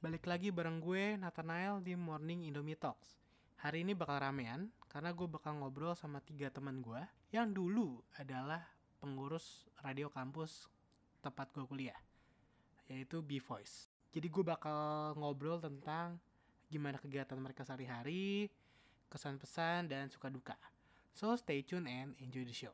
Balik 0.00 0.32
lagi 0.32 0.48
bareng 0.48 0.80
gue 0.80 1.20
Nathanael 1.20 1.84
di 1.84 1.92
Morning 1.92 2.48
Indomie 2.48 2.72
Talks. 2.72 3.20
Hari 3.60 3.84
ini 3.84 3.92
bakal 3.92 4.16
ramean 4.24 4.72
karena 4.88 5.12
gue 5.12 5.28
bakal 5.28 5.60
ngobrol 5.60 5.92
sama 5.92 6.24
tiga 6.24 6.48
teman 6.48 6.80
gue 6.80 7.04
yang 7.36 7.52
dulu 7.52 8.00
adalah 8.16 8.64
pengurus 8.96 9.68
radio 9.84 10.08
kampus 10.08 10.72
tempat 11.20 11.52
gue 11.52 11.68
kuliah, 11.68 12.00
yaitu 12.88 13.20
B-Voice. 13.20 13.92
Jadi 14.08 14.24
gue 14.32 14.40
bakal 14.40 15.12
ngobrol 15.20 15.60
tentang 15.60 16.16
gimana 16.72 16.96
kegiatan 16.96 17.36
mereka 17.36 17.68
sehari-hari, 17.68 18.48
kesan 19.12 19.36
pesan 19.36 19.84
dan 19.84 20.08
suka 20.08 20.32
duka. 20.32 20.56
So 21.12 21.36
stay 21.36 21.60
tune 21.60 21.84
and 21.84 22.16
enjoy 22.24 22.48
the 22.48 22.56
show. 22.56 22.72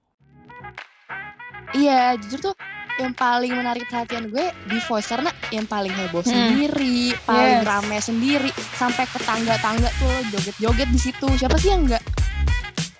Iya, 1.75 2.23
jujur 2.23 2.55
tuh 2.55 2.66
yang 2.97 3.13
paling 3.13 3.53
menarik 3.53 3.85
perhatian 3.85 4.27
gue 4.27 4.41
di 4.65 4.79
voice 4.83 5.07
karena 5.07 5.29
yang 5.49 5.65
paling 5.65 5.91
heboh 5.91 6.21
Hmm. 6.21 6.33
sendiri, 6.33 7.13
paling 7.23 7.59
Yes. 7.59 7.67
rame 7.67 7.99
sendiri, 7.99 8.49
sampai 8.73 9.05
ke 9.05 9.19
tangga-tangga 9.21 9.89
tuh 9.95 10.15
joget-joget 10.31 10.89
di 10.89 11.01
situ. 11.01 11.29
Siapa 11.35 11.57
sih 11.57 11.71
yang 11.71 11.85
enggak? 11.85 12.03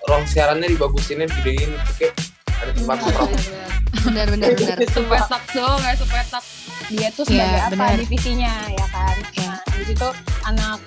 ruang 0.07 0.23
siarannya 0.23 0.71
dibagusin 0.71 1.19
videoin 1.19 1.67
kayak 1.99 2.15
ada 2.57 2.71
tempat 2.71 2.97
nongkrong 2.97 3.33
Benar 4.07 4.27
benar 4.31 4.51
benar. 4.55 4.79
sepetak 4.87 5.43
dong 5.51 5.79
nggak 5.83 5.97
sepetak 5.99 6.45
dia 6.87 7.09
tuh 7.11 7.25
sebagai 7.27 7.43
Iya, 7.51 7.67
apa 7.67 7.75
benar. 7.75 7.99
divisinya 7.99 8.55
ya 8.71 8.87
kan 8.87 9.17
Iya. 9.35 9.51
nah 9.51 9.59
di 9.75 9.85
situ 9.85 10.09
anak 10.45 10.79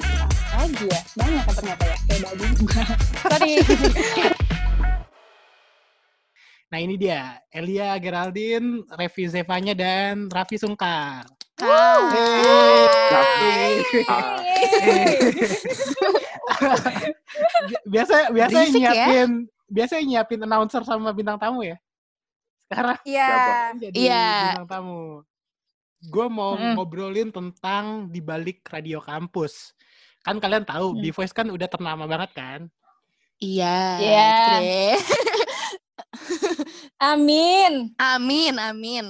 lagi 0.55 0.85
ya 0.87 1.01
banyak 1.13 1.43
kan 1.43 1.53
ternyata 1.53 1.83
ya 1.83 1.97
kayak 2.01 2.19
daging 2.31 2.53
sorry 3.27 3.53
Nah 6.69 6.77
ini 6.77 6.95
dia, 6.95 7.41
Elia 7.49 7.97
Geraldine, 7.97 8.85
Revi 8.93 9.25
Zevanya, 9.25 9.73
dan 9.73 10.29
Raffi 10.29 10.55
Sungkar. 10.55 11.25
Hai. 11.59 13.83
Bi- 17.67 17.83
biasa 17.89 18.31
biasa 18.31 18.55
Berisik 18.55 18.79
ya. 18.79 18.91
nyiapin 18.91 19.29
biasa 19.67 19.93
nyiapin 19.99 20.39
announcer 20.41 20.81
sama 20.83 21.11
bintang 21.11 21.37
tamu 21.37 21.61
ya. 21.61 21.77
Sekarang 22.63 22.97
iya 23.03 23.31
jadi 23.75 23.95
Iya. 23.97 24.27
bintang 24.55 24.69
tamu. 24.69 25.03
Gue 25.99 26.25
mau 26.31 26.55
Mm. 26.55 26.73
ngobrolin 26.77 27.29
tentang 27.29 28.07
di 28.07 28.19
balik 28.19 28.63
radio 28.65 29.03
kampus. 29.03 29.75
Kan 30.19 30.35
kalian 30.37 30.63
tahu, 30.63 30.95
Hmm. 30.95 30.99
B-Voice 30.99 31.31
kan 31.31 31.47
udah 31.47 31.67
ternama 31.67 32.03
banget 32.03 32.31
kan? 32.31 32.59
Iya. 33.39 33.99
Iya. 33.99 34.31
gitu 34.31 34.51
deh. 34.63 34.95
Amin 36.99 37.93
Amin, 37.95 38.53
amin. 38.55 39.05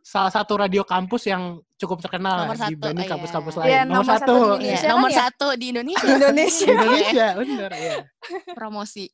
Salah 0.00 0.30
satu 0.30 0.56
radio 0.56 0.84
kampus 0.84 1.26
yang 1.26 1.58
cukup 1.74 1.98
terkenal 1.98 2.44
Nomor 2.46 2.54
satu, 2.56 2.70
dibanding 2.70 3.02
iya. 3.02 3.10
kampus-kampus 3.10 3.54
Iya, 3.54 3.62
lain. 3.62 3.88
nomor 3.88 4.04
satu 4.06 4.34
di 4.36 4.38
Iya, 4.38 4.52
Indonesia 4.52 4.88
nomor 4.88 5.08
kan 5.08 5.12
ya? 5.12 5.18
satu 5.18 5.46
di 5.52 5.66
Indonesia. 5.68 6.06
Indonesia 6.20 6.66
Di 6.66 6.72
Indonesia, 6.72 7.26
bener 7.34 7.70
ya. 7.72 7.94
Promosi. 8.52 9.04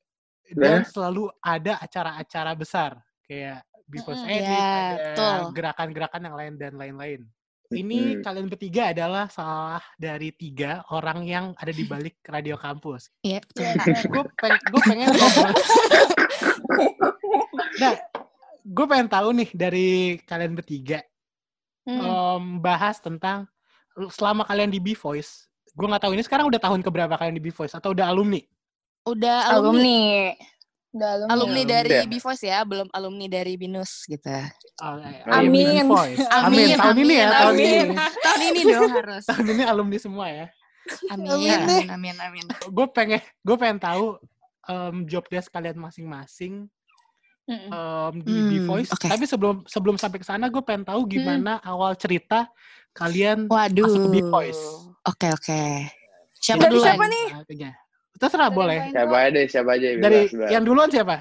Dan 0.48 0.80
selalu 0.82 1.24
ada 1.38 1.72
acara-acara 1.78 2.52
besar 2.52 2.90
kayak 3.24 3.60
B-Voice 3.84 4.20
Mm-mm. 4.20 4.34
Edit, 4.34 4.44
Iya, 4.44 4.68
ada 4.68 4.96
betul. 5.00 5.38
gerakan-gerakan 5.54 6.22
yang 6.22 6.36
lain 6.36 6.52
dan 6.56 6.72
lain-lain. 6.74 7.20
Ini 7.68 7.98
Mm. 8.16 8.24
kalian 8.24 8.48
bertiga 8.48 8.92
adalah 8.92 9.28
salah 9.28 9.84
dari 9.94 10.32
tiga 10.32 10.80
orang 10.88 11.20
yang 11.22 11.44
ada 11.54 11.68
di 11.68 11.84
balik 11.84 12.16
radio 12.24 12.56
kampus. 12.56 13.12
Iya, 13.20 13.44
betul. 13.44 13.72
gue 14.08 14.24
gue 14.48 14.82
pengen. 14.84 15.08
nah, 17.78 17.94
gue 18.62 18.84
pengen 18.86 19.08
tahu 19.08 19.28
nih 19.34 19.48
dari 19.52 19.88
kalian 20.24 20.54
bertiga 20.54 21.02
Hmm. 21.88 22.04
em, 22.04 22.44
bahas 22.60 23.00
tentang 23.00 23.48
selama 24.12 24.44
kalian 24.44 24.68
di 24.68 24.76
B 24.76 24.92
Voice. 24.92 25.48
Gue 25.72 25.88
nggak 25.88 26.04
tahu 26.04 26.12
ini 26.12 26.20
sekarang 26.20 26.44
udah 26.44 26.60
tahun 26.60 26.84
keberapa 26.84 27.16
kalian 27.16 27.32
di 27.32 27.40
B 27.40 27.48
Voice 27.48 27.72
atau 27.72 27.96
udah 27.96 28.12
alumni? 28.12 28.44
Udah 29.08 29.56
alumni. 29.56 30.36
alumni 30.36 30.56
udah 30.88 31.08
alumni, 31.14 31.32
Alumni 31.32 31.62
dari 31.64 31.90
ya? 31.92 32.02
B-Voice 32.04 32.44
ya, 32.48 32.58
belum 32.64 32.88
alumni 32.92 33.26
dari 33.28 33.52
Binus 33.60 34.08
gitu. 34.08 34.24
Oh, 34.80 34.96
eh, 35.00 35.20
Amin. 35.28 35.52
alumni 35.52 35.84
B-Voice. 35.84 36.18
Amin, 36.28 36.66
Tahun 36.76 36.96
ini 36.96 37.14
ya, 37.14 37.26
amin, 37.28 37.36
tahun 37.36 37.54
amin. 37.54 37.68
ini. 37.68 37.96
Tahun 38.24 38.40
ini 38.42 38.60
dong 38.64 38.92
harus. 38.96 39.24
Tahun 39.28 39.46
ini 39.48 39.62
alumni 39.68 39.98
semua 40.00 40.26
ya. 40.32 40.46
Amin, 41.08 41.28
Amin 41.28 41.44
deh. 41.44 41.56
amin, 41.60 41.88
amin, 41.92 42.16
amin. 42.20 42.44
Gue 42.72 42.86
pengen, 42.88 43.20
gue 43.44 43.56
pengen 43.60 43.78
tahu 43.78 44.16
em, 44.68 45.04
job 45.04 45.24
desk 45.26 45.48
kalian 45.48 45.74
masing-masing 45.74 46.68
Mm-mm. 47.44 47.70
em, 47.70 48.14
di 48.20 48.30
Hmm, 48.30 48.48
B-Voice. 48.62 48.92
oke. 48.92 49.08
Tapi 49.08 49.24
sebelum 49.24 49.56
sebelum 49.64 49.96
sampai 49.96 50.18
ke 50.18 50.26
sana, 50.26 50.46
gue 50.46 50.60
pengen 50.60 50.84
tahu 50.84 51.08
gimana 51.08 51.56
awal 51.60 51.92
cerita 51.94 52.44
kalian 52.92 53.46
Waduh. 53.46 53.84
masuk 53.84 54.00
ke 54.04 54.10
B-Voice. 54.14 54.62
Ooke, 55.02 55.28
oke. 55.30 55.60
Siapa 56.34 56.62
Dari 56.62 56.70
duluan? 56.70 56.86
siapa 56.86 57.04
nih? 57.04 57.26
Terserah 58.14 58.46
Dari 58.46 58.56
boleh. 58.56 58.78
siapa 58.90 59.16
aja 59.22 59.40
siapa 59.46 59.70
aja 59.72 59.86
Dari 59.96 60.20
bebas. 60.26 60.48
yang 60.48 60.62
duluan 60.62 60.88
siapa? 60.88 61.16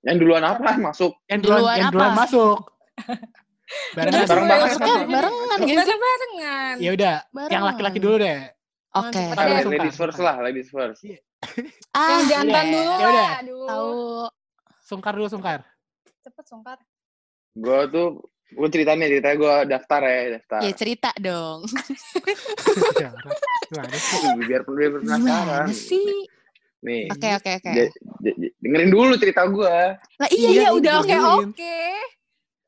yang 0.00 0.16
duluan 0.16 0.40
apa 0.40 0.78
masuk 0.78 1.12
Yang 1.26 1.40
duluan, 1.42 1.58
Duluan 1.58 1.76
yang 1.76 1.84
apa? 1.84 1.92
duluan 1.92 2.14
masuk. 2.14 2.58
Barengan. 3.96 4.24
Bareng 4.24 4.46
bareng 4.46 4.78
kan? 4.78 4.98
barengan 5.10 5.58
gak 5.58 5.58
sih? 5.58 5.74
Bareng 5.74 5.98
barengan 5.98 6.74
Ya 6.78 6.90
udah, 6.92 7.14
yang 7.18 7.34
Barengan. 7.34 7.62
laki-laki 7.66 7.98
dulu 7.98 8.16
deh. 8.16 8.38
Oke. 8.94 9.22
Langsung, 9.34 9.72
ladies 9.74 9.96
first 9.98 10.18
lah 10.18 10.36
ladies 10.38 10.68
first 10.70 11.02
Ah, 11.92 12.18
yang 12.18 12.24
jantan 12.26 12.62
iya. 12.62 12.72
dulu 12.72 12.92
Ya 12.92 12.98
udah. 12.98 13.12
lah 13.12 13.30
aduh 13.38 13.64
tahu. 13.64 13.90
Sungkar 14.78 15.12
dulu, 15.12 15.26
Sungkar. 15.26 15.60
cepet 16.18 16.44
songkar 16.44 16.78
gue 17.54 17.80
tuh 17.88 18.20
gue 18.48 18.68
ceritanya 18.68 19.06
ceritanya 19.06 19.36
gue 19.36 19.54
daftar 19.68 20.00
ya 20.02 20.18
daftar 20.36 20.60
Ya 20.60 20.72
cerita 20.72 21.10
dong. 21.16 21.64
Gimana 23.66 23.96
sih? 23.96 24.20
biar 24.40 24.60
biar 24.64 24.90
penasaran 24.96 25.66
Gimana 25.66 25.72
sih? 25.72 26.26
nih 26.78 27.08
Oke, 27.08 27.28
oke, 27.32 27.50
oke. 27.56 27.72
j- 27.72 27.92
j- 28.20 28.36
j- 28.36 28.54
dengerin 28.58 28.90
dulu 28.90 29.12
cerita 29.16 29.46
gue 29.46 29.76
Lah 29.96 30.28
iya 30.30 30.48
iya, 30.48 30.60
iya 30.60 30.68
udah 30.72 30.94
oke 31.00 31.16
oke 31.42 31.78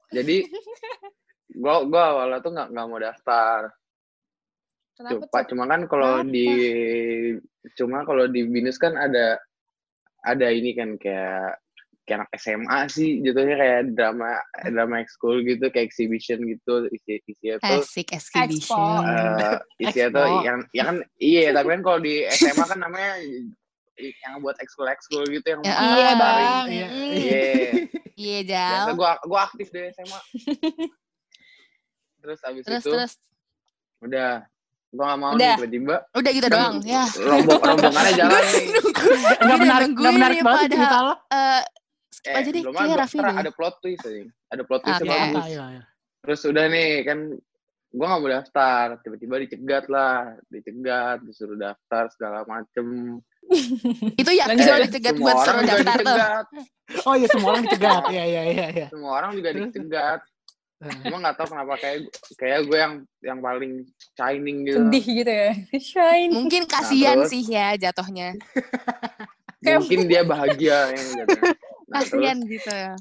jadi 0.08 0.36
gue 1.50 1.74
gue 1.84 2.02
awalnya 2.04 2.38
tuh 2.38 2.50
nggak 2.50 2.68
nggak 2.70 2.86
mau 2.86 2.98
daftar 2.98 3.58
kenapa 4.98 5.14
Cuma, 5.22 5.31
tuh 5.31 5.44
cuma 5.48 5.64
kan 5.64 5.81
kalau 5.86 6.10
Kenapa? 6.19 6.32
di 6.34 6.48
cuma 7.72 7.98
kalau 8.03 8.25
di 8.26 8.41
binus 8.44 8.76
kan 8.76 8.92
ada 8.92 9.38
ada 10.20 10.47
ini 10.50 10.75
kan 10.75 10.94
kayak 10.94 11.54
kayak 12.03 12.25
anak 12.25 12.31
SMA 12.34 12.78
sih 12.88 13.20
jatuhnya 13.20 13.54
kayak 13.54 13.81
drama 13.92 14.41
drama 14.64 14.98
ekskul 14.98 15.38
gitu 15.41 15.69
kayak 15.69 15.87
exhibition 15.87 16.41
gitu 16.42 16.88
isi 16.88 17.20
isinya 17.22 17.60
tuh 17.60 17.84
Asik 17.84 18.08
exhibition. 18.10 19.04
isinya 19.78 20.08
tuh 20.10 20.25
Expo. 20.25 20.42
yang 20.42 20.58
ya 20.72 20.82
kan 20.84 20.97
iya 21.16 21.53
tapi 21.53 21.69
kan 21.70 21.82
kalau 21.82 21.98
di 22.00 22.25
SMA 22.32 22.64
kan 22.64 22.81
namanya 22.81 23.12
yang 23.98 24.41
buat 24.41 24.56
ekskul 24.56 24.87
ekskul 24.87 25.22
gitu 25.26 25.47
yang 25.48 25.60
Ya, 25.60 25.75
iya 25.76 26.10
bang 26.14 26.64
iya. 26.66 26.88
Iya 27.12 27.42
Iya, 28.19 28.38
Jal. 28.42 28.97
gua 28.97 29.14
gua 29.22 29.47
aktif 29.47 29.69
deh 29.69 29.92
SMA 29.92 30.19
terus 32.20 32.41
abis 32.42 32.62
Terus 32.64 32.82
itu 32.82 32.91
terus. 32.91 33.12
udah 34.00 34.42
gua 34.88 35.04
gak 35.06 35.19
mau 35.19 35.32
Udah. 35.32 35.44
nih 35.44 35.59
tiba-tiba 35.60 35.97
Udah 36.10 36.31
gitu 36.32 36.47
doang. 36.49 36.75
Ya. 36.81 37.04
rombong 37.15 37.60
rombongannya 37.60 38.12
jalan 38.21 38.43
nih 38.43 38.65
Nggak 38.69 39.38
Udah 39.38 39.56
menarik, 39.59 39.88
nggak 39.93 40.12
menarik 40.15 40.34
nih 40.34 40.44
banget 40.44 40.60
padahal. 40.60 40.72
cerita 40.75 40.99
lo. 40.99 41.15
Eh, 41.28 41.62
skip 42.09 42.31
eh 42.31 42.43
belum 42.59 42.72
Kayak 42.72 42.88
ada, 42.88 42.97
Raffi 42.99 43.16
ada 43.21 43.50
plot 43.53 43.75
twist 43.78 44.03
aja 44.03 44.22
ada 44.49 44.62
plot 44.65 44.81
twist 44.82 44.99
Oke. 44.99 45.09
bagus 45.09 45.44
Ayo, 45.44 45.60
ayo. 45.62 45.81
terus 46.19 46.41
udah 46.43 46.65
nih 46.66 46.88
kan 47.03 47.19
gua 47.91 48.06
nggak 48.06 48.21
mau 48.21 48.31
daftar 48.31 48.84
tiba-tiba 48.99 49.34
dicegat 49.38 49.84
lah 49.87 50.16
dicegat 50.47 51.19
disuruh 51.22 51.56
daftar 51.56 52.05
segala 52.10 52.43
macem 52.44 52.87
Itu 54.20 54.28
Lanjut. 54.28 54.66
lo 54.66 54.81
dicegat 54.82 55.15
semua 55.15 55.25
buat 55.25 55.37
orang 55.38 55.47
suruh 55.47 55.65
daftar 55.65 55.94
tuh. 55.94 56.00
dicegat 56.03 56.47
Oh 57.00 57.15
iya, 57.15 57.26
semua 57.28 57.49
orang 57.50 57.62
dicegat. 57.65 58.03
Iya, 58.09 58.25
iya, 58.25 58.43
iya. 58.47 58.66
iya. 58.75 58.87
semua 58.88 59.12
orang 59.15 59.31
juga 59.32 59.50
dicegat 59.55 60.20
cuma 60.78 61.16
nggak 61.20 61.36
tahu 61.36 61.48
kenapa 61.50 61.74
kayak 61.76 61.98
kayak 62.34 62.60
gue 62.64 62.78
yang 62.78 62.94
yang 63.20 63.38
paling 63.38 63.72
shining 64.14 64.62
gitu 64.62 64.78
sedih 64.80 65.04
gitu 65.16 65.32
ya 65.32 65.50
shine 65.90 66.30
Mungkin 66.30 66.62
kasihan 66.64 67.19
terus? 67.20 67.30
sih 67.30 67.42
ya 67.44 67.75
jatuhnya. 67.75 68.38
Kayak- 69.58 69.80
mungkin 69.82 70.00
dia 70.06 70.22
bahagia 70.22 70.78
ya 70.88 71.00
gitu. 71.02 71.34
nah, 71.84 71.98
Kasihan 71.98 72.38
terus 72.38 72.50
gitu 72.52 72.70
ya. 72.70 72.94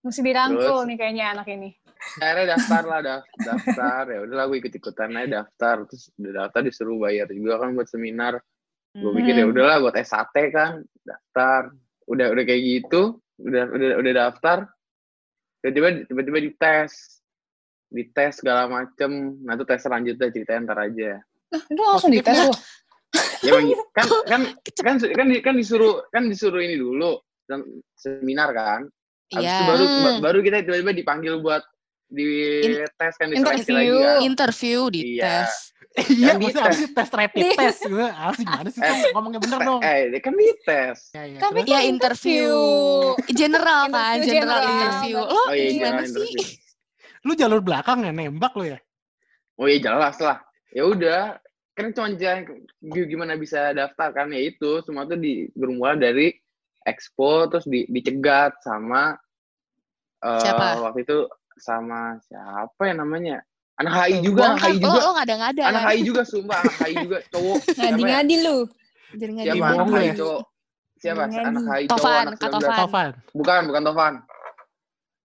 mesti 0.00 0.20
dirangkul 0.20 0.60
Terus? 0.76 0.84
nih 0.84 0.96
kayaknya 0.96 1.24
anak 1.32 1.46
ini 1.48 1.70
akhirnya 2.14 2.46
daftar 2.52 2.82
lah 2.84 3.00
daf- 3.00 3.32
daftar 3.38 4.02
ya 4.06 4.18
udahlah 4.20 4.44
gue 4.44 4.58
ikut 4.58 4.72
ikutan 4.74 5.10
aja 5.14 5.28
daftar 5.40 5.76
terus 5.88 6.12
udah 6.14 6.32
daftar 6.42 6.60
disuruh 6.60 6.98
bayar 6.98 7.30
juga 7.30 7.56
kan 7.56 7.72
buat 7.72 7.86
seminar 7.86 8.42
gue 8.92 9.00
Hmm. 9.02 9.16
pikir 9.16 9.34
ya 9.34 9.46
udahlah 9.48 9.80
buat 9.80 9.96
SAT 9.96 10.36
kan 10.50 10.72
daftar 11.00 11.72
udah 12.04 12.26
udah 12.28 12.44
kayak 12.44 12.62
gitu 12.62 13.16
udah 13.36 13.64
udah 13.66 13.90
udah 13.96 14.12
daftar 14.14 14.58
tiba-tiba 15.64 15.88
tiba-tiba 16.04 16.38
dites 16.42 16.92
dites 17.88 18.32
segala 18.36 18.68
macem 18.68 19.40
nah 19.40 19.56
itu 19.56 19.64
tes 19.64 19.80
selanjutnya 19.80 20.28
ceritain 20.28 20.62
ntar 20.62 20.76
aja 20.78 21.24
itu 21.48 21.80
langsung 21.80 22.12
dites 22.12 22.28
Positifnya- 22.28 22.52
loh 22.52 22.58
ya 23.40 23.52
gitu. 23.62 23.82
kan 23.94 24.06
kan 24.30 24.40
kan 24.76 24.94
kan 25.00 25.26
kan 25.40 25.54
disuruh 25.56 26.04
kan 26.10 26.26
disuruh 26.26 26.60
ini 26.60 26.76
dulu 26.76 27.16
dan 27.46 27.64
seminar 27.94 28.52
kan 28.52 28.82
Habis 29.32 29.40
Iya. 29.40 29.56
itu 29.56 29.64
baru 29.64 29.84
Hmm. 29.84 30.02
ba- 30.04 30.20
baru 30.20 30.38
kita 30.40 30.56
tiba-tiba 30.62 30.92
dipanggil 30.92 31.34
buat 31.40 31.64
di 32.14 32.28
In- 32.62 32.86
tes 32.88 33.14
kan 33.14 33.26
diseleksi 33.28 33.42
lagi 33.68 33.84
interview. 33.84 33.94
kan. 33.98 34.18
interview 34.22 34.78
di 34.88 35.00
Iya. 35.12 35.24
tes 35.42 35.50
Iya, 35.94 36.26
Kan 36.28 36.42
maksudnya 36.42 36.42
dites. 36.42 36.66
apa 36.66 36.74
sih 36.74 36.88
tes 36.90 37.08
rapid 37.12 37.38
Di- 37.40 37.54
test 37.56 37.80
gue? 37.84 38.06
Ah, 38.08 38.30
sih 38.32 38.42
gimana 38.42 38.66
sih? 38.68 38.80
Eh, 38.80 38.98
Ngomongnya 39.10 39.38
bener 39.38 39.58
dong. 39.60 39.78
Eh, 39.80 39.98
ini 40.04 40.18
kan 40.18 40.32
di 40.32 40.46
tes. 40.60 40.98
Iya, 41.08 41.22
iya. 41.24 41.38
Tapi 41.38 41.54
Terus? 41.56 41.70
ya 41.70 41.78
kan 41.78 41.86
interview 41.86 42.54
general 43.30 43.82
kan 43.88 44.16
general 44.18 44.26
general, 44.26 44.62
interview 44.66 45.16
bagus. 45.16 45.30
lo 45.30 45.38
Oh 45.40 45.52
iya, 45.52 45.68
gimana 45.70 46.00
sih 46.00 46.10
interview. 46.10 46.42
lu 47.22 47.32
jalur 47.32 47.60
belakang 47.60 47.98
ya 48.00 48.10
nembak 48.10 48.52
lu 48.52 48.64
ya? 48.66 48.78
Oh 49.54 49.66
iya 49.66 49.78
jelas 49.80 50.18
lah. 50.18 50.42
Ya 50.68 50.82
udah, 50.82 51.22
kan 51.72 51.86
cuma 51.88 52.10
jangan 52.12 52.42
gimana 52.82 53.32
bisa 53.34 53.70
daftar 53.70 54.10
kan 54.10 54.26
ya 54.28 54.42
itu 54.42 54.82
semua 54.82 55.06
tuh 55.06 55.14
di 55.14 55.46
bermula 55.52 55.94
dari 55.94 56.34
expo 56.82 57.46
terus 57.46 57.64
di, 57.64 57.86
dicegat 57.86 58.58
sama 58.60 59.14
eh, 60.20 60.40
Siapa? 60.42 60.82
waktu 60.82 61.02
itu 61.02 61.30
sama 61.56 62.18
siapa 62.20 62.82
ya 62.82 62.94
namanya? 62.94 63.36
Anak 63.74 63.92
HI 63.96 64.12
Tuh, 64.14 64.22
juga 64.24 64.40
anak 64.44 64.54
bongkar. 64.54 64.70
HI 64.70 64.74
lo 64.74 64.86
juga. 64.86 64.98
lo 65.00 65.10
nggak 65.10 65.26
ada 65.26 65.34
nggak 65.34 65.50
ada 65.50 65.62
anak 65.66 65.82
HI 65.84 66.00
juga 66.02 66.22
sumpah 66.22 66.58
anak 66.60 66.76
HI 66.80 66.94
juga 66.96 67.18
cowok. 67.26 67.56
Siapa 67.64 67.74
ya? 67.74 67.82
Ngadi-ngadi 67.90 68.34
lu. 68.40 68.58
jadi 69.12 69.30
nggak 69.30 69.46
siapa? 69.46 69.66
anak 69.66 69.84
lu 69.84 69.94
HI 69.94 70.04
ya? 70.04 70.14
cowok. 70.14 70.42
Siapa? 70.94 71.20
Anak 71.26 71.62
HI 71.64 71.84
cowok 71.84 71.98
Tovan, 71.98 72.22
anak 72.24 72.38
Kak 72.38 72.48
19 72.48 72.54
Tovan. 72.54 72.78
Tovan. 72.78 73.10
bukan 73.34 73.60
bukan 73.66 73.82
Tovan. 73.82 74.14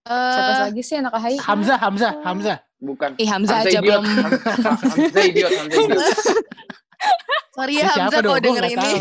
Siapa 0.10 0.50
Eh, 0.50 0.60
lagi 0.66 0.81
sih 0.81 0.96
anak 0.98 1.14
AHI? 1.14 1.38
Hamzah, 1.38 1.78
Hamzah, 1.78 2.14
Hamzah. 2.26 2.58
bukan. 2.81 3.10
Ih 3.16 3.30
Hamzah 3.30 3.62
aja 3.62 3.78
belum. 3.78 4.02
Ham- 4.02 4.42
Hamzah 4.81 5.24
idiot 5.24 5.52
Hamzah 5.54 5.78
idiot. 5.78 6.02
Sorry 7.56 7.74
ya 7.78 7.86
siapa 7.94 8.10
Hamzah 8.10 8.20
kalau 8.24 8.40
denger 8.42 8.66
ini. 8.68 8.92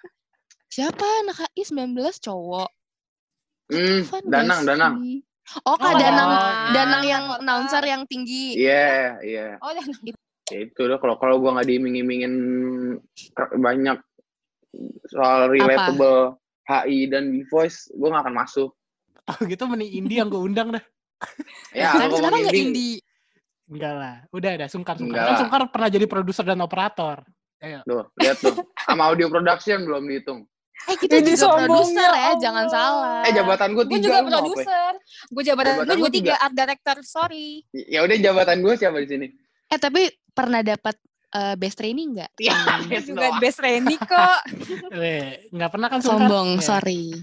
siapa 0.74 1.02
anak 1.24 1.36
HI 1.50 1.62
19 1.66 1.98
cowok. 2.22 2.68
Hmm, 3.68 4.00
Danang 4.24 4.60
Danang. 4.62 4.94
sih? 5.02 5.18
Oh 5.64 5.76
kak 5.76 5.88
Oh, 5.88 5.96
Danang 5.96 6.30
iya. 6.30 6.70
Danang 6.72 7.04
yang 7.04 7.24
Kota. 7.26 7.40
announcer 7.40 7.82
yang 7.84 8.02
tinggi 8.04 8.56
iya 8.56 9.16
iya 9.20 9.46
Oh, 9.60 9.72
dan 9.72 9.88
ya 10.48 10.58
itu 10.64 10.82
loh 10.84 10.96
kalau 10.96 11.16
kalau 11.16 11.36
gua 11.38 11.58
nggak 11.58 11.68
diiming-imingin 11.68 12.34
banyak 13.58 13.98
soal 15.08 15.48
relatable 15.48 16.36
HI 16.64 17.08
dan 17.08 17.32
B 17.32 17.44
Voice 17.48 17.88
gua 17.92 18.16
nggak 18.16 18.24
akan 18.28 18.36
masuk 18.36 18.70
Oh 19.28 19.38
gitu 19.44 19.68
mending 19.68 19.92
Indi 19.92 20.14
yang 20.16 20.32
gue 20.32 20.40
undang 20.40 20.72
dah. 20.72 20.80
ya 21.76 21.92
kan 21.92 22.08
kenapa 22.08 22.36
nggak 22.40 22.54
indie, 22.56 22.96
indie 22.96 22.96
Enggak 23.68 23.94
lah. 24.00 24.16
Udah 24.32 24.50
ada 24.56 24.66
Sungkar 24.66 24.96
Sungkar. 24.96 25.20
Enggak 25.20 25.28
Kan. 25.28 25.40
Sungkar 25.44 25.60
pernah 25.68 25.88
jadi 25.92 26.06
produser 26.08 26.44
dan 26.48 26.60
operator. 26.64 27.20
tuh 27.84 28.06
lihat 28.16 28.40
tuh 28.40 28.54
sama 28.80 29.12
audio 29.12 29.28
production 29.28 29.84
belum 29.84 30.08
dihitung 30.08 30.48
eh 30.86 30.96
kita 30.96 31.14
Ini 31.16 31.34
juga 31.34 31.46
produser 31.60 31.98
ya 32.06 32.22
Allah. 32.24 32.38
jangan 32.38 32.64
salah 32.66 33.20
eh 33.20 33.32
jabatan 33.32 33.68
gua 33.70 33.84
gue 33.84 33.92
tiga 33.94 34.04
juga 34.04 34.16
mau 34.16 34.22
apa 34.22 34.30
produser. 34.38 34.92
Gue 35.28 35.42
jabatan 35.42 35.72
Jabatan 35.74 35.96
gue 35.96 36.06
juga 36.06 36.16
tiga 36.16 36.34
art 36.38 36.54
director. 36.54 36.96
Sorry. 37.02 37.48
ya 37.72 37.98
udah 38.00 38.16
jabatan 38.16 38.56
gua 38.60 38.74
siapa 38.74 38.96
di 38.98 39.08
sini 39.08 39.26
eh 39.66 39.76
tapi 39.76 40.02
pernah 40.30 40.62
dapat 40.62 40.96
eh, 41.30 41.54
best 41.54 41.76
training 41.76 42.08
nggak 42.14 42.30
ya 42.38 42.56
Gue 42.84 42.94
yes, 42.94 43.04
juga 43.04 43.26
no. 43.26 43.36
best 43.36 43.58
Randy 43.58 43.96
kok. 43.98 44.40
Eh, 44.94 45.50
nggak 45.50 45.70
pernah 45.70 45.88
kan 45.88 46.00
sombong 46.00 46.48
Iya. 46.54 46.64
sorry 46.64 47.04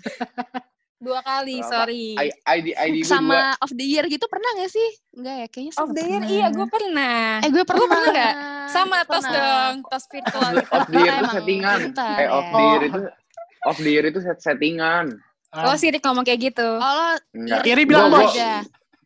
Dua 0.96 1.22
kali, 1.22 1.60
Apa? 1.60 1.69
sorry. 1.69 2.16
I- 2.16 2.34
ID 2.56 2.68
ID 2.74 2.96
gua 2.96 3.04
dua 3.04 3.12
sama 3.12 3.38
of 3.60 3.72
the 3.72 3.84
year 3.84 4.06
gitu 4.06 4.25
pernah 4.25 4.48
gak 4.56 4.72
sih 4.72 4.88
enggak 5.12 5.36
ya 5.36 5.48
kayaknya 5.48 5.74
Of 5.75 5.90
the 5.92 6.01
year, 6.01 6.18
pernah. 6.19 6.34
iya 6.34 6.48
gue 6.50 6.68
pernah. 6.68 7.19
eh 7.38 7.50
gue 7.51 7.63
pernah 7.63 7.86
pernah 7.86 8.10
nggak? 8.10 8.34
Sama 8.68 8.98
tos 9.04 9.25
dong, 9.28 9.75
tos 9.86 10.06
virtual. 10.08 10.54
off 10.66 10.88
the 10.88 10.98
year 10.98 11.13
itu 11.13 11.28
settingan 11.31 11.80
eh 11.94 12.18
ya. 12.18 12.28
off 12.31 12.48
the 12.48 12.63
year 12.63 12.81
itu 12.84 13.00
off 13.65 13.77
the 13.77 13.89
year 13.89 14.06
itu 14.06 14.19
set 14.19 14.38
settingan 14.38 15.17
Ah, 15.50 15.65
Lo 15.65 15.75
sirik 15.75 16.03
ngomong 16.03 16.21
kayak 16.21 16.51
gitu. 16.51 16.67
oh 16.67 17.15
lo 17.15 17.15
enggak 17.33 17.63
Iri 17.63 17.83
bilang 17.83 18.07
Gua- 18.07 18.21
bos. 18.21 18.27
gua- 18.27 18.33
aja 18.33 18.51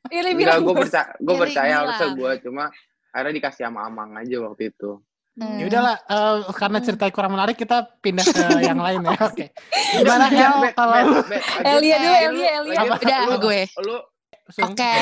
Iri 0.10 0.32
bilang 0.34 0.60
gue 0.60 0.76
percaya 0.76 1.08
gue 1.16 1.36
percaya 1.38 1.74
harusnya 1.78 2.08
gue 2.12 2.32
cuma 2.42 2.64
akhirnya 3.10 3.34
dikasih 3.36 3.64
sama 3.64 3.80
Amang 3.84 4.12
aja 4.16 4.36
waktu 4.42 4.70
itu 4.70 4.98
Hmm. 5.32 5.56
Ya 5.56 5.72
udahlah, 5.72 5.96
eh, 5.96 6.36
karena 6.52 6.78
ceritanya 6.80 7.14
kurang 7.14 7.32
menarik 7.32 7.56
kita 7.56 7.88
pindah 8.02 8.28
ke 8.28 8.44
yang 8.68 8.76
lain 8.76 9.08
ya. 9.08 9.16
Oke. 9.24 9.56
Gimana 9.96 10.28
Ya, 10.28 10.52
El 10.52 10.76
kalau 10.76 10.96
Elia 11.64 11.96
dulu, 11.96 12.12
Lu- 12.12 12.20
Elia, 12.28 12.52
Elia. 12.60 12.80
Udah, 12.92 13.20
Lu- 13.24 13.40
gue. 13.40 13.62
lu? 13.80 13.98
Oke. 14.60 14.94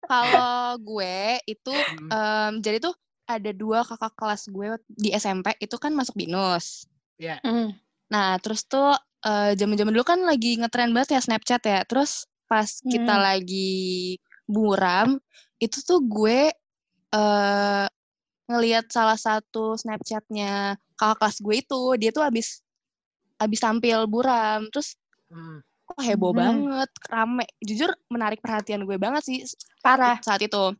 Kalau 0.00 0.48
gue 0.78 1.16
itu 1.44 1.72
Hmm. 1.72 2.08
em, 2.08 2.52
jadi 2.60 2.78
tuh 2.78 2.94
ada 3.24 3.50
dua 3.52 3.80
kakak 3.82 4.12
kelas 4.14 4.42
gue 4.46 4.66
di 4.86 5.12
SMP 5.12 5.52
itu 5.58 5.76
kan 5.76 5.92
masuk 5.92 6.12
binus. 6.14 6.88
Ya. 7.16 7.36
Hmm. 7.40 7.72
Nah, 8.14 8.38
terus 8.38 8.62
tuh 8.64 8.94
eh, 9.26 9.58
zaman-zaman 9.58 9.90
dulu 9.90 10.06
kan 10.06 10.22
lagi 10.22 10.54
ngetren 10.62 10.94
banget 10.94 11.18
ya 11.18 11.20
Snapchat 11.24 11.62
ya. 11.66 11.82
Terus 11.82 12.30
pas 12.46 12.68
kita 12.86 13.18
Hmm. 13.18 13.24
lagi 13.26 14.14
buram, 14.46 15.18
itu 15.58 15.82
tuh 15.82 15.98
gue 16.06 16.52
eh 17.14 17.86
ngelihat 18.46 18.86
salah 18.92 19.16
satu 19.18 19.74
Snapchatnya 19.74 20.76
kakak 20.94 21.16
kelas 21.18 21.36
gue 21.42 21.54
itu, 21.58 21.82
dia 21.98 22.10
tuh 22.14 22.22
abis 22.22 22.62
abis 23.42 23.58
tampil 23.58 24.06
buram. 24.06 24.70
Terus 24.70 24.94
Hmm. 25.26 25.58
kok 25.88 26.00
heboh 26.04 26.30
Mhm. 26.30 26.38
banget, 26.38 26.90
rame. 27.10 27.44
Jujur 27.58 27.90
menarik 28.12 28.38
perhatian 28.38 28.86
gue 28.86 28.96
banget 29.00 29.22
sih 29.26 29.38
Parah. 29.82 30.20
saat 30.22 30.38
itu. 30.44 30.76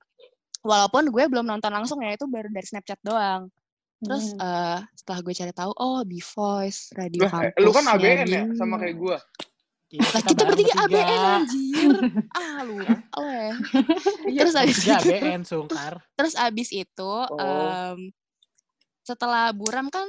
Walaupun 0.62 1.10
gue 1.12 1.24
belum 1.28 1.44
nonton 1.44 1.72
langsung 1.74 1.98
ya, 2.04 2.14
itu 2.14 2.24
baru 2.30 2.48
dari 2.52 2.64
Snapchat 2.64 3.00
doang. 3.02 3.50
Terus 4.04 4.24
Hmm. 4.30 4.40
eh, 4.40 4.78
setelah 4.94 5.18
gue 5.20 5.34
cari 5.34 5.52
tahu, 5.52 5.72
oh 5.74 6.00
B 6.02 6.12
Voice, 6.20 6.92
radio 6.92 7.20
eh, 7.20 7.30
kampusnya 7.30 7.58
lu 7.58 7.70
kan 7.70 7.84
ABN 7.90 8.26
ya 8.26 8.42
sama 8.54 8.76
kayak 8.76 8.96
gue 8.96 9.18
Iya, 9.86 10.00
kita 10.10 10.32
bareng 10.34 10.48
bertiga. 10.50 10.74
ABN 10.82 11.06
anjir. 11.22 11.94
ah 12.40 12.58
lu, 12.62 12.74
lo 12.82 12.90
ya. 13.22 13.54
Terus 14.26 14.54
abis 14.56 14.76
itu, 14.76 14.90
ABN 14.90 15.40
Sungkar. 15.42 15.94
terus 16.12 16.34
abis 16.34 16.68
itu 16.70 17.12
Oh. 17.30 17.38
em, 17.38 18.10
setelah 19.00 19.52
buram 19.52 19.86
kan 19.88 20.08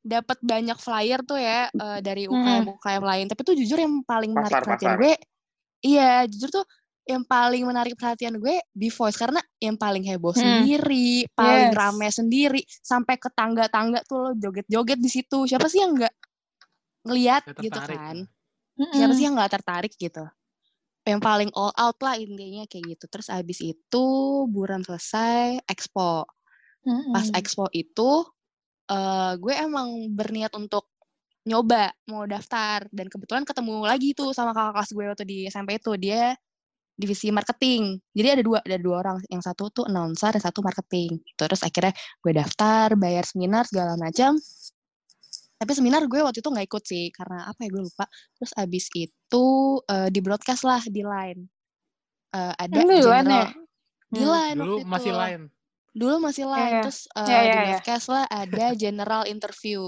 dapat 0.00 0.40
banyak 0.40 0.80
flyer 0.80 1.20
tuh 1.20 1.36
ya 1.36 1.68
eh, 1.68 1.98
dari 2.00 2.24
UKM 2.24 2.72
UKM 2.72 3.02
lain. 3.04 3.26
Tapi 3.28 3.40
tuh 3.42 3.52
jujur 3.52 3.76
yang 3.76 4.00
paling 4.00 4.32
menarik 4.32 4.48
Pasar, 4.50 4.64
perhatian 4.64 4.90
pasar. 4.90 5.02
gue, 5.04 5.14
iya 5.82 6.24
jujur 6.24 6.48
tuh 6.50 6.64
yang 7.10 7.24
paling 7.26 7.66
menarik 7.66 7.94
perhatian 7.98 8.38
gue 8.38 8.56
B 8.72 8.82
Voice 8.94 9.18
karena 9.18 9.42
yang 9.58 9.76
paling 9.76 10.04
heboh 10.06 10.32
Hmm. 10.34 10.70
sendiri, 10.70 11.26
paling 11.34 11.70
Yes. 11.70 11.74
rame 11.74 12.08
sendiri, 12.12 12.62
sampai 12.82 13.18
ke 13.18 13.28
tangga-tangga 13.34 14.06
tuh 14.08 14.18
lo 14.22 14.30
joget-joget 14.38 14.98
di 15.02 15.10
situ. 15.10 15.38
Siapa 15.50 15.66
sih 15.66 15.82
yang 15.82 15.98
nggak 15.98 16.14
ngeliat 17.08 17.44
Nggak 17.46 17.56
gitu 17.60 17.80
tertarik. 17.80 17.84
kan? 17.84 18.16
Hmm. 18.78 18.90
siapa 18.94 19.12
sih 19.16 19.24
yang 19.28 19.36
nggak 19.38 19.52
tertarik 19.60 19.92
gitu 19.98 20.24
yang 21.08 21.18
paling 21.22 21.50
all 21.56 21.72
out 21.78 21.96
lah 22.04 22.14
intinya 22.18 22.64
kayak 22.68 22.96
gitu 22.98 23.04
terus 23.10 23.28
abis 23.32 23.60
itu 23.64 24.06
buram 24.52 24.82
selesai 24.84 25.62
expo 25.68 26.24
Hmm. 26.84 27.02
pas 27.12 27.26
expo 27.34 27.66
itu 27.74 28.24
eh 28.90 29.32
gue 29.40 29.54
emang 29.56 30.10
berniat 30.14 30.52
untuk 30.58 30.86
nyoba 31.48 31.92
mau 32.10 32.24
daftar 32.28 32.86
dan 32.92 33.06
kebetulan 33.10 33.44
ketemu 33.48 33.74
lagi 33.86 34.10
tuh 34.18 34.30
sama 34.36 34.52
kakak 34.56 34.74
kelas 34.76 34.90
gue 34.96 35.04
waktu 35.12 35.24
di 35.28 35.38
SMP 35.50 35.80
itu 35.80 35.92
dia 36.00 36.34
divisi 37.00 37.32
marketing 37.32 37.96
jadi 38.12 38.36
ada 38.36 38.42
dua 38.44 38.58
ada 38.60 38.76
dua 38.76 38.96
orang 39.00 39.16
yang 39.32 39.40
satu 39.40 39.72
tuh 39.72 39.88
announcer 39.88 40.36
yang 40.36 40.44
satu 40.44 40.60
marketing 40.60 41.16
terus 41.34 41.64
akhirnya 41.64 41.96
gue 42.20 42.32
daftar 42.36 42.92
bayar 42.94 43.24
seminar 43.24 43.64
segala 43.64 43.96
macam 43.96 44.36
tapi 45.56 45.72
seminar 45.72 46.04
gue 46.04 46.20
waktu 46.20 46.40
itu 46.40 46.48
nggak 46.48 46.66
ikut 46.68 46.84
sih 46.84 47.04
karena 47.12 47.48
apa 47.48 47.64
ya 47.64 47.68
gue 47.68 47.82
lupa 47.84 48.04
terus 48.36 48.52
abis 48.56 48.86
itu 48.92 49.46
eh, 49.88 50.08
di 50.12 50.20
broadcast 50.20 50.62
lah 50.68 50.80
di 50.84 51.00
line 51.00 51.48
Eh, 52.30 52.54
ada 52.54 52.78
di 52.78 52.86
line 52.86 53.02
general 53.02 53.42
ya? 53.42 53.50
di 54.06 54.22
Hmm. 54.22 54.30
line 54.30 54.58
Dulu 54.58 54.74
waktu 54.78 54.86
masih 54.86 55.10
itu. 55.10 55.18
lain. 55.18 55.40
dulu 55.90 56.14
masih 56.22 56.44
Iya, 56.46 56.54
line 56.54 56.70
iya. 56.70 56.82
terus 56.86 57.00
eh, 57.10 57.26
Iya, 57.26 57.38
di 57.42 57.50
iya, 57.50 57.62
broadcast 57.66 58.06
lah 58.06 58.24
ada 58.30 58.66
general 58.86 59.22
interview 59.26 59.80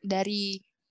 dari 0.00 0.44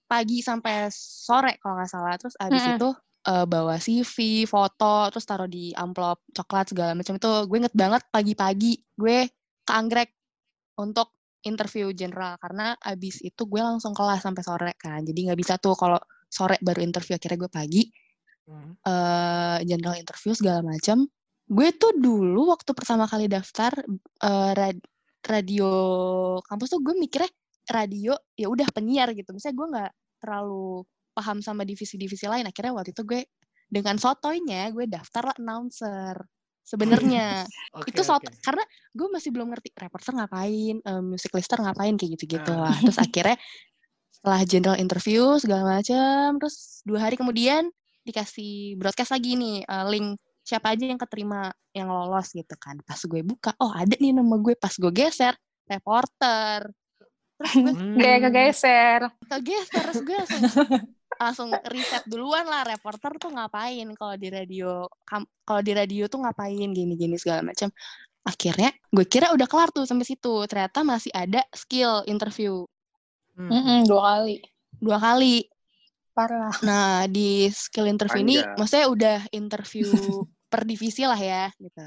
pagi 0.06 0.46
sampai 0.46 0.94
sore 0.94 1.58
kalau 1.58 1.82
nggak 1.82 1.90
salah 1.90 2.14
terus 2.22 2.38
abis 2.38 2.62
Mm-mm. 2.62 2.78
itu 2.78 2.90
eh, 3.26 3.46
bawa 3.46 3.76
CV 3.82 4.46
foto 4.46 5.10
terus 5.12 5.26
taruh 5.26 5.50
di 5.50 5.74
amplop 5.76 6.24
coklat 6.32 6.72
segala 6.72 6.92
macam 6.94 7.18
itu 7.18 7.32
gue 7.50 7.58
inget 7.60 7.76
banget 7.76 8.02
pagi-pagi 8.14 8.74
gue 8.98 9.18
ke 9.66 9.72
anggrek 9.74 10.14
untuk 10.80 11.12
interview 11.46 11.94
general 11.94 12.38
karena 12.42 12.74
abis 12.82 13.22
itu 13.22 13.46
gue 13.46 13.62
langsung 13.62 13.94
kelas 13.94 14.26
sampai 14.26 14.44
sore 14.46 14.72
kan 14.78 15.02
jadi 15.06 15.32
nggak 15.32 15.40
bisa 15.40 15.58
tuh 15.62 15.78
kalau 15.78 15.98
sore 16.30 16.58
baru 16.62 16.82
interview 16.82 17.18
akhirnya 17.18 17.40
gue 17.46 17.52
pagi 17.54 17.84
Hmm. 18.46 18.78
eh 18.86 19.58
general 19.66 19.98
interview 19.98 20.38
segala 20.38 20.62
macam. 20.62 21.10
Gue 21.50 21.74
tuh 21.78 21.98
dulu 21.98 22.54
waktu 22.54 22.72
pertama 22.78 23.10
kali 23.10 23.26
daftar 23.26 23.74
eh, 24.22 24.52
rad- 24.54 24.86
radio 25.26 25.70
kampus 26.46 26.70
tuh 26.78 26.82
gue 26.86 26.94
mikirnya 26.94 27.32
radio 27.74 28.14
ya 28.38 28.48
udah 28.50 28.70
penyiar 28.70 29.10
gitu. 29.18 29.34
Misalnya 29.34 29.56
gue 29.58 29.68
nggak 29.74 29.92
terlalu 30.22 30.86
paham 31.16 31.40
sama 31.40 31.64
divisi-divisi 31.64 32.28
lain. 32.28 32.44
Akhirnya 32.44 32.76
waktu 32.76 32.92
itu 32.92 33.02
gue 33.02 33.24
dengan 33.66 33.96
sotoynya 33.96 34.70
gue 34.70 34.86
daftar 34.86 35.32
lah 35.32 35.36
announcer. 35.40 36.20
Sebenarnya 36.62 37.46
Oke, 37.78 37.94
itu 37.94 38.02
soto 38.02 38.26
oke. 38.26 38.42
karena 38.44 38.64
gue 38.92 39.08
masih 39.08 39.30
belum 39.32 39.48
ngerti 39.50 39.70
reporter 39.72 40.12
ngapain, 40.14 40.76
eh, 40.78 41.02
music 41.02 41.32
lister 41.32 41.58
ngapain 41.58 41.96
kayak 41.96 42.12
gitu-gitu 42.20 42.52
Ah. 42.52 42.70
lah. 42.70 42.76
Terus 42.84 43.00
akhirnya 43.00 43.38
setelah 44.12 44.42
general 44.44 44.78
interview 44.78 45.24
segala 45.38 45.78
macam, 45.78 46.36
terus 46.38 46.82
dua 46.84 47.00
hari 47.06 47.16
kemudian 47.16 47.70
dikasih 48.02 48.76
broadcast 48.76 49.10
lagi 49.10 49.34
nih 49.34 49.64
eh, 49.64 49.86
link 49.90 50.18
siapa 50.42 50.74
aja 50.74 50.86
yang 50.86 50.98
keterima 50.98 51.50
yang 51.74 51.90
lolos 51.90 52.30
gitu 52.30 52.54
kan 52.56 52.78
pas 52.86 53.02
gue 53.02 53.26
buka 53.26 53.58
oh 53.58 53.74
ada 53.74 53.98
nih 53.98 54.14
nama 54.14 54.38
gue 54.38 54.54
pas 54.54 54.70
gue 54.70 54.94
geser 54.94 55.34
reporter 55.66 56.70
terus 57.36 57.54
gue 57.58 57.74
Hmm. 57.76 57.98
Kayak 57.98 58.20
kegeser. 58.30 59.00
kegeser 59.28 59.82
terus 59.82 60.00
gue 60.02 60.18
langsung 60.22 60.70
langsung 61.18 61.50
riset 61.70 62.04
duluan 62.06 62.46
lah 62.46 62.64
reporter 62.64 63.16
tuh 63.18 63.32
ngapain 63.32 63.88
kalau 63.96 64.16
di 64.16 64.28
radio 64.30 64.86
kalau 65.44 65.62
di 65.62 65.74
radio 65.74 66.06
tuh 66.06 66.20
ngapain 66.22 66.70
gini-gini 66.72 67.16
segala 67.16 67.42
macam 67.42 67.70
akhirnya 68.26 68.74
gue 68.90 69.06
kira 69.06 69.30
udah 69.32 69.46
kelar 69.46 69.70
tuh 69.70 69.86
sampai 69.86 70.04
situ 70.04 70.34
ternyata 70.50 70.82
masih 70.82 71.14
ada 71.14 71.42
skill 71.54 72.04
interview 72.06 72.66
Hmm. 73.36 73.52
Mm-mm, 73.52 73.80
dua 73.84 74.02
kali. 74.16 74.40
dua 74.80 74.96
kali 74.96 75.44
Parah. 76.16 76.56
nah 76.64 77.04
di 77.04 77.52
skill 77.52 77.92
interview 77.92 78.24
ini 78.24 78.40
Panjang. 78.40 78.56
maksudnya 78.56 78.88
udah 78.88 79.18
interview 79.36 79.88
per 80.52 80.64
divisi 80.64 81.04
lah 81.04 81.20
ya 81.20 81.52
gitu 81.60 81.84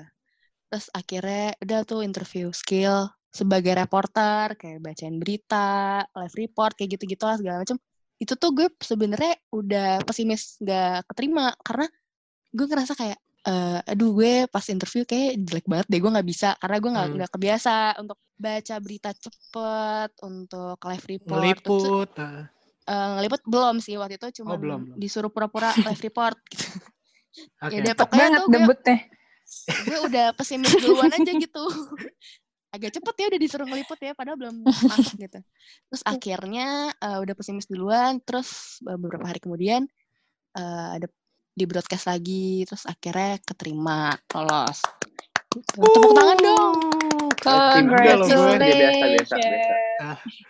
terus 0.68 0.92
akhirnya 0.92 1.56
udah 1.64 1.80
tuh 1.88 2.04
interview 2.04 2.52
skill 2.52 3.08
sebagai 3.32 3.72
reporter 3.72 4.60
kayak 4.60 4.84
bacain 4.84 5.16
berita 5.16 6.04
live 6.12 6.36
report 6.36 6.76
kayak 6.76 7.00
gitu-gitu 7.00 7.24
lah 7.24 7.40
segala 7.40 7.64
macam 7.64 7.80
itu 8.18 8.34
tuh 8.34 8.50
gue 8.50 8.66
sebenarnya 8.76 9.34
udah 9.48 10.02
pesimis 10.02 10.58
gak 10.58 11.06
keterima 11.06 11.54
karena 11.60 11.86
gue 12.50 12.66
ngerasa 12.66 12.92
kayak 12.92 13.18
eh, 13.40 13.80
aduh 13.86 14.10
gue 14.12 14.32
pas 14.46 14.64
interview 14.66 15.02
kayak 15.02 15.38
jelek 15.40 15.64
banget 15.64 15.86
deh 15.86 15.98
gue 15.98 16.10
nggak 16.10 16.26
bisa 16.26 16.48
karena 16.58 16.76
gue 16.76 16.90
nggak 16.90 17.06
Hmm. 17.06 17.16
nggak 17.16 17.30
kebiasa 17.32 17.74
untuk 17.96 18.18
baca 18.34 18.74
berita 18.78 19.10
cepet 19.12 20.10
untuk 20.20 20.78
live 20.80 21.06
report 21.08 21.38
Ngeliput. 21.38 22.10
eh, 22.84 23.08
ngeliput 23.14 23.42
belum 23.44 23.76
sih 23.78 23.94
waktu 23.94 24.16
itu 24.16 24.42
cuma 24.42 24.52
Oh, 24.52 24.58
belum, 24.58 24.80
belum. 24.84 24.96
disuruh 24.96 25.28
pura-pura 25.28 25.70
live 25.76 26.02
report 26.02 26.38
gitu 26.50 26.66
Oke. 27.60 27.70
ya 27.70 27.78
udah 27.80 27.86
Cepet 27.88 27.98
pokoknya 28.00 28.18
banget 28.20 28.38
tuh 28.38 28.44
gue, 28.44 28.54
debutnya. 28.56 28.98
gue 29.80 29.98
udah 30.04 30.26
pesimis 30.34 30.72
duluan 30.76 31.10
aja 31.10 31.32
gitu 31.32 31.64
agak 32.68 32.90
cepet 32.94 33.14
ya 33.16 33.26
udah 33.32 33.40
disuruh 33.40 33.66
ngeliput 33.66 33.98
ya 33.98 34.12
padahal 34.12 34.36
belum 34.36 34.56
masuk 34.90 35.16
gitu 35.16 35.40
terus 35.88 36.02
akhirnya 36.04 36.68
eh, 36.94 37.18
udah 37.18 37.34
pesimis 37.34 37.66
duluan 37.66 38.20
terus 38.20 38.78
eh, 38.84 38.96
beberapa 38.96 39.24
hari 39.24 39.40
kemudian 39.40 39.88
eh, 40.52 40.88
ada 41.00 41.06
di 41.52 41.64
broadcast 41.66 42.06
lagi 42.06 42.62
terus 42.64 42.84
akhirnya 42.84 43.40
keterima 43.42 44.14
lolos 44.32 44.80
Gitu. 45.48 45.80
tepuk 45.80 46.12
tangan 46.12 46.38
dong 46.38 46.76
biasa. 47.88 48.36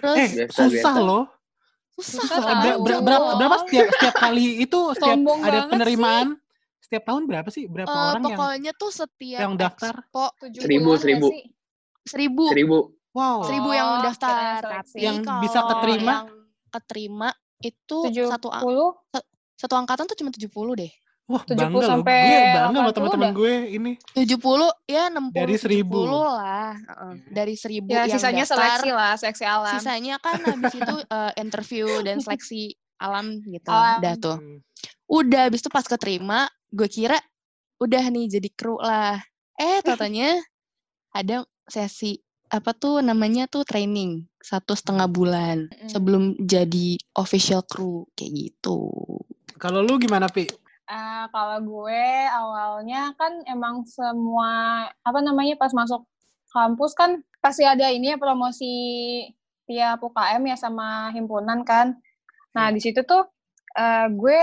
terus 0.03 0.19
Eh, 0.19 0.29
Biasa, 0.35 0.53
susah 0.53 0.69
biasa. 0.75 0.91
loh. 0.99 1.25
susah 1.95 2.23
susah 2.27 2.43
Ber- 2.79 3.03
berapa, 3.03 3.29
berapa 3.39 3.57
setiap 3.63 3.87
setiap 3.95 4.15
kali 4.19 4.63
itu 4.63 4.79
setiap 4.99 5.19
Sombong 5.19 5.41
ada 5.47 5.59
penerimaan 5.67 6.29
setiap 6.83 7.03
tahun 7.07 7.23
berapa 7.31 7.49
sih 7.49 7.71
berapa 7.71 7.91
Eh, 7.91 8.07
orang 8.11 8.23
yang 8.27 8.39
pokoknya 8.39 8.73
tuh 8.75 8.91
setiap 8.91 9.41
yang 9.41 9.53
daftar? 9.55 9.95
Seribu, 10.59 10.91
seribu. 10.99 11.29
Seribu 12.09 12.45
Seribu. 12.49 12.79
wow 13.13 13.39
seribu 13.43 13.69
yang 13.71 13.89
Oh, 13.91 14.03
daftar 14.03 14.59
tapi 14.61 14.99
Yang 14.99 15.17
bisa 15.39 15.59
kalau 15.59 15.69
keterima? 15.71 16.13
yang 16.15 16.27
keterima 16.69 17.29
itu 17.59 17.99
Tujuh 18.05 18.27
satu 18.29 18.49
a- 18.49 18.61
puluh. 18.61 18.95
satu 19.55 19.75
angkatan 19.75 20.07
tuh 20.07 20.15
cuma 20.15 20.31
70 20.31 20.49
deh 20.77 20.93
wah 21.27 21.43
70 21.43 21.59
bangga 21.59 21.77
loh 21.77 21.91
sampai 21.93 22.19
gue 22.23 22.39
bangga 22.49 22.69
sama 22.73 22.89
80 22.89 22.95
teman-teman 22.95 23.31
gue 23.33 23.55
ini 23.71 23.93
70 24.15 24.71
ya 24.87 25.03
60 25.11 25.35
Dari 25.35 25.55
1000. 25.55 25.83
70 25.83 26.09
lah 26.31 26.71
Heeh, 26.79 27.13
Iya. 27.13 27.29
dari 27.29 27.55
1000 27.55 27.89
Ya 27.89 27.99
yang 28.01 28.15
sisanya 28.15 28.43
daftar 28.43 28.55
seleksi 28.55 28.91
lah, 28.91 29.13
seleksi 29.15 29.45
alam. 29.45 29.73
sisanya 29.75 30.15
kan 30.17 30.39
habis 30.41 30.73
itu 30.73 30.95
eh, 31.19 31.33
interview 31.37 31.87
dan 32.01 32.17
seleksi 32.19 32.63
alam 32.97 33.27
gitu 33.43 33.67
Alam. 33.67 33.99
udah 33.99 34.15
tuh 34.17 34.37
udah 35.07 35.41
habis 35.45 35.59
itu 35.59 35.69
pas 35.69 35.83
keterima 35.83 36.41
gue 36.69 36.87
kira 36.87 37.19
udah 37.79 38.03
nih 38.07 38.27
jadi 38.29 38.49
kru 38.51 38.77
lah 38.77 39.19
eh 39.55 39.79
totalnya 39.81 40.39
ada 41.11 41.43
sesi 41.69 42.19
apa 42.49 42.73
tuh 42.73 43.05
namanya 43.05 43.45
tuh 43.45 43.63
training 43.63 44.25
satu 44.41 44.73
setengah 44.73 45.05
bulan 45.09 45.69
Mm-mm. 45.69 45.91
sebelum 45.93 46.23
jadi 46.41 46.97
official 47.13 47.61
crew 47.69 48.09
kayak 48.17 48.33
gitu 48.33 48.89
kalau 49.61 49.85
lu 49.85 50.01
gimana 50.01 50.33
pi 50.33 50.49
Eh, 50.89 51.25
kalau 51.37 51.61
gue 51.61 52.05
awalnya 52.33 53.13
kan 53.21 53.45
emang 53.45 53.85
semua 53.85 54.89
apa 55.05 55.21
namanya 55.21 55.53
pas 55.61 55.69
masuk 55.77 56.09
kampus 56.49 56.97
kan 56.97 57.21
pasti 57.45 57.61
ada 57.69 57.93
ini 57.93 58.09
ya 58.09 58.17
promosi 58.17 58.73
tiap 59.69 60.01
UKM 60.01 60.49
ya 60.49 60.57
sama 60.57 61.13
himpunan 61.13 61.61
kan. 61.69 61.93
Nah 62.57 62.73
di 62.73 62.81
situ 62.81 63.05
tuh 63.05 63.29
eh, 63.77 64.09
gue 64.09 64.41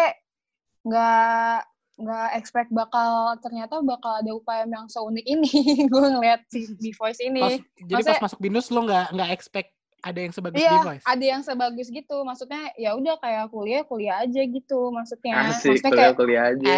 nggak 0.86 1.58
nggak 1.96 2.30
expect 2.36 2.70
bakal 2.70 3.40
ternyata 3.40 3.80
bakal 3.80 4.20
ada 4.20 4.32
UKM 4.32 4.68
yang 4.68 4.86
seunik 4.88 5.24
ini. 5.24 5.48
gue 5.92 6.06
ngeliat 6.12 6.44
si 6.48 6.68
di 6.76 6.92
voice 6.92 7.20
pas, 7.20 7.28
ini. 7.28 7.42
jadi 7.80 7.92
pas 7.92 8.00
maksudnya- 8.04 8.24
masuk 8.24 8.40
binus 8.40 8.68
lo 8.68 8.84
nggak 8.84 9.06
nggak 9.16 9.32
expect 9.32 9.70
ada 10.06 10.22
yang 10.22 10.30
sebagus 10.30 10.62
Iya, 10.62 10.72
Device 10.78 11.02
ada 11.02 11.26
yang 11.26 11.42
sebagus 11.42 11.88
gitu. 11.90 12.18
Maksudnya 12.22 12.62
ya 12.78 12.94
udah 12.94 13.18
kayak 13.18 13.50
kuliah 13.50 13.82
kuliah 13.82 14.22
aja 14.22 14.38
gitu. 14.38 14.94
Maksudnya, 14.94 15.34
Asik, 15.50 15.82
maksudnya 15.82 15.92
kayak 15.98 16.14
kuliah-kuliah 16.14 16.46
aja. 16.46 16.74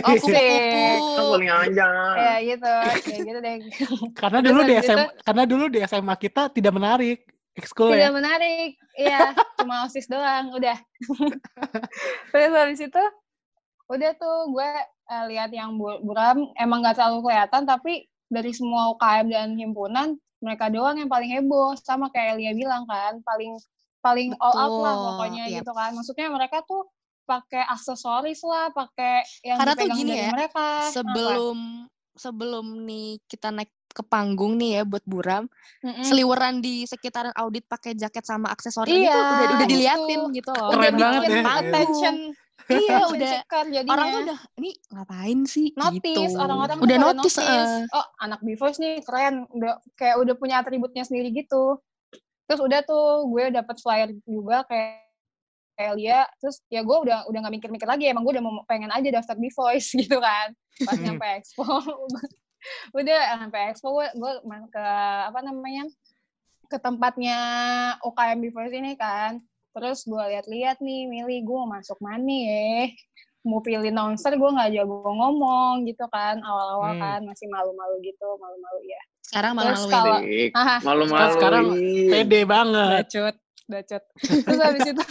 oh 0.00 0.14
kupu-kupu 0.16 1.12
Kan 1.12 1.24
kuliah 1.28 1.56
aja. 1.60 1.86
ya 2.16 2.34
gitu, 2.40 2.72
kayak 3.04 3.20
gitu 3.20 3.38
deh. 3.44 3.54
karena 4.22 4.38
dulu 4.40 4.60
di 4.64 4.72
habis 4.72 4.88
SMA 4.88 5.04
itu- 5.04 5.14
karena 5.28 5.42
dulu 5.44 5.64
di 5.68 5.78
SMA 5.84 6.14
kita 6.16 6.42
tidak 6.48 6.72
menarik 6.72 7.18
ekskul 7.52 7.92
Tidak 7.92 8.00
ya 8.00 8.10
menarik, 8.10 8.70
iya, 8.98 9.30
cuma 9.60 9.84
osis 9.84 10.08
doang, 10.08 10.50
udah. 10.50 10.74
Terus 12.34 12.50
habis 12.50 12.80
itu, 12.80 13.02
udah 13.86 14.10
tuh 14.16 14.36
gue 14.50 14.70
eh, 15.04 15.24
lihat 15.28 15.50
yang 15.52 15.76
Bu- 15.76 16.00
buram 16.00 16.48
emang 16.56 16.80
nggak 16.80 16.96
terlalu 16.96 17.28
kelihatan, 17.28 17.62
tapi 17.64 18.08
dari 18.26 18.50
semua 18.50 18.90
UKM 18.96 19.26
dan 19.28 19.48
himpunan 19.54 20.16
mereka 20.40 20.68
doang 20.68 21.00
yang 21.00 21.08
paling 21.08 21.30
heboh, 21.30 21.72
sama 21.76 22.08
kayak 22.12 22.36
Elia 22.36 22.52
bilang 22.52 22.84
kan, 22.84 23.20
paling 23.24 23.56
paling 24.04 24.36
all 24.36 24.52
out 24.52 24.76
lah 24.76 24.94
Betul, 24.96 25.04
pokoknya 25.08 25.44
yap. 25.48 25.56
gitu 25.64 25.72
kan. 25.72 25.90
Maksudnya 25.96 26.28
mereka 26.28 26.60
tuh 26.64 26.84
pakai 27.24 27.64
aksesoris 27.64 28.44
lah, 28.44 28.68
pakai 28.68 29.24
yang 29.40 29.56
Karena 29.56 29.72
tuh 29.72 29.88
dipegang 29.88 29.96
gini 29.96 30.10
dari 30.12 30.20
ya, 30.20 30.30
mereka. 30.32 30.60
Apa? 30.60 30.90
sebelum 30.92 31.58
sebelum 32.14 32.66
nih 32.84 33.18
kita 33.26 33.48
naik 33.50 33.72
ke 33.94 34.02
panggung 34.02 34.58
nih 34.58 34.70
ya 34.78 34.82
buat 34.82 35.06
buram 35.06 35.46
Mm-mm. 35.86 36.02
seliweran 36.02 36.58
di 36.58 36.82
sekitaran 36.82 37.30
audit 37.38 37.62
pakai 37.70 37.94
jaket 37.94 38.26
sama 38.26 38.50
aksesoris 38.50 38.90
Iya, 38.90 39.06
itu 39.06 39.18
udah 39.22 39.46
udah 39.54 39.66
gitu. 39.66 39.70
diliatin 39.70 40.20
gitu 40.34 40.50
loh 40.50 40.68
Keren 40.74 40.82
Udah 40.82 40.92
banget 40.98 41.22
ya. 41.30 41.42
Attention, 41.46 42.14
iya 42.70 42.98
udah 43.12 43.32
jadinya. 43.44 43.92
orang 43.92 44.06
tuh 44.08 44.20
udah 44.24 44.38
ini 44.58 44.70
ngapain 44.92 45.38
sih 45.44 45.68
notice 45.76 46.32
gitu. 46.32 46.40
orang-orang 46.40 46.76
udah 46.80 46.98
notice, 46.98 47.38
eh. 47.38 47.84
oh 47.92 48.06
anak 48.22 48.40
Bivoice 48.40 48.78
nih 48.80 49.02
keren 49.04 49.44
udah 49.52 49.78
kayak 49.98 50.16
udah 50.22 50.34
punya 50.38 50.62
atributnya 50.62 51.04
sendiri 51.04 51.34
gitu 51.34 51.78
terus 52.44 52.60
udah 52.60 52.84
tuh 52.84 53.24
gue 53.32 53.52
dapet 53.52 53.76
flyer 53.80 54.08
juga 54.28 54.64
kayak 54.68 55.04
kayak 55.74 55.92
Lia 55.98 56.20
terus 56.38 56.62
ya 56.70 56.86
gue 56.86 56.96
udah 56.96 57.26
udah 57.26 57.38
nggak 57.42 57.54
mikir-mikir 57.58 57.88
lagi 57.88 58.06
emang 58.06 58.22
gue 58.22 58.38
udah 58.38 58.44
mau 58.44 58.62
pengen 58.70 58.94
aja 58.94 59.10
daftar 59.10 59.34
di 59.34 59.50
Voice 59.50 59.90
gitu 60.00 60.22
kan 60.22 60.54
pas 60.86 60.94
Hmm. 60.98 61.04
nyampe 61.06 61.26
expo 61.38 61.62
udah 62.98 63.20
nyampe 63.42 63.58
expo 63.70 63.88
gue 63.94 64.06
gue 64.14 64.32
ke 64.70 64.86
apa 65.30 65.40
namanya 65.42 65.84
ke 66.70 66.78
tempatnya 66.80 67.38
UKM 68.02 68.38
di 68.40 68.50
Voice 68.50 68.74
ini 68.74 68.94
kan 68.96 69.42
terus 69.74 69.98
gue 70.04 70.22
lihat-lihat 70.24 70.78
nih 70.78 71.04
milih 71.04 71.42
gue 71.42 71.56
mau 71.58 71.70
masuk 71.72 71.98
mana 71.98 72.22
ya? 72.24 72.88
Mau 73.42 73.60
pilih 73.60 73.84
announcer 73.84 74.32
gue 74.32 74.46
nggak 74.48 74.72
jago 74.72 75.04
ngomong 75.04 75.84
gitu 75.84 76.06
kan 76.08 76.40
awal-awal 76.40 76.94
Hmm. 76.94 77.02
kan 77.02 77.20
masih 77.22 77.44
malu-malu 77.46 78.00
gitu 78.00 78.24
malu-malu 78.34 78.80
ya 78.82 79.02
sekarang 79.22 79.52
Terus 79.54 79.80
malu-maluin. 79.84 80.48
kalau- 80.52 80.82
Malu-malu. 80.82 81.32
sekarang 81.32 81.64
pede 82.06 82.40
banget. 82.44 83.02
Bacot 83.04 83.36
bacot. 83.64 84.02
Terus 84.20 84.60
habis 84.60 84.84
itu 84.86 85.02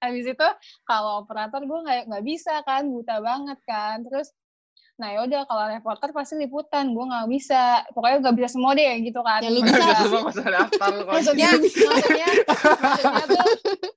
habis 0.00 0.24
itu 0.24 0.48
kalau 0.82 1.20
operator 1.20 1.60
gue 1.60 1.78
nggak 1.80 2.00
nggak 2.08 2.24
bisa 2.24 2.62
kan 2.62 2.86
buta 2.86 3.20
banget 3.20 3.58
kan. 3.62 4.00
Terus 4.02 4.30
nah 5.00 5.16
yaudah 5.16 5.48
kalau 5.48 5.64
reporter 5.66 6.12
pasti 6.12 6.36
liputan 6.36 6.92
gue 6.92 7.04
nggak 7.08 7.26
bisa. 7.32 7.80
Pokoknya 7.96 8.20
nggak 8.20 8.36
bisa 8.36 8.48
semua 8.52 8.76
deh 8.76 9.00
gitu 9.00 9.20
kan. 9.24 9.40
Ya, 9.40 9.48
lu 9.48 9.64
Bisa. 9.64 10.04
Semua 10.04 10.22
masa 10.28 10.44
daftar 10.44 10.92
maksudnya 11.08 11.48
maksudnya 11.88 12.28
maksudnya 12.44 13.24
tuh 13.24 13.44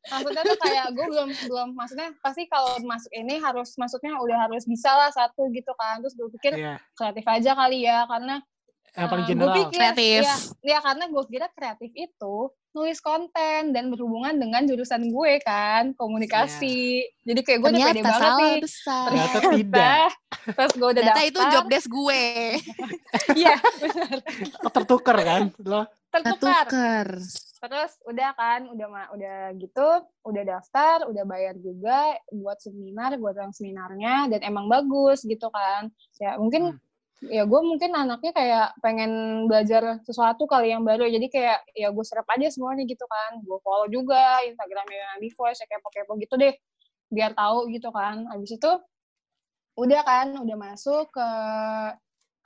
maksudnya 0.07 0.43
tuh 0.47 0.59
kayak 0.63 0.85
gue 0.95 1.05
belum 1.11 1.29
belum 1.51 1.67
maksudnya 1.75 2.07
pasti 2.23 2.47
kalau 2.47 2.79
masuk 2.81 3.11
ini 3.11 3.35
harus 3.37 3.75
maksudnya 3.75 4.15
udah 4.15 4.47
harus 4.47 4.63
bisa 4.63 4.87
lah 4.95 5.11
satu 5.11 5.51
gitu 5.51 5.75
kan. 5.75 5.99
Terus 5.99 6.15
gue 6.15 6.27
pikir 6.39 6.51
Iya, 6.55 6.79
kreatif 6.95 7.25
aja 7.27 7.51
kali 7.51 7.83
ya 7.83 8.07
karena 8.07 8.39
yang 8.93 9.09
paling 9.09 9.25
Eh, 9.25 9.27
gue 9.27 9.35
general. 9.35 9.55
pikir, 9.59 9.79
Kreatif. 9.81 10.21
Ya, 10.23 10.35
ya 10.61 10.79
karena 10.79 11.03
gue 11.11 11.23
kira 11.27 11.47
kreatif 11.51 11.91
itu 11.91 12.35
nulis 12.73 12.99
konten 12.99 13.69
dan 13.69 13.93
berhubungan 13.93 14.33
dengan 14.33 14.65
jurusan 14.65 15.13
gue 15.13 15.33
kan 15.45 15.93
komunikasi. 15.93 17.05
Jadi 17.21 17.39
kayak 17.45 17.59
gue 17.61 17.69
udah 17.69 17.87
pede 17.87 18.01
banget 18.01 18.21
salah 18.21 18.37
nih. 18.41 18.61
besar 18.65 19.05
Ternyata 19.07 19.37
tidak. 19.53 20.09
Pas 20.57 20.71
gue 20.73 20.87
udah 20.89 21.03
ternyata 21.05 21.21
daftar. 21.21 21.31
itu 21.31 21.39
job 21.53 21.65
desk 21.69 21.89
gue 21.93 22.23
Iya, 23.41 23.55
benar. 23.79 24.17
Oh, 24.65 24.71
tertukar 24.73 25.17
kan 25.21 25.41
lo 25.61 25.81
tertukar. 26.13 27.07
Terus 27.63 27.91
udah 28.05 28.29
kan, 28.37 28.69
udah 28.69 28.87
udah 29.17 29.37
gitu, 29.57 29.89
udah 30.27 30.43
daftar, 30.45 31.09
udah 31.09 31.23
bayar 31.25 31.57
juga 31.57 32.19
buat 32.29 32.59
seminar, 32.61 33.17
buat 33.17 33.33
yang 33.33 33.55
seminarnya 33.55 34.29
dan 34.29 34.41
emang 34.45 34.69
bagus 34.69 35.25
gitu 35.25 35.49
kan. 35.49 35.89
Ya 36.21 36.37
mungkin 36.37 36.77
ya 37.31 37.43
gue 37.47 37.61
mungkin 37.63 37.91
anaknya 37.95 38.31
kayak 38.35 38.67
pengen 38.83 39.45
belajar 39.47 39.99
sesuatu 40.03 40.43
kali 40.49 40.73
yang 40.73 40.83
baru. 40.83 41.07
Jadi 41.07 41.27
kayak 41.31 41.63
ya 41.75 41.91
gue 41.93 42.05
serap 42.05 42.27
aja 42.31 42.47
semuanya 42.51 42.83
gitu 42.83 43.05
kan. 43.07 43.39
Gue 43.43 43.59
follow 43.63 43.87
juga 43.87 44.43
instagramnya 44.43 45.19
Voice 45.37 45.61
ya 45.63 45.67
kepo-kepo 45.67 46.19
gitu 46.19 46.35
deh. 46.35 46.53
Biar 47.13 47.31
tahu 47.37 47.69
gitu 47.71 47.93
kan. 47.93 48.27
Habis 48.27 48.57
itu 48.59 48.71
udah 49.73 50.01
kan 50.05 50.27
udah 50.37 50.57
masuk 50.57 51.09
ke 51.13 51.29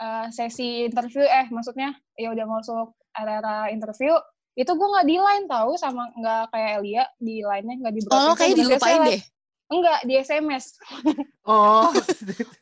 eh, 0.01 0.27
sesi 0.33 0.85
interview. 0.89 1.25
Eh 1.25 1.47
maksudnya 1.49 1.95
ya 2.19 2.33
udah 2.33 2.45
masuk 2.45 2.93
era 3.17 3.71
interview. 3.73 4.13
Itu 4.57 4.73
gue 4.73 4.87
nggak 4.89 5.07
di 5.07 5.17
line 5.21 5.45
tahu 5.45 5.77
sama 5.77 6.09
nggak 6.17 6.49
kayak 6.49 6.81
Elia 6.81 7.03
di 7.21 7.45
line-nya 7.45 7.75
nggak 7.77 7.93
di 7.93 8.01
Oh, 8.05 8.09
broadcast, 8.09 8.37
kayak 8.41 8.51
bener-bener 8.57 8.73
dilupain 8.73 8.99
deh. 9.05 9.21
Enggak 9.67 9.99
di 10.07 10.13
SMS 10.15 10.79
Oh, 11.47 11.91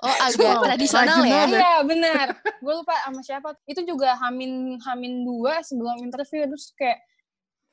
Oh, 0.01 0.15
agak 0.25 0.51
Oh, 0.57 0.61
tradisional 0.65 1.21
rajin 1.21 1.29
ya. 1.29 1.43
Iya 1.49 1.73
benar. 1.81 2.27
Gue 2.61 2.73
lupa 2.77 2.93
sama 3.01 3.21
siapa. 3.25 3.49
Itu 3.65 3.81
juga 3.81 4.13
Hamin 4.17 4.77
Hamin 4.85 5.25
dua 5.25 5.61
sebelum 5.65 6.01
interview 6.05 6.45
terus 6.45 6.69
kayak 6.77 7.01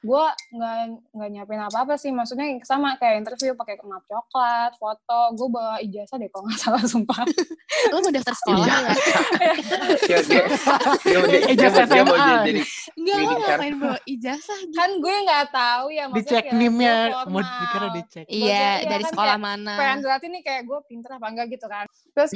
gue 0.02 0.24
nggak 0.52 0.74
nggak 1.10 1.28
nyiapin 1.30 1.60
apa 1.60 1.78
apa 1.80 1.94
sih. 1.94 2.10
Maksudnya 2.10 2.44
sama 2.62 2.94
kayak 2.96 3.22
interview 3.22 3.54
pakai 3.54 3.78
map 3.82 4.02
coklat, 4.04 4.74
foto. 4.74 5.20
Gue 5.32 5.48
bawa 5.48 5.78
ijazah 5.78 6.16
deh 6.16 6.26
kalau 6.26 6.44
nggak 6.44 6.60
salah 6.64 6.82
sumpah. 6.82 7.22
Lo 7.88 7.98
mau 7.98 8.10
daftar 8.10 8.34
sekolah 8.34 8.66
Iya. 8.66 8.76
ya? 10.12 10.18
Ijazah 11.48 11.84
dia 11.86 12.02
mau 12.02 12.16
jadi 12.42 12.62
Enggak, 12.92 13.16
lo 13.16 13.30
ngapain 13.36 13.74
bawa 13.76 13.98
ijazah 14.04 14.58
gitu? 14.60 14.74
kan 14.74 14.90
gue 14.94 15.14
nggak 15.22 15.46
tahu 15.50 15.86
ya. 15.88 16.04
maksudnya 16.04 16.42
dicek 16.42 16.44
nimnya, 16.52 16.94
mau 17.24 17.40
dikira 17.40 17.88
dicek. 17.92 18.24
Iya, 18.26 18.66
kira- 18.76 18.90
dari 18.90 19.04
kan 19.04 19.10
sekolah 19.10 19.36
mana? 19.38 19.74
Pengen 19.74 19.98
berarti 20.02 20.26
nih 20.28 20.42
kayak 20.42 20.62
gue 20.64 20.78
pinter 20.84 21.10
apa 21.12 21.26
enggak 21.26 21.46
gitu 21.48 21.66
kan. 21.66 21.84
Terus 22.12 22.30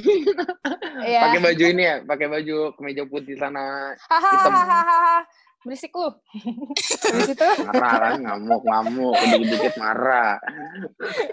ya. 1.03 1.21
pakai 1.23 1.41
baju 1.43 1.65
ini 1.67 1.83
ya, 1.83 1.97
pakai 2.03 2.27
baju 2.27 2.57
kemeja 2.75 3.03
putih 3.05 3.35
sana 3.37 3.93
Hahaha. 4.07 5.19
Berisik 5.67 5.91
lu. 5.99 6.15
Habis 7.11 7.35
itu 7.35 7.49
marah 7.75 8.15
kan 8.15 8.21
ngamuk 8.23 8.63
ngamuk 8.63 9.15
dikit-dikit 9.19 9.75
marah. 9.83 10.39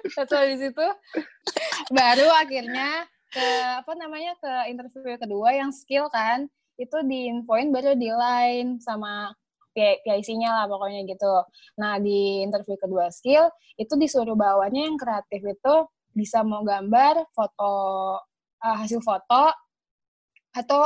Terus 0.10 0.32
habis 0.34 0.62
itu 0.74 0.88
baru 1.94 2.28
akhirnya 2.34 3.06
ke 3.30 3.48
apa 3.86 3.94
namanya 3.94 4.34
ke 4.42 4.74
interview 4.74 5.22
kedua 5.22 5.54
yang 5.54 5.70
skill 5.70 6.10
kan 6.10 6.50
itu 6.82 6.98
diinfoin 7.06 7.70
baru 7.70 7.94
di 7.94 8.10
line 8.10 8.82
sama 8.82 9.30
PIC-nya 9.78 10.50
lah 10.50 10.66
pokoknya 10.66 11.06
gitu. 11.06 11.34
Nah 11.78 12.02
di 12.02 12.42
interview 12.42 12.78
kedua 12.78 13.14
skill 13.14 13.54
itu 13.78 13.94
disuruh 13.98 14.34
bawanya 14.34 14.90
yang 14.90 14.98
kreatif 14.98 15.42
itu 15.46 15.76
bisa 16.14 16.42
mau 16.42 16.66
gambar, 16.66 17.26
foto 17.34 17.74
eh, 18.62 18.76
hasil 18.82 19.02
foto 19.02 19.50
atau 20.54 20.82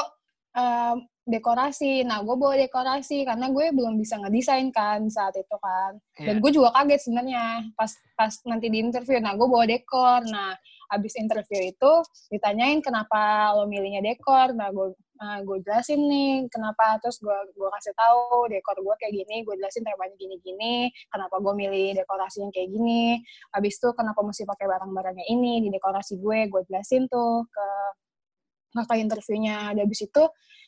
em, 0.55 1.03
dekorasi. 1.27 2.07
Nah 2.07 2.23
gue 2.23 2.35
bawa 2.39 2.55
dekorasi 2.55 3.27
karena 3.27 3.51
gue 3.51 3.75
belum 3.75 3.99
bisa 3.99 4.15
ngedesain 4.17 4.71
kan 4.71 5.03
saat 5.11 5.35
itu 5.35 5.57
kan. 5.59 5.99
Dan 6.15 6.39
Iya. 6.39 6.41
gue 6.41 6.51
juga 6.55 6.69
kaget 6.73 6.99
sebenarnya 7.03 7.43
pas 7.75 7.91
pas 8.15 8.33
nanti 8.47 8.71
di 8.71 8.79
interview. 8.79 9.19
Nah 9.19 9.35
gue 9.35 9.47
bawa 9.47 9.67
dekor. 9.67 10.23
Nah 10.23 10.55
abis 10.87 11.19
interview 11.19 11.67
itu 11.67 11.91
ditanyain 12.31 12.79
kenapa 12.79 13.51
lo 13.59 13.67
milihnya 13.67 13.99
dekor. 13.99 14.55
Nah 14.55 14.71
gue 14.71 14.95
nah, 15.19 15.43
gue 15.43 15.57
jelasin 15.67 15.99
nih 16.07 16.47
kenapa. 16.47 16.95
Terus 17.03 17.19
gue 17.19 17.37
gue 17.53 17.69
kasih 17.75 17.93
tahu 17.93 18.47
dekor 18.47 18.79
gue 18.79 18.95
kayak 18.95 19.13
gini. 19.13 19.35
Gue 19.43 19.59
jelasin 19.59 19.83
temanya 19.83 20.15
gini-gini. 20.15 20.89
Kenapa 21.11 21.35
gue 21.43 21.53
milih 21.53 21.99
dekorasi 21.99 22.39
yang 22.39 22.55
kayak 22.55 22.71
gini. 22.71 23.19
Abis 23.51 23.83
itu 23.83 23.91
kenapa 23.91 24.23
mesti 24.23 24.47
pakai 24.47 24.65
barang-barangnya 24.65 25.27
ini 25.27 25.59
di 25.59 25.69
dekorasi 25.75 26.17
gue. 26.23 26.47
Gue 26.47 26.63
jelasin 26.71 27.11
tuh 27.11 27.43
ke 27.51 27.67
kakak 28.79 28.97
interviewnya. 29.03 29.75
Dan 29.75 29.83
abis 29.91 30.07
itu 30.07 30.23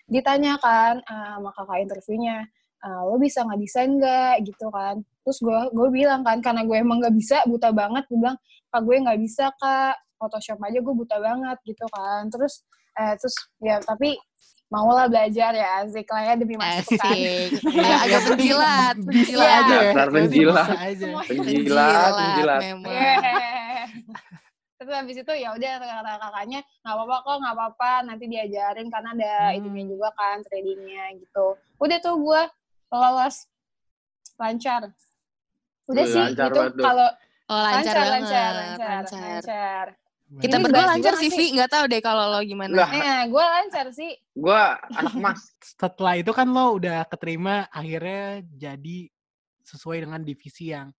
ditanyakan 0.09 0.99
eh, 0.99 1.27
sama 1.33 1.49
kakak 1.53 1.79
interviewnya 1.81 2.37
"Eh, 2.79 3.01
lo 3.03 3.15
bisa 3.15 3.43
nggak 3.43 3.59
desain 3.59 3.91
nggak 3.95 4.35
gitu 4.43 4.67
kan 4.69 4.95
terus 5.21 5.37
gue 5.39 5.59
gue 5.69 5.87
bilang 5.89 6.21
kan 6.21 6.39
karena 6.39 6.63
gue 6.63 6.75
emang 6.75 6.97
nggak 6.97 7.13
bisa 7.13 7.37
buta 7.45 7.69
banget 7.71 8.03
gue 8.05 8.17
bilang 8.17 8.37
kak 8.67 8.81
gue 8.81 8.95
nggak 8.97 9.19
bisa 9.19 9.51
kak 9.55 9.95
Photoshop 10.15 10.59
aja 10.59 10.79
gue 10.79 10.95
buta 10.95 11.17
banget 11.17 11.57
gitu 11.63 11.85
kan 11.89 12.27
terus 12.27 12.63
eh, 12.95 13.13
terus 13.15 13.35
ya 13.59 13.77
tapi 13.79 14.17
mau 14.67 14.85
lah 14.87 15.05
belajar 15.05 15.49
ya 15.51 15.81
asik 15.81 16.05
lah 16.05 16.21
ya 16.23 16.33
demi 16.35 16.53
masuk 16.53 16.93
kan. 16.95 17.09
Iya, 17.17 17.49
Ya, 17.73 17.95
agak 17.99 18.21
penjilat, 18.29 18.95
penjilat. 19.01 19.49
aja 19.49 19.75
ya. 19.75 19.91
Penting 19.97 20.13
penjilat. 20.29 20.69
aja. 20.69 20.93
Semua- 20.93 21.25
Penjilat, 21.25 22.11
penjilat. 22.13 22.61
Terus 24.89 25.05
habis 25.05 25.21
itu 25.21 25.33
ya 25.37 25.53
udah 25.53 25.71
kata 25.77 26.13
kakaknya 26.17 26.59
nggak 26.81 26.95
apa-apa 26.97 27.15
kok 27.21 27.35
nggak 27.45 27.53
apa-apa 27.53 27.91
nanti 28.09 28.25
diajarin 28.25 28.87
karena 28.89 29.09
ada 29.13 29.33
Hmm. 29.45 29.57
itunya 29.61 29.83
juga 29.85 30.09
kan 30.17 30.41
tradingnya 30.41 31.03
gitu 31.13 31.47
udah 31.77 31.97
tuh 32.01 32.15
gue 32.17 32.41
lolos 32.89 33.35
lancar 34.41 34.81
udah 35.85 36.05
sih 36.09 36.25
lancar 36.33 36.49
tuh. 36.49 36.73
kalau 36.81 37.09
Oh, 37.49 37.57
lancar, 37.65 37.97
banget. 37.97 38.13
lancar, 38.13 38.51
lancar, 38.53 38.89
lancar. 39.01 39.21
lancar. 39.25 39.85
Kita 40.37 40.53
Ini 40.53 40.63
berdua 40.69 40.85
lancar 40.85 41.13
sih, 41.17 41.29
nggak 41.33 41.41
Vi. 41.41 41.45
Nggak 41.57 41.71
tahu 41.73 41.85
deh 41.89 42.01
kalau 42.05 42.23
lo 42.29 42.39
gimana. 42.45 42.73
Lah. 42.77 42.89
Eh, 42.93 43.21
gue 43.25 43.41
lancar 43.57 43.85
sih. 43.89 44.13
Gua 44.37 44.77
anak 44.93 45.13
emas. 45.17 45.41
Setelah 45.57 46.13
itu 46.21 46.29
kan 46.29 46.45
lo 46.45 46.77
udah 46.77 47.09
keterima 47.09 47.65
akhirnya 47.73 48.45
jadi 48.53 49.09
sesuai 49.65 50.05
dengan 50.05 50.21
divisi 50.21 50.69
yang 50.69 50.93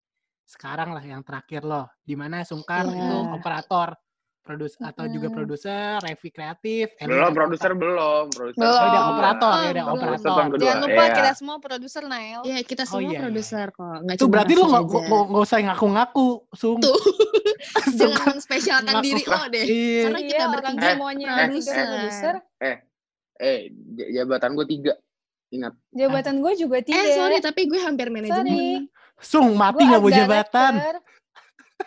sekarang 0.50 0.90
lah 0.90 1.04
yang 1.04 1.22
terakhir 1.22 1.62
lo. 1.62 1.86
Di 2.02 2.18
mana 2.18 2.42
Sungkar 2.42 2.82
Iya. 2.84 2.98
itu 2.98 3.18
operator, 3.32 3.94
produs 4.40 4.74
atau 4.76 5.06
juga 5.06 5.30
Mm-mm. 5.30 5.38
produser, 5.38 6.02
Revi 6.02 6.30
kreatif, 6.30 6.90
Belum 6.98 7.30
produser 7.30 7.72
belum, 7.72 8.34
produser. 8.34 8.58
Belum. 8.58 8.74
Oh, 8.74 8.90
udah 8.90 9.04
operator 9.08 9.52
ya, 9.54 9.62
udah 9.62 9.70
Belum. 9.86 9.94
operator. 9.94 10.34
Jangan 10.58 10.80
lupa 10.82 10.90
Iya. 11.00 11.14
kita 11.14 11.32
semua 11.32 11.56
produser 11.60 12.04
Nail. 12.04 12.40
Iya, 12.42 12.60
kita 12.64 12.84
Oh, 12.84 12.90
semua 12.90 13.02
iya, 13.04 13.12
iya. 13.12 13.20
produser 13.22 13.66
kok. 13.70 13.86
Nggak 14.02 14.16
Itu 14.18 14.24
cuma 14.26 14.34
berarti 14.34 14.50
lo 14.52 14.60
Raffi 14.60 14.74
nggak 14.74 14.84
nggak- 15.06 15.44
usah 15.46 15.58
ngaku-ngaku, 15.62 16.28
Sung. 16.52 16.80
Tuh. 16.82 16.98
Jangan 18.00 18.26
menspesialkan 18.34 18.94
ngaku. 18.96 19.06
diri 19.06 19.24
lo 19.24 19.42
deh. 19.48 19.66
Iya. 19.68 20.02
Karena 20.02 20.20
kita 20.24 20.34
orang 20.40 20.54
bertiga 20.56 20.88
semuanya 20.90 21.28
produser. 21.38 21.70
tiga 21.70 21.84
produser. 21.86 22.36
Eh, 23.40 23.58
j- 23.70 24.10
jabatan 24.12 24.52
gue 24.52 24.66
tiga. 24.68 24.94
Ingat. 25.50 25.74
Jabatan 25.92 26.36
gue 26.40 26.54
juga 26.56 26.78
tiga. 26.80 26.98
Eh, 27.00 27.14
sorry, 27.14 27.38
tapi 27.38 27.62
gue 27.66 27.80
hampir 27.80 28.10
manajemen. 28.10 28.90
Sung, 29.20 29.54
mati 29.54 29.84
nggak 29.84 30.00
bawa 30.00 30.14
jabatan. 30.14 30.74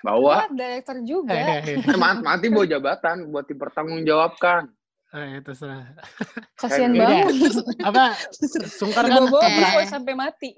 Bawa. 0.01 0.49
art 0.49 0.53
director 0.53 0.97
juga. 1.05 1.37
Eh, 1.37 1.77
eh, 1.77 1.77
Eh, 1.79 1.97
mati, 1.97 2.21
mati 2.21 2.47
bawa 2.49 2.67
jabatan 2.67 3.29
buat 3.29 3.45
dipertanggungjawabkan. 3.45 4.69
eh, 5.13 5.45
terserah. 5.45 5.93
Kasian 6.57 6.97
Yaudah. 6.97 7.29
banget. 7.29 7.55
Apa? 7.85 8.05
Sungkar 8.67 9.05
kan 9.05 9.29
Eh. 9.45 9.85
sampai 9.85 10.17
mati. 10.17 10.57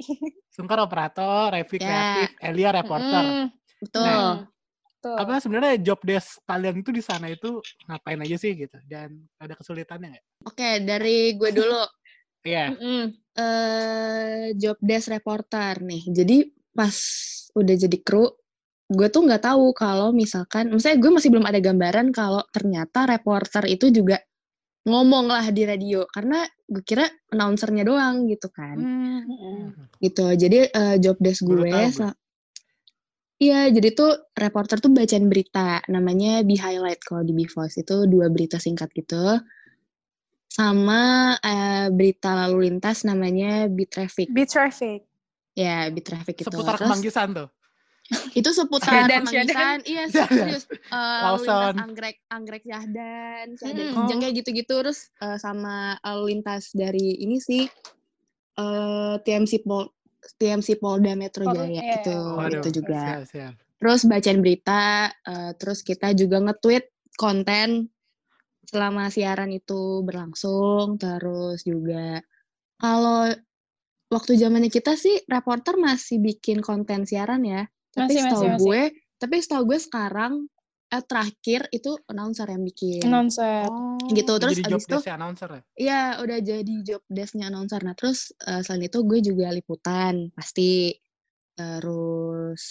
Sungkar 0.48 0.78
operator, 0.78 1.50
Revi 1.50 1.76
Ya. 1.76 1.82
kreatif, 1.82 2.28
Elia 2.38 2.70
reporter. 2.70 3.24
Mm, 3.26 3.46
Betul. 3.82 4.06
Nah, 4.06 4.46
tuh. 5.02 5.16
Apa 5.18 5.42
sebenarnya 5.42 5.74
job 5.82 5.98
desk 6.00 6.38
kalian 6.44 6.78
itu 6.78 6.94
di 6.94 7.02
sana 7.02 7.26
itu 7.26 7.58
ngapain 7.84 8.22
aja 8.22 8.36
sih 8.38 8.54
gitu? 8.54 8.78
Dan 8.86 9.26
ada 9.36 9.52
kesulitannya 9.52 10.14
nggak? 10.14 10.24
Oke, 10.46 10.70
dari 10.80 11.34
gue 11.34 11.50
dulu. 11.50 11.82
Iya. 12.46 12.70
Mm-mm. 12.70 13.04
eh 13.34 14.54
job 14.54 14.78
desk 14.78 15.10
reporter 15.10 15.82
nih. 15.82 16.14
Jadi 16.14 16.46
pas 16.74 16.94
udah 17.54 17.74
jadi 17.78 17.98
kru, 18.02 18.28
gue 18.90 19.08
tuh 19.08 19.22
nggak 19.24 19.46
tahu 19.46 19.72
kalau 19.72 20.10
misalkan, 20.10 20.74
misalnya 20.74 20.98
gue 21.00 21.10
masih 21.14 21.30
belum 21.30 21.46
ada 21.46 21.62
gambaran 21.62 22.10
kalau 22.10 22.42
ternyata 22.50 23.06
reporter 23.06 23.64
itu 23.70 23.88
juga 23.94 24.18
ngomong 24.84 25.32
lah 25.32 25.48
di 25.48 25.64
radio 25.64 26.04
karena 26.12 26.44
gue 26.68 26.84
kira 26.84 27.08
announcernya 27.32 27.88
doang 27.88 28.28
gitu 28.28 28.52
kan 28.52 28.76
Mm-mm. 28.76 29.72
gitu 29.96 30.36
jadi 30.36 30.68
eh, 30.68 30.96
job 31.00 31.16
desk 31.20 31.48
gue 31.48 31.72
Iya, 33.34 33.66
jadi 33.66 33.98
tuh 33.98 34.30
reporter 34.38 34.78
tuh 34.78 34.94
bacain 34.94 35.26
berita, 35.26 35.82
namanya 35.90 36.46
Be 36.46 36.54
Highlight 36.54 37.02
kalau 37.02 37.26
di 37.26 37.34
Bvoice 37.34 37.82
itu 37.82 38.06
dua 38.06 38.30
berita 38.30 38.62
singkat 38.62 38.94
gitu. 38.94 39.42
Sama 40.46 41.34
eh, 41.42 41.90
berita 41.90 42.30
lalu 42.30 42.70
lintas 42.70 43.02
namanya 43.02 43.66
Be 43.66 43.90
Traffic. 43.90 44.30
Be 44.30 44.46
traffic. 44.46 45.02
Ya, 45.54 45.86
Be 45.90 46.02
Traffic 46.02 46.42
itu. 46.42 46.50
Seputar 46.50 46.74
Terus 46.76 46.86
kemanggisan 46.90 47.28
tuh. 47.34 47.48
itu 48.38 48.50
seputar 48.52 49.08
Kemanggisan. 49.08 49.80
Iya, 49.88 50.04
serius. 50.12 50.68
Eh, 50.68 50.92
lalu 50.92 51.48
lintas 51.48 51.56
Lawson. 51.56 51.74
Anggrek, 51.80 52.16
Anggrek 52.28 52.62
Syahdan 52.68 53.46
Mm-mm. 53.56 53.92
Kijang 53.96 54.18
kayak 54.20 54.34
gitu-gitu. 54.44 54.74
Terus 54.84 55.08
eh, 55.24 55.38
sama 55.40 55.96
lalu 56.04 56.36
lintas 56.36 56.74
dari 56.76 57.16
ini 57.24 57.40
sih 57.40 57.64
eh 58.54 59.14
TMC 59.18 59.66
Pol 59.66 59.90
TMC 60.36 60.80
Polda 60.80 61.12
Metro 61.18 61.44
Pol- 61.44 61.52
Jaya 61.58 61.80
iya, 61.80 61.94
itu 62.00 62.16
iya. 62.16 62.58
itu 62.60 62.68
juga. 62.82 63.00
Siap, 63.00 63.22
siap. 63.28 63.52
Terus 63.80 64.00
bacain 64.08 64.40
berita, 64.40 65.12
eh, 65.12 65.52
terus 65.56 65.80
kita 65.84 66.12
juga 66.16 66.40
nge-tweet 66.44 66.84
konten 67.20 67.88
selama 68.64 69.12
siaran 69.12 69.52
itu 69.52 70.00
berlangsung, 70.04 70.96
terus 70.96 71.62
juga 71.68 72.24
kalau 72.80 73.28
waktu 74.14 74.38
zamannya 74.38 74.70
kita 74.70 74.94
sih 74.94 75.18
reporter 75.26 75.74
masih 75.74 76.22
bikin 76.22 76.62
konten 76.62 77.02
siaran 77.02 77.42
ya. 77.42 77.66
Tapi 77.90 78.14
Masih, 78.14 78.22
masih, 78.22 78.30
setahu 78.30 78.46
masih. 78.46 78.62
gue, 78.62 78.82
tapi 79.18 79.34
setahu 79.42 79.62
gue 79.74 79.78
sekarang 79.82 80.32
eh, 80.94 81.02
terakhir 81.02 81.60
itu 81.74 81.90
announcer 82.06 82.46
yang 82.46 82.62
bikin. 82.62 83.02
Announcer. 83.02 83.66
Oh, 83.66 83.98
Gitu, 84.14 84.32
terus 84.38 84.54
jadi 84.58 84.70
job 84.70 84.78
abis 84.78 84.86
itu- 84.86 84.94
desk 85.02 85.10
announcer 85.10 85.48
ya? 85.50 85.62
Iya, 85.74 86.02
udah 86.22 86.38
jadi 86.38 86.74
job 86.86 87.02
desk-nya 87.10 87.46
announcer. 87.50 87.80
Nah, 87.82 87.94
terus 87.98 88.30
eh, 88.38 88.62
selain 88.62 88.86
itu 88.86 88.98
gue 89.02 89.18
juga 89.18 89.50
liputan, 89.50 90.30
pasti. 90.30 90.94
Terus 91.54 92.62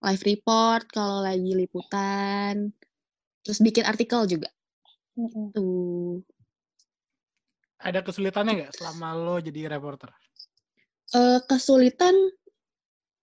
live 0.00 0.24
report 0.24 0.84
kalau 0.88 1.20
lagi 1.24 1.52
liputan. 1.52 2.72
Terus 3.44 3.58
bikin 3.60 3.84
artikel 3.84 4.24
juga. 4.28 4.48
Tuh. 5.52 6.20
Ada 7.80 8.04
kesulitannya 8.04 8.52
nggak 8.60 8.72
selama 8.76 9.16
lo 9.16 9.36
jadi 9.40 9.72
reporter? 9.72 10.12
Eh, 11.10 11.40
kesulitan 11.42 12.14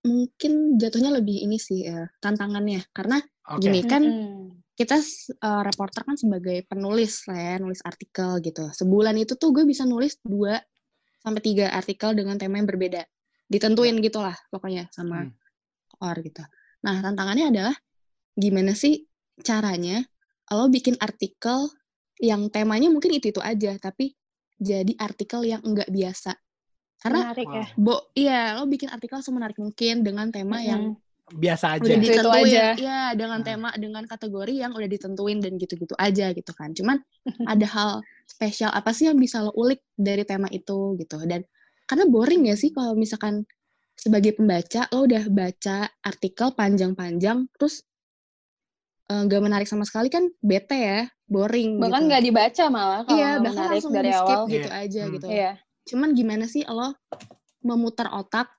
mungkin 0.03 0.75
jatuhnya 0.75 1.15
lebih 1.19 1.43
ini 1.43 1.55
sih, 1.59 1.87
eh, 1.87 2.07
tantangannya. 2.19 2.83
Karena 2.91 3.19
Oke. 3.47 3.63
gini, 3.63 3.79
kan 3.87 4.03
Mm-mm. 4.03 4.59
kita 4.75 4.99
eh, 4.99 5.61
reporter 5.63 6.03
kan 6.03 6.19
sebagai 6.19 6.67
penulis 6.67 7.23
lah 7.31 7.39
ya, 7.39 7.55
nulis 7.63 7.79
artikel 7.83 8.43
gitu. 8.43 8.67
Sebulan 8.75 9.15
itu 9.15 9.39
tuh 9.39 9.55
gue 9.55 9.63
bisa 9.63 9.87
nulis 9.87 10.19
2 10.23 10.59
sampai 11.23 11.41
3 11.43 11.65
artikel 11.71 12.11
dengan 12.15 12.35
tema 12.35 12.59
yang 12.59 12.67
berbeda. 12.67 13.03
Ditentuin 13.47 13.95
gitulah 14.03 14.35
pokoknya 14.51 14.91
sama 14.91 15.23
Hmm. 15.23 15.31
or 16.03 16.15
gitu. 16.19 16.43
Nah, 16.83 16.99
tantangannya 16.99 17.49
adalah 17.55 17.75
gimana 18.37 18.75
sih 18.75 19.07
caranya 19.41 20.03
lo 20.51 20.67
bikin 20.67 20.95
artikel 20.99 21.67
yang 22.19 22.51
temanya 22.51 22.91
mungkin 22.91 23.15
itu-itu 23.15 23.39
aja, 23.39 23.75
tapi 23.79 24.13
jadi 24.59 24.93
artikel 24.99 25.47
yang 25.47 25.61
enggak 25.63 25.87
biasa. 25.89 26.35
Karena 26.97 27.19
Menarik 27.29 27.47
ya. 27.47 27.65
Bo 27.75 27.95
iya, 28.13 28.41
lo 28.55 28.65
bikin 28.65 28.89
artikel 28.89 29.21
semenarik 29.21 29.57
mungkin 29.57 30.01
dengan 30.01 30.27
tema 30.27 30.57
yang 30.59 30.93
Mm-mm. 30.93 31.05
Biasa 31.27 31.75
aja. 31.75 31.83
udah 31.83 31.97
ditentuin 31.99 32.47
aja. 32.47 32.65
ya 32.79 33.01
dengan 33.11 33.43
Hmm. 33.43 33.47
tema 33.51 33.69
dengan 33.75 34.03
kategori 34.03 34.53
yang 34.55 34.71
udah 34.71 34.87
ditentuin 34.87 35.43
dan 35.43 35.59
gitu-gitu 35.59 35.91
aja 35.93 36.31
gitu 36.31 36.55
kan 36.55 36.71
cuman 36.71 37.03
ada 37.51 37.67
hal 37.67 37.89
spesial 38.23 38.71
apa 38.71 38.95
sih 38.95 39.11
yang 39.11 39.19
bisa 39.19 39.43
lo 39.43 39.51
ulik 39.51 39.83
dari 39.93 40.23
tema 40.23 40.47
itu 40.49 40.95
gitu 40.95 41.19
dan 41.27 41.43
karena 41.83 42.07
boring 42.07 42.47
ya 42.47 42.55
sih 42.55 42.71
kalau 42.71 42.95
misalkan 42.95 43.43
sebagai 43.93 44.39
pembaca 44.39 44.87
lo 44.87 45.03
udah 45.03 45.27
baca 45.27 45.77
artikel 46.01 46.47
panjang-panjang 46.55 47.51
terus 47.53 47.83
eh, 49.07 49.21
nggak 49.21 49.41
menarik 49.41 49.67
sama 49.67 49.83
sekali 49.83 50.07
kan 50.07 50.31
bete 50.39 50.79
ya 50.79 51.01
boring 51.27 51.75
Bahkan 51.75 51.91
gitu. 51.97 52.07
nggak 52.07 52.23
dibaca 52.23 52.63
malah 52.69 53.01
kalau 53.03 53.19
iya 53.19 53.29
bahkan 53.35 53.51
menarik 53.51 53.71
langsung 53.75 53.91
dari 53.91 54.07
di 54.07 54.15
skip 54.15 54.31
awal. 54.31 54.47
gitu 54.47 54.69
Iya. 54.69 54.79
aja 54.79 55.01
Hmm. 55.01 55.11
gitu 55.11 55.27
Iya. 55.27 55.51
Cuman 55.87 56.11
gimana 56.11 56.45
sih 56.45 56.67
lo 56.67 56.93
memutar 57.63 58.11
otak 58.11 58.51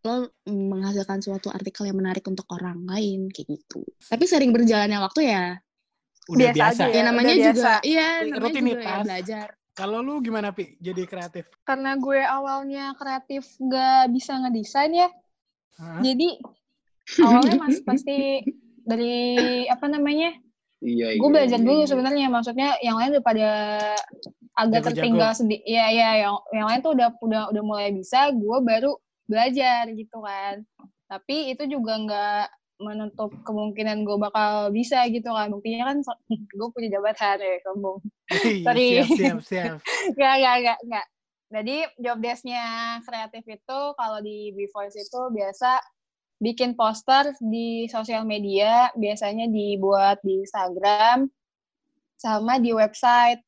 lo 0.00 0.32
menghasilkan 0.46 1.20
suatu 1.20 1.52
artikel 1.52 1.84
yang 1.84 1.98
menarik 1.98 2.24
untuk 2.24 2.48
orang 2.48 2.86
lain 2.86 3.28
kayak 3.28 3.52
gitu 3.52 3.84
tapi 4.06 4.24
sering 4.24 4.54
berjalannya 4.54 4.96
waktu 4.96 5.28
ya 5.28 5.46
Udah 6.30 6.54
Biasa 6.54 6.54
biasa. 6.54 6.82
aja 6.86 6.86
ya, 6.86 6.94
Ya, 6.94 7.02
namanya 7.02 7.32
udah 7.34 7.42
juga 7.42 7.50
biasa. 7.50 7.72
iya 7.82 8.06
namanya 8.06 8.22
juga 8.22 8.30
ya 8.30 8.38
Rutinitas. 8.38 9.02
belajar 9.02 9.46
Kalau 9.70 9.98
lu 9.98 10.14
gimana 10.20 10.48
Pi? 10.52 10.76
Jadi 10.78 11.02
kreatif? 11.08 11.44
Karena 11.64 11.96
gue 11.96 12.20
awalnya 12.20 12.84
kreatif 12.94 13.48
nggak 13.56 14.12
bisa 14.12 14.36
ngedesain 14.36 14.92
ya. 14.92 15.08
Hah? 15.80 15.98
Jadi 16.04 16.28
awalnya 17.18 17.54
mas 17.64 17.80
pasti 17.80 18.44
dari 18.84 19.16
apa 19.66 19.86
namanya? 19.88 20.36
Iya, 20.84 21.16
Gue 21.16 21.28
iya, 21.28 21.34
belajar 21.34 21.58
iya, 21.58 21.66
dulu 21.66 21.80
iya. 21.80 21.88
sebenarnya. 21.88 22.26
Maksudnya 22.28 22.68
yang 22.84 22.96
lain 23.00 23.10
udah 23.16 23.24
pada 23.24 23.50
agak 24.66 24.80
Jago-jago. 24.84 24.88
tertinggal 24.96 25.30
sedikit. 25.32 25.64
Iya 25.64 25.86
iya 25.90 26.10
yang 26.26 26.36
yang 26.52 26.66
lain 26.68 26.80
tuh 26.84 26.92
udah 26.92 27.08
udah 27.20 27.42
udah 27.52 27.62
mulai 27.64 27.88
bisa. 27.90 28.28
Gue 28.32 28.58
baru 28.60 28.92
belajar 29.24 29.88
gitu 29.92 30.18
kan. 30.20 30.62
Tapi 31.08 31.54
itu 31.54 31.64
juga 31.66 31.92
nggak 31.96 32.44
menutup 32.80 33.30
kemungkinan 33.44 34.08
gue 34.08 34.16
bakal 34.16 34.72
bisa 34.72 35.04
gitu 35.12 35.28
kan. 35.32 35.52
Buktinya 35.52 35.92
kan 35.92 35.98
so- 36.00 36.20
gue 36.58 36.68
punya 36.72 36.88
jabatan 36.96 37.36
ya, 37.40 37.56
sombong. 37.64 37.98
Sorry. 38.66 39.04
siap, 39.04 39.08
siap, 39.16 39.38
siap. 39.44 39.76
Nggak, 40.16 40.34
nggak, 40.40 40.56
nggak, 40.64 40.78
nggak. 40.88 41.06
Jadi 41.50 41.76
job 41.98 42.18
desk-nya 42.22 42.64
kreatif 43.02 43.42
itu 43.42 43.80
kalau 43.98 44.22
di 44.22 44.54
Voice 44.70 44.94
itu 44.94 45.20
biasa 45.34 45.82
bikin 46.38 46.78
poster 46.78 47.34
di 47.42 47.90
sosial 47.90 48.22
media, 48.22 48.88
biasanya 48.94 49.50
dibuat 49.50 50.22
di 50.22 50.40
Instagram 50.40 51.26
sama 52.16 52.62
di 52.62 52.70
website. 52.70 53.42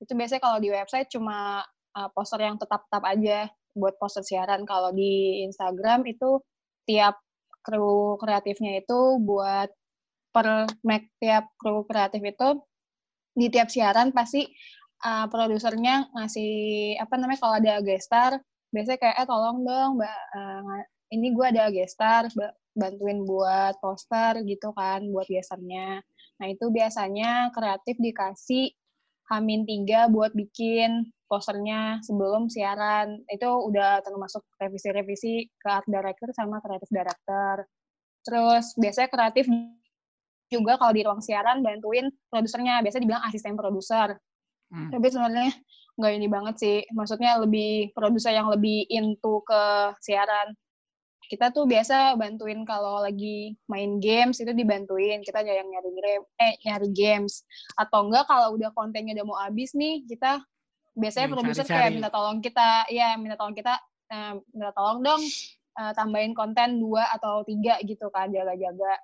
Itu 0.00 0.12
biasanya 0.16 0.42
kalau 0.42 0.58
di 0.58 0.72
website 0.72 1.12
cuma 1.12 1.62
uh, 1.94 2.08
poster 2.16 2.40
yang 2.40 2.56
tetap-tetap 2.56 3.04
aja 3.04 3.38
buat 3.76 3.94
poster 4.00 4.24
siaran. 4.24 4.64
Kalau 4.64 4.90
di 4.90 5.44
Instagram 5.46 6.08
itu 6.08 6.40
tiap 6.88 7.20
kru 7.60 8.16
kreatifnya 8.16 8.80
itu 8.80 9.20
buat 9.20 9.68
per 10.32 10.66
make 10.86 11.12
tiap 11.20 11.52
kru 11.60 11.84
kreatif 11.84 12.22
itu 12.24 12.48
di 13.36 13.46
tiap 13.52 13.68
siaran 13.68 14.10
pasti 14.10 14.46
uh, 15.04 15.26
produsernya 15.28 16.10
ngasih 16.14 16.52
apa 16.98 17.14
namanya 17.18 17.40
kalau 17.40 17.54
ada 17.58 17.74
gestar 17.84 18.32
biasanya 18.70 18.98
kayak 19.02 19.16
eh 19.22 19.26
tolong 19.26 19.66
dong 19.66 19.90
mbak 19.98 20.20
uh, 20.34 20.80
ini 21.10 21.34
gue 21.34 21.46
ada 21.50 21.68
gestar 21.74 22.30
ba- 22.38 22.54
bantuin 22.74 23.26
buat 23.26 23.76
poster 23.82 24.46
gitu 24.46 24.70
kan 24.74 25.02
buat 25.10 25.26
gestarnya 25.26 26.00
nah 26.38 26.46
itu 26.46 26.70
biasanya 26.70 27.50
kreatif 27.52 27.98
dikasih 27.98 28.70
Hamin 29.30 29.62
tiga 29.62 30.10
buat 30.10 30.34
bikin 30.34 31.06
posternya 31.30 32.02
sebelum 32.02 32.50
siaran. 32.50 33.22
Itu 33.30 33.70
udah 33.70 34.02
termasuk 34.02 34.42
revisi-revisi 34.58 35.46
ke 35.54 35.68
art 35.70 35.86
director 35.86 36.34
sama 36.34 36.58
kreatif 36.58 36.90
director. 36.90 37.64
Terus 38.26 38.74
biasanya 38.74 39.08
kreatif 39.08 39.46
juga 40.50 40.74
kalau 40.82 40.90
di 40.90 41.06
ruang 41.06 41.22
siaran 41.22 41.62
bantuin 41.62 42.10
produsernya. 42.26 42.82
Biasa 42.82 42.98
dibilang 42.98 43.22
asisten 43.24 43.54
produser. 43.54 44.18
Hmm. 44.70 44.86
tapi 44.86 45.10
sebenarnya 45.10 45.50
nggak 45.98 46.12
ini 46.14 46.28
banget 46.30 46.54
sih. 46.62 46.78
Maksudnya 46.94 47.42
lebih 47.42 47.90
produser 47.90 48.30
yang 48.30 48.46
lebih 48.54 48.86
into 48.86 49.42
ke 49.42 49.62
siaran 49.98 50.54
kita 51.30 51.54
tuh 51.54 51.62
biasa 51.62 52.18
bantuin 52.18 52.66
kalau 52.66 53.06
lagi 53.06 53.54
main 53.70 54.02
games 54.02 54.42
itu 54.42 54.50
dibantuin. 54.50 55.22
Kita 55.22 55.46
yang 55.46 55.70
nyari 55.70 55.90
game 55.94 56.24
eh 56.42 56.58
nyari 56.66 56.90
games. 56.90 57.46
Atau 57.78 58.10
enggak 58.10 58.26
kalau 58.26 58.58
udah 58.58 58.74
kontennya 58.74 59.14
udah 59.14 59.26
mau 59.30 59.38
habis 59.38 59.70
nih 59.78 60.02
kita 60.10 60.42
biasanya 60.98 61.30
Yang 61.30 61.34
produser 61.38 61.64
cari-cari. 61.70 61.78
kayak 61.78 61.90
minta 61.94 62.10
tolong 62.10 62.38
kita. 62.42 62.70
Ya 62.90 63.14
minta 63.14 63.38
tolong 63.38 63.54
kita 63.54 63.74
eh, 64.10 64.34
minta 64.50 64.74
tolong 64.74 64.98
dong 65.06 65.22
eh, 65.78 65.92
tambahin 65.94 66.34
konten 66.34 66.82
dua 66.82 67.06
atau 67.14 67.46
tiga 67.46 67.78
gitu 67.86 68.10
kan 68.10 68.26
jaga-jaga. 68.34 68.98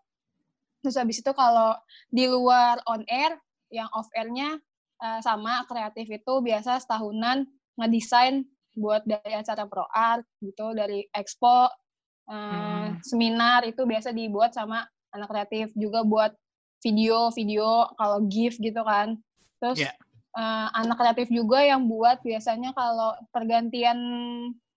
Terus 0.82 0.98
habis 0.98 1.22
itu 1.22 1.30
kalau 1.30 1.78
di 2.10 2.26
luar 2.26 2.82
on 2.90 3.06
air 3.06 3.38
yang 3.70 3.86
off 3.94 4.10
airnya 4.18 4.58
eh, 4.98 5.20
sama 5.22 5.62
kreatif 5.70 6.10
itu 6.10 6.32
biasa 6.42 6.82
setahunan 6.82 7.46
ngedesain 7.78 8.42
buat 8.74 9.06
dari 9.06 9.32
acara 9.32 9.64
pro 9.70 9.86
art 9.94 10.26
gitu 10.42 10.74
dari 10.74 11.06
expo 11.14 11.70
eh, 12.26 12.34
Hmm. 12.34 12.98
seminar 13.00 13.62
itu 13.62 13.82
biasa 13.82 14.10
dibuat 14.10 14.50
sama 14.50 14.82
anak 15.10 15.28
kreatif 15.28 15.70
juga 15.72 16.02
buat 16.02 16.34
video-video 16.80 17.66
kalau 17.94 18.18
gift 18.24 18.58
gitu 18.58 18.80
kan 18.80 19.18
terus 19.58 19.80
Iya. 19.80 19.92
eh, 20.32 20.68
anak 20.74 20.96
kreatif 20.96 21.28
juga 21.28 21.60
yang 21.60 21.86
buat 21.86 22.20
biasanya 22.20 22.70
kalau 22.70 23.16
pergantian 23.30 23.96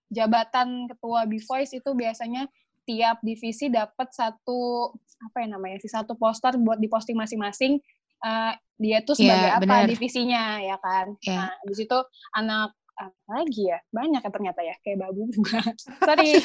jabatan 0.08 0.88
ketua 0.88 1.22
B 1.24 1.38
Voice 1.38 1.70
itu 1.72 1.90
biasanya 1.92 2.48
tiap 2.82 3.20
divisi 3.20 3.68
dapat 3.68 4.10
satu 4.10 4.90
apa 5.20 5.36
ya 5.38 5.52
namanya 5.52 5.78
sih 5.78 5.86
satu 5.86 6.16
poster 6.16 6.56
buat 6.56 6.78
diposting 6.78 7.14
masing-masing 7.14 7.78
eh, 8.20 8.52
dia 8.76 8.98
tuh 9.00 9.12
Iya, 9.14 9.20
sebagai 9.20 9.50
apa 9.52 9.62
benar. 9.62 9.84
divisinya 9.86 10.44
ya 10.58 10.76
kan 10.80 11.06
Iya. 11.20 11.36
nah 11.36 11.52
di 11.62 11.74
situ 11.76 11.98
anak 12.32 12.72
apa 13.00 13.30
lagi 13.32 13.62
ya 13.66 13.78
banyak 13.88 14.20
ya 14.20 14.30
ternyata 14.30 14.60
ya 14.60 14.74
kayak 14.80 14.98
babu 15.00 15.24
juga 15.26 15.60
sorry 16.08 16.36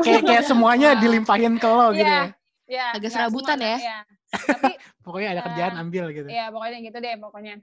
kayak 0.00 0.22
kayak 0.24 0.44
semuanya 0.44 0.96
Nah, 0.96 1.00
dilimpahin 1.00 1.54
ke 1.56 1.68
lo 1.68 1.92
gitu 1.92 2.02
Iya. 2.02 2.24
ya. 2.24 2.26
ya 2.66 2.86
Agak 2.96 3.10
serabutan 3.12 3.58
ya. 3.60 3.76
ya. 3.76 3.98
tapi 4.32 4.72
Pokoknya 5.04 5.28
ada 5.30 5.40
kerjaan 5.44 5.74
Eh, 5.76 5.82
ambil 5.82 6.04
gitu. 6.10 6.28
ya 6.28 6.48
pokoknya 6.48 6.78
gitu 6.80 6.98
deh 6.98 7.14
pokoknya 7.18 7.54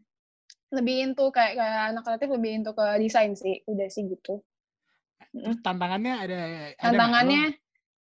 lebih 0.70 0.96
into 1.02 1.26
kayak, 1.30 1.58
kayak 1.58 1.82
anak 1.90 2.04
kreatif 2.04 2.30
lebih 2.30 2.52
into 2.54 2.72
ke 2.72 2.86
desain 3.00 3.34
sih 3.34 3.66
udah 3.66 3.88
sih 3.90 4.06
gitu 4.06 4.46
Terus 5.30 5.58
tantangannya 5.62 6.14
ada 6.16 6.40
ada 6.74 6.78
tantangannya 6.78 7.44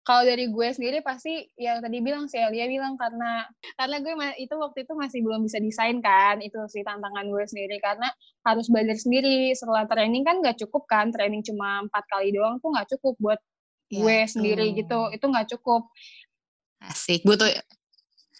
kalau 0.08 0.24
dari 0.24 0.48
gue 0.48 0.68
sendiri 0.72 1.04
pasti 1.04 1.44
yang 1.60 1.84
tadi 1.84 2.00
bilang 2.00 2.32
sih 2.32 2.40
Elia 2.40 2.64
bilang 2.64 2.96
karena 2.96 3.44
karena 3.76 4.00
gue 4.00 4.12
itu 4.40 4.56
waktu 4.56 4.88
itu 4.88 4.96
masih 4.96 5.20
belum 5.20 5.44
bisa 5.44 5.60
desain 5.60 6.00
kan 6.00 6.40
itu 6.40 6.56
sih 6.72 6.80
tantangan 6.80 7.28
gue 7.28 7.44
sendiri. 7.44 7.76
Karena 7.76 8.08
harus 8.40 8.72
belajar 8.72 8.96
sendiri. 8.96 9.52
Setelah 9.52 9.84
training 9.84 10.24
kan 10.24 10.40
nggak 10.40 10.64
cukup 10.64 10.88
kan 10.88 11.12
training 11.12 11.44
cuma 11.44 11.84
empat 11.84 12.08
kali 12.08 12.32
doang 12.32 12.56
tuh 12.56 12.72
nggak 12.72 12.88
cukup 12.96 13.14
buat 13.20 13.40
Iya, 13.92 14.00
gue 14.00 14.18
sendiri 14.32 14.66
tuh. 14.72 14.76
gitu. 14.80 15.00
Itu 15.20 15.24
nggak 15.28 15.46
cukup. 15.52 15.82
Asik 16.88 17.28
butuh 17.28 17.52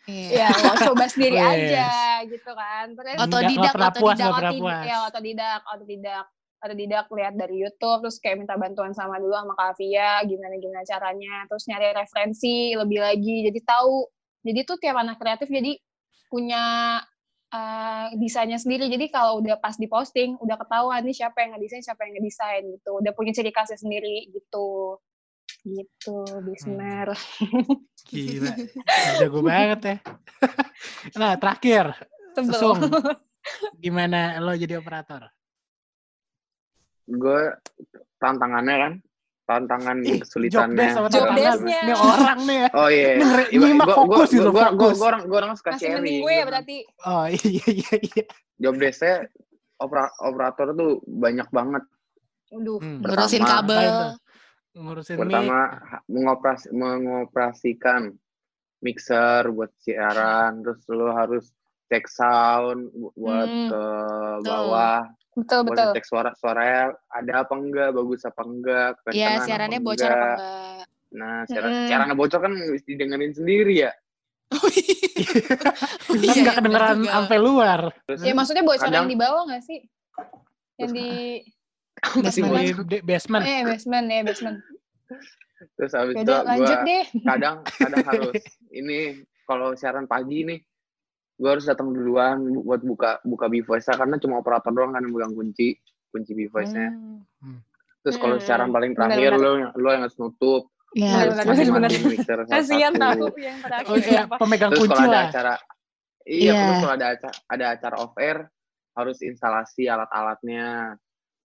Iya. 0.09 0.49
ya 0.49 0.49
mau 0.65 0.73
coba 0.73 1.05
sendiri 1.05 1.37
aja 1.37 2.25
gitu 2.25 2.49
kan. 2.57 2.97
Terus 2.97 3.17
Otodidak, 3.29 3.73
puas, 3.77 4.17
otodidak, 4.17 4.33
otodidak 4.33 4.81
ya 4.89 4.97
otodidak 5.05 5.61
otodidak 5.69 6.25
otodidak 6.59 7.07
lihat 7.15 7.35
dari 7.39 7.63
YouTube 7.63 8.03
terus 8.07 8.19
kayak 8.19 8.43
minta 8.43 8.59
bantuan 8.59 8.91
sama 8.91 9.23
dulu 9.23 9.35
sama 9.35 9.55
Kak 9.55 9.79
Via 9.79 10.23
gimana 10.27 10.55
gimana 10.59 10.83
caranya 10.83 11.47
terus 11.47 11.65
nyari 11.71 11.95
referensi 11.95 12.75
lebih 12.75 12.99
lagi 13.03 13.47
jadi 13.51 13.61
tahu. 13.63 14.07
Jadi 14.43 14.61
tuh 14.65 14.77
tiap 14.79 14.97
anak 14.99 15.19
kreatif 15.19 15.51
jadi 15.51 15.77
punya 16.31 16.65
uh, 17.55 18.07
desainnya 18.17 18.59
sendiri. 18.59 18.91
Jadi 18.91 19.11
kalau 19.11 19.43
udah 19.43 19.59
pas 19.59 19.75
diposting 19.77 20.39
udah 20.39 20.57
ketahuan 20.59 21.03
nih 21.03 21.17
siapa 21.17 21.43
yang 21.43 21.59
ngedesain 21.59 21.85
siapa 21.85 22.07
yang 22.07 22.19
ngedesain 22.19 22.63
gitu. 22.67 22.91
Udah 22.99 23.13
punya 23.15 23.33
ciri 23.35 23.51
khasnya 23.51 23.79
sendiri 23.79 24.31
gitu. 24.31 24.99
Gitu 25.67 26.17
Bismer 26.47 27.13
Gila, 28.09 28.55
jago 29.21 29.41
banget 29.45 29.81
ya. 29.85 29.97
nah, 31.21 31.37
terakhir, 31.37 31.93
Sebel. 32.33 32.89
Gimana 33.85 34.39
lo 34.41 34.57
jadi 34.57 34.81
operator? 34.81 35.29
Gue 37.09 37.41
tantangannya 38.17 38.77
kan 38.79 38.93
tantangan 39.45 39.97
Ih, 40.05 40.21
kesulitannya 40.21 41.09
Job. 41.09 41.65
Ini 41.65 41.95
orang 41.97 42.39
nih 42.45 42.57
ya. 42.61 42.69
oh 42.77 42.89
iya 42.89 43.09
Ini 43.17 43.25
ngeri- 43.25 43.49
Iba- 43.51 43.65
nyimak 43.65 43.87
gua- 43.87 43.97
fokus 43.97 44.13
gua- 44.21 44.35
gitu, 44.37 44.49
gua- 44.49 44.53
gua- 44.53 44.69
fokus. 44.69 44.95
gua 44.95 45.09
orang 45.09 45.23
gua 45.25 45.39
orang 45.41 45.53
suka 45.57 45.71
masih 45.73 45.81
sharing 45.89 46.05
gue 46.05 46.13
gitu 46.13 46.29
ya 46.29 46.37
kan. 46.37 46.47
berarti 46.47 46.77
Oh 47.03 47.25
iya 47.27 47.65
iya 47.67 47.95
iya. 47.99 48.25
job 48.59 48.75
desk-nya 48.77 49.17
opera- 49.79 50.15
operator 50.21 50.67
tuh 50.73 50.93
banyak 51.03 51.49
banget 51.49 51.85
Aduh, 52.49 52.77
Hmm. 52.77 53.01
Pertama, 53.01 53.25
Ngurusin 53.25 53.45
kabel. 53.45 53.93
Ngurusin 54.73 55.17
pertama 55.17 55.59
mengoperasi 56.07 56.67
mengoperasikan 56.71 58.03
mixer 58.79 59.43
buat 59.49 59.69
siaran 59.77 60.61
terus 60.61 60.81
lo 60.89 61.11
harus 61.11 61.53
cek 61.89 62.05
sound 62.07 62.89
bu- 62.91 63.15
buat 63.15 63.45
Hmm. 63.45 63.69
ke 63.69 63.83
bawah 64.43 65.01
betul 65.35 65.61
buat 65.63 65.73
betul 65.73 65.91
cek 65.95 66.05
suara 66.05 66.31
suaranya 66.35 66.83
ada 67.09 67.33
apa 67.43 67.55
enggak 67.55 67.91
bagus 67.91 68.23
apa 68.23 68.43
enggak 68.43 68.93
Iya, 69.09 69.41
siarannya 69.41 69.77
apa 69.77 69.87
bocor 69.87 70.05
apa 70.05 70.15
enggak. 70.15 70.37
enggak? 70.37 70.87
nah 71.11 71.37
siaran 71.45 71.71
Mm-mm. 71.71 71.87
siarannya 71.87 72.17
bocor 72.17 72.39
kan 72.39 72.53
mesti 72.53 72.89
didengerin 72.91 73.33
sendiri 73.33 73.75
ya 73.81 73.93
Oh 74.51 74.65
iya. 74.71 74.97
Kan 76.09 76.17
Iya, 76.17 76.33
nggak 76.35 76.41
iya, 76.47 76.53
kedengeran 76.55 76.99
sampai 77.05 77.37
luar. 77.39 77.81
terus 78.03 78.21
ya 78.23 78.33
maksudnya 78.33 78.65
bocor 78.65 78.81
kadang- 78.83 79.05
yang 79.05 79.09
di 79.09 79.19
bawah 79.19 79.43
nggak 79.45 79.63
sih 79.63 79.79
yang 80.79 80.91
di 80.91 81.09
masih 82.23 82.43
Basement. 82.45 82.65
Di 82.79 82.85
de- 82.87 83.03
basement. 83.03 83.45
eh 83.45 83.61
basement 83.63 84.07
ya 84.07 84.21
basement 84.23 84.59
terus 85.75 85.93
habis 85.93 86.15
itu 86.15 86.23
deh 86.23 87.05
kadang 87.25 87.57
kadang 87.67 88.05
harus 88.09 88.35
ini 88.71 88.99
kalau 89.43 89.73
siaran 89.73 90.05
pagi 90.05 90.45
nih 90.45 90.59
gue 91.39 91.49
harus 91.49 91.65
datang 91.65 91.89
duluan 91.89 92.43
bu- 92.43 92.67
buat 92.67 92.83
buka 92.83 93.11
buka 93.23 93.47
Voice 93.49 93.87
karena 93.89 94.19
cuma 94.19 94.39
operator 94.39 94.69
doang 94.69 94.91
kan 94.91 95.01
yang 95.01 95.13
megang 95.13 95.33
kunci 95.33 95.79
kunci 96.09 96.33
voice 96.47 96.73
nya 96.73 96.91
Hmm. 97.39 97.63
terus 98.01 98.17
kalau 98.17 98.35
Hmm, 98.35 98.43
siaran 98.43 98.69
paling 98.69 98.91
terakhir 98.93 99.31
benar. 99.31 99.39
lo 99.39 99.51
yang 99.57 99.71
lo 99.73 99.89
yang 99.89 100.03
harus 100.03 100.19
nutup 100.19 100.67
Ya, 100.91 101.05
Bener, 101.21 101.45
terus 101.45 101.61
bener, 101.61 101.69
bener. 101.69 101.81
mandiin 101.85 102.05
mixer 102.09 102.39
kasihan 102.45 102.93
tahu 102.97 103.29
yang 103.37 103.61
terakhir 103.61 103.87
Oh 103.87 103.97
iya, 104.01 104.21
apa 104.25 104.35
pemegang 104.37 104.71
terus 104.73 104.81
kunci 104.83 104.95
kalau 104.97 105.05
ada 105.07 105.21
acara 105.23 105.55
iya 106.25 106.41
Iya. 106.49 106.53
terus 106.59 106.77
kalau 106.79 106.95
ada 106.95 107.07
acara 107.13 107.35
ada 107.47 107.65
acara 107.71 107.97
off 107.99 108.15
air 108.17 108.39
harus 108.91 109.19
instalasi 109.21 109.85
alat-alatnya 109.85 110.97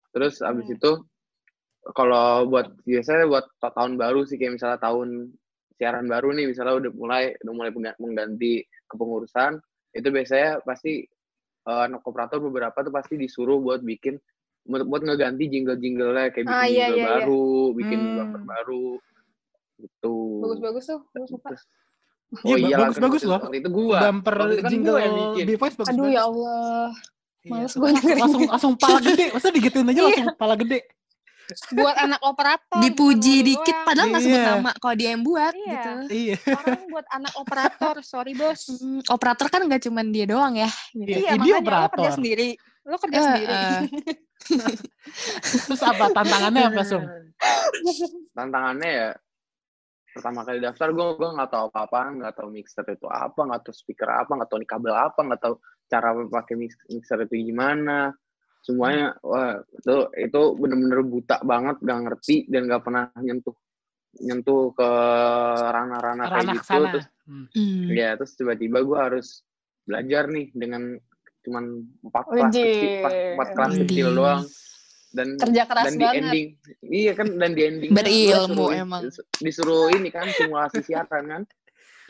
terus 0.08 0.38
abis 0.40 0.64
Hmm. 0.64 0.76
itu 0.78 0.92
kalau 1.90 2.46
buat 2.46 2.70
biasanya 2.80 3.26
buat 3.26 3.50
ta- 3.58 3.74
tahun 3.74 3.98
baru 3.98 4.22
sih 4.22 4.38
kayak 4.38 4.54
misalnya 4.54 4.78
tahun 4.78 5.34
siaran 5.74 6.06
baru 6.06 6.30
nih 6.30 6.46
misalnya 6.46 6.78
udah 6.78 6.92
mulai 6.94 7.24
udah 7.36 7.52
mulai 7.52 7.70
mengganti 7.98 8.62
kepengurusan 8.86 9.58
itu 9.92 10.08
biasanya 10.08 10.60
pasti 10.62 11.04
eh, 11.62 11.82
anak 11.86 12.02
operator 12.02 12.38
beberapa 12.38 12.74
tuh 12.76 12.90
pasti 12.90 13.14
disuruh 13.14 13.56
buat 13.56 13.80
bikin 13.80 14.18
buat, 14.62 14.82
buat 14.84 15.02
ngeganti 15.02 15.46
jingle-jinglenya 15.48 16.30
kayak 16.30 16.46
bikin 16.46 16.54
Ah, 16.54 16.66
iya, 16.66 16.86
jingle 16.86 16.94
iya, 16.94 17.02
iya. 17.02 17.10
baru 17.18 17.46
bikin 17.72 17.98
Hmm. 17.98 18.14
bumper 18.16 18.42
baru 18.44 18.86
gitu 19.78 20.14
bagus-bagus 20.40 20.84
tuh 20.86 21.00
gue 21.08 21.26
suka 21.28 21.48
Terus- 21.50 21.66
Iya, 22.32 22.56
iyalah, 22.56 22.70
kan 22.72 22.82
bagus-bagus 22.88 23.22
waktu- 23.22 23.44
loh. 23.44 23.52
itu 23.52 23.68
gua 23.68 23.98
Bumper 24.02 24.34
kan 24.56 24.70
jingle 24.72 24.88
gua 24.90 25.00
yang 25.00 25.14
bikin. 25.36 25.44
Voice 25.54 25.76
bagus 25.76 25.90
aduh 25.92 26.08
ya 26.08 26.22
Allah 26.24 26.88
Iya, 27.42 27.50
males 27.52 27.72
kan 27.74 27.80
dengerin. 27.84 28.18
langsung 28.18 28.42
langsung 28.48 28.72
pala 28.74 28.98
gede. 28.98 29.26
Masa 29.28 29.46
digituin 29.50 29.84
aja 29.84 29.92
Iya. 30.00 30.06
langsung 30.16 30.38
pala 30.38 30.54
gede. 30.56 30.78
Buat 31.70 31.96
anak 31.96 32.20
operator 32.20 32.78
Dipuji 32.78 33.34
bukan 33.36 33.48
dikit 33.48 33.74
doang. 33.74 33.84
padahal 33.84 34.06
nggak 34.08 34.22
sebut 34.22 34.36
Iya. 34.36 34.50
nama 34.50 34.70
kalau 34.74 34.94
dia 34.94 35.08
yang 35.10 35.22
buat 35.22 35.52
Iya. 35.52 35.64
gitu. 35.66 35.92
Iya. 36.10 36.36
orang 36.52 36.82
buat 36.88 37.06
anak 37.10 37.32
operator 37.34 37.94
sorry 38.02 38.32
bos 38.32 38.60
Hmm, 38.72 39.00
operator 39.06 39.46
kan 39.46 39.60
nggak 39.62 39.82
cuman 39.82 40.06
dia 40.08 40.24
doang 40.24 40.54
ya. 40.54 40.70
Gitu. 40.90 41.08
Iya, 41.08 41.16
iya 41.18 41.30
ini 41.30 41.38
makanya 41.38 41.52
lo 41.52 41.60
operator. 41.60 41.92
kerja 41.94 42.10
sendiri 42.12 42.48
lo 42.82 42.96
kerja 42.96 43.14
Eh, 43.14 43.24
sendiri 43.24 43.54
eh. 43.54 43.80
Terus 45.64 45.82
apa 45.82 46.04
tantangannya 46.10 46.62
apa, 46.66 46.82
Sung? 46.82 47.04
tantangannya 48.32 48.90
ya 48.90 49.08
pertama 50.12 50.42
kali 50.42 50.60
daftar 50.60 50.88
gue 50.90 51.06
gue 51.14 51.30
nggak 51.32 51.50
tahu 51.50 51.64
apa-apa 51.66 52.00
nggak 52.12 52.34
tahu 52.34 52.48
mixer 52.50 52.84
itu 52.86 53.06
apa 53.06 53.38
nggak 53.38 53.62
tahu 53.62 53.72
speaker 53.72 54.04
apa 54.06 54.28
nggak 54.30 54.44
tahu 54.46 54.58
nih 54.58 54.68
kabel 54.68 54.92
apa 54.92 55.20
nggak 55.22 55.40
tahu 55.40 55.54
cara 55.86 56.08
pakai 56.28 56.54
mix- 56.54 56.84
mixer 56.86 57.16
itu 57.22 57.34
gimana 57.42 58.12
semuanya 58.62 59.18
wah 59.26 59.58
itu 59.58 59.96
itu 60.22 60.40
bener-bener 60.54 61.02
buta 61.02 61.42
banget 61.42 61.76
nggak 61.82 62.00
ngerti 62.06 62.36
dan 62.46 62.70
nggak 62.70 62.82
pernah 62.86 63.04
nyentuh 63.18 63.56
nyentuh 64.22 64.70
ke 64.76 64.88
ranah-ranah 65.72 66.26
kayak 66.30 66.46
gitu 66.54 66.66
sana. 66.66 66.90
terus 66.94 67.06
Hmm. 67.22 67.86
Ya 67.86 68.18
terus 68.18 68.34
tiba-tiba 68.34 68.82
gue 68.82 68.98
harus 68.98 69.46
belajar 69.86 70.26
nih 70.26 70.50
dengan 70.58 70.98
cuman 71.46 71.86
empat 72.02 72.24
kelas 72.34 72.54
kecil 72.54 72.90
empat, 72.98 73.12
empat 73.14 73.48
kelas 73.54 73.74
kecil 73.82 74.06
doang 74.10 74.42
dan 75.14 75.28
kerja 75.38 75.62
keras 75.70 75.84
dan 75.86 75.92
di 75.94 76.02
banget 76.02 76.18
ending 76.18 76.48
iya 76.86 77.12
kan 77.14 77.28
dan 77.38 77.50
di 77.54 77.62
ending 77.62 77.90
Berilmu 77.94 78.74
emang. 78.74 79.06
disuruh 79.38 79.90
ini 79.90 80.10
kan 80.10 80.26
simulasi 80.34 80.82
siaran 80.82 81.24
kan 81.30 81.42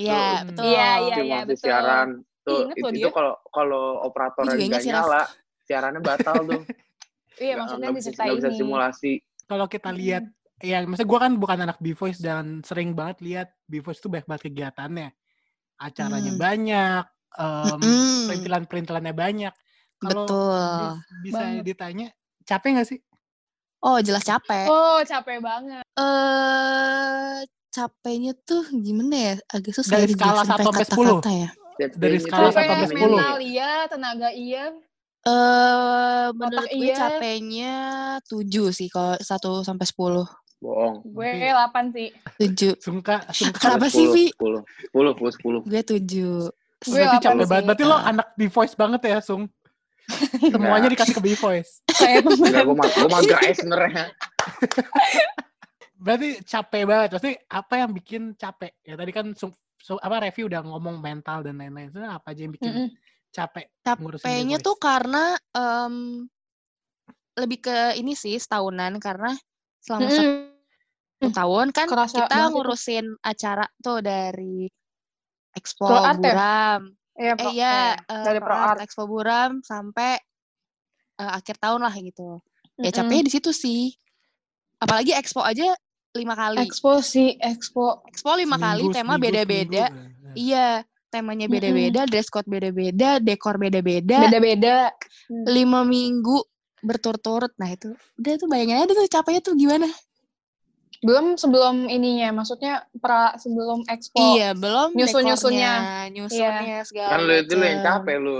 Iya, 0.00 0.48
betul. 0.48 0.64
Iya, 0.64 0.88
iya, 1.04 1.16
simulasi 1.20 1.46
betul. 1.52 1.60
siaran 1.68 2.08
tuh 2.42 2.60
Ingat 2.64 2.76
itu, 2.80 2.86
itu 2.96 3.08
kalau 3.12 3.34
kalau 3.52 3.84
operator 4.08 4.44
nggak 4.48 4.82
nyala 4.88 5.22
siarannya 5.62 6.00
batal 6.00 6.42
tuh 6.42 6.62
iya 7.42 7.54
Nggak- 7.54 7.58
maksudnya 7.60 7.88
diceritain 7.92 8.26
nggak 8.28 8.38
bisa 8.38 8.48
ini 8.48 8.58
simulasi 8.58 9.12
Kalau 9.42 9.66
kita 9.66 9.90
lihat 9.90 10.24
ya 10.62 10.78
maksudnya 10.86 11.10
gue 11.10 11.20
kan 11.20 11.32
bukan 11.36 11.58
anak 11.60 11.78
B-Voice 11.78 12.20
dan 12.20 12.62
sering 12.62 12.94
banget 12.94 13.20
lihat 13.20 13.48
B-Voice 13.66 13.98
tuh 13.98 14.08
banyak 14.08 14.24
banget 14.24 14.42
kegiatannya. 14.48 15.08
Acaranya 15.76 16.32
Hmm. 16.32 16.40
banyak, 16.40 17.04
em, 17.36 17.80
Mm-mm. 17.82 18.24
perintilan-perintilannya 18.30 19.12
banyak. 19.12 19.54
Kalau 19.98 20.24
Betul. 20.24 20.62
bis- 20.78 21.04
bisa 21.26 21.42
Banget. 21.42 21.62
ditanya, 21.66 22.06
capek 22.46 22.68
nggak 22.78 22.88
sih? 22.88 22.98
Oh, 23.82 23.98
jelas 23.98 24.22
capek. 24.22 24.70
oh 24.70 25.02
capek 25.02 25.42
banget 25.42 25.82
Eh, 25.98 27.38
capeknya 27.68 28.32
tuh 28.38 28.62
gimana 28.72 29.14
ya? 29.18 29.34
Agak 29.50 29.74
susah 29.74 29.98
Dari 29.98 30.06
ya 30.06 30.16
skala 30.16 30.32
dijelasin 30.46 30.48
satu 30.48 30.62
sampai 30.62 30.84
10. 30.86 31.18
kata-kata 31.18 31.30
ya. 31.34 31.50
Dari 31.92 32.18
skala 32.22 32.48
satu 32.48 32.56
sampai 32.56 32.64
gimana 32.78 32.88
sepuluh. 32.88 33.18
mental 33.18 33.36
ya? 33.36 33.44
iya 33.44 33.72
tenaga 33.84 34.28
iya 34.32 34.64
Eh, 35.22 36.26
menurut 36.34 36.66
gue 36.68 36.82
iya. 36.84 36.98
capeknya 36.98 37.74
7 38.26 38.42
sih 38.70 38.88
kalau 38.88 39.14
1 39.14 39.22
sampai 39.62 39.86
10. 39.86 40.26
bohong 40.58 41.02
gue 41.04 41.26
Oke. 41.28 41.48
8 41.50 41.90
sih 41.90 42.08
7. 42.40 42.78
Sungka, 42.78 43.16
sungka. 43.30 43.58
Kenapa 43.60 43.86
sih, 43.88 44.06
Vi? 44.08 44.30
sepuluh 44.30 44.62
sepuluh 44.80 45.10
sepuluh 45.12 45.32
sepuluh 45.32 45.60
Gue 45.62 45.80
7. 45.80 45.98
Gue 46.82 46.98
Berarti 46.98 47.16
capek 47.20 47.38
sih. 47.38 47.46
banget. 47.48 47.66
Berarti 47.66 47.84
lo 47.84 47.94
Ah. 47.94 48.02
anak 48.08 48.26
B-Voice 48.34 48.74
banget 48.74 49.00
ya, 49.04 49.18
Sung? 49.18 49.46
Semuanya 50.54 50.88
dikasih 50.88 51.14
ke 51.14 51.22
B-Voice. 51.22 51.86
Enggak, 52.02 52.62
gue 52.64 52.74
mah 52.74 52.88
gue 52.88 53.08
mager 53.08 53.38
aja 53.38 53.54
sebenarnya 53.56 54.04
Berarti 56.02 56.28
capek 56.42 56.82
banget. 56.82 57.08
Pasti 57.12 57.30
apa 57.48 57.74
yang 57.76 57.90
bikin 57.90 58.22
capek? 58.34 58.74
Ya 58.82 58.94
tadi 58.94 59.10
kan 59.10 59.30
Sung, 59.34 59.54
Sung- 59.78 59.98
apa 59.98 60.18
review 60.20 60.46
udah 60.46 60.62
ngomong 60.62 60.98
mental 60.98 61.42
dan 61.42 61.54
lain-lain. 61.56 61.90
Sebenarnya 61.90 62.12
apa 62.12 62.26
aja 62.28 62.40
yang 62.40 62.50
bikin 62.52 62.70
Mm-mm. 62.72 62.88
Capek? 63.32 63.66
Capeknya 63.82 64.60
tuh 64.60 64.76
karena 64.76 65.34
em, 65.56 66.28
lebih 67.32 67.64
ke 67.64 67.96
ini 67.96 68.12
sih 68.12 68.36
setahunan 68.36 69.00
karena 69.00 69.32
selama 69.80 70.08
satu 70.12 70.22
Mm-mm. 70.22 71.32
tahun 71.32 71.66
kan 71.72 71.86
Kerasa 71.88 72.16
kita 72.22 72.36
itu. 72.38 72.52
ngurusin 72.52 73.06
acara 73.24 73.64
tuh 73.80 74.04
dari 74.04 74.68
Expo 75.56 75.88
Pro 75.88 75.98
Art 75.98 76.20
ya? 76.20 76.32
Buram. 76.36 76.80
Iya, 77.12 77.32
Eh 77.32 77.36
pro, 77.36 77.50
iya, 77.52 77.76
eh, 77.76 77.92
eh, 78.12 78.24
dari 78.24 78.38
Pro 78.40 78.46
Pro 78.48 78.54
Art 78.56 78.70
Art. 78.76 78.80
Expo 78.84 79.02
Buram 79.08 79.50
sampai 79.64 80.20
eh, 81.20 81.30
akhir 81.32 81.56
tahun 81.56 81.80
lah 81.84 81.94
gitu. 81.96 82.40
Ya 82.80 82.90
capeknya 82.92 83.24
di 83.28 83.32
situ 83.32 83.50
sih. 83.52 83.92
Apalagi 84.80 85.14
Expo 85.14 85.40
aja 85.44 85.72
lima 86.12 86.36
kali. 86.36 86.68
Expo 86.68 87.00
sih, 87.00 87.36
Expo. 87.40 88.04
Expo 88.08 88.36
lima 88.36 88.60
kali, 88.60 88.92
tema 88.92 89.16
beda-beda. 89.16 89.88
seminggu. 89.88 90.36
Iya, 90.36 90.68
temanya 91.12 91.44
beda-beda, 91.44 92.08
dress 92.08 92.32
code 92.32 92.48
beda-beda, 92.48 93.20
dekor 93.20 93.60
beda-beda. 93.60 94.24
Beda-beda. 94.24 94.88
Lima 95.28 95.84
minggu 95.84 96.40
berturut-turut. 96.80 97.52
Nah 97.60 97.68
itu, 97.68 97.92
udah 98.16 98.32
tuh 98.40 98.48
bayangin 98.48 98.80
aja 98.80 98.88
tuh 98.88 99.04
capeknya 99.06 99.44
tuh 99.44 99.52
gimana. 99.52 99.86
Belum 101.02 101.34
sebelum 101.36 101.90
ininya, 101.90 102.32
maksudnya 102.32 102.88
pra 103.02 103.36
sebelum 103.36 103.84
Expo. 103.84 104.22
Iya, 104.38 104.56
belum 104.56 104.96
Nyusun-nyusunnya. 104.96 105.72
dekornya, 105.76 106.12
nyusunnya 106.14 106.78
segala 106.86 107.10
kan 107.12 107.20
lu 107.20 107.32
itu 107.36 107.52
lu 107.52 107.64
yang 107.66 107.82
capek 107.82 108.16
lu 108.18 108.38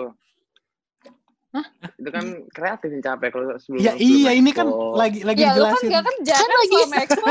Itu 2.00 2.08
kan 2.08 2.24
kreatif 2.48 2.88
yang 2.88 3.04
capek 3.04 3.28
kalau 3.28 3.46
sebelum 3.60 3.82
Ya 3.84 3.92
sebelum 3.92 4.08
iya 4.08 4.30
ini 4.32 4.50
kan 4.56 4.66
lagi 4.96 5.20
lagi 5.20 5.42
Ya 5.42 5.52
lu 5.52 5.68
kan 5.68 5.80
gak 5.84 6.04
kerja 6.08 6.34
Kan 6.34 6.48
kan 6.48 6.56
lagi- 6.56 6.72
selama 6.72 6.96
expo. 7.04 7.28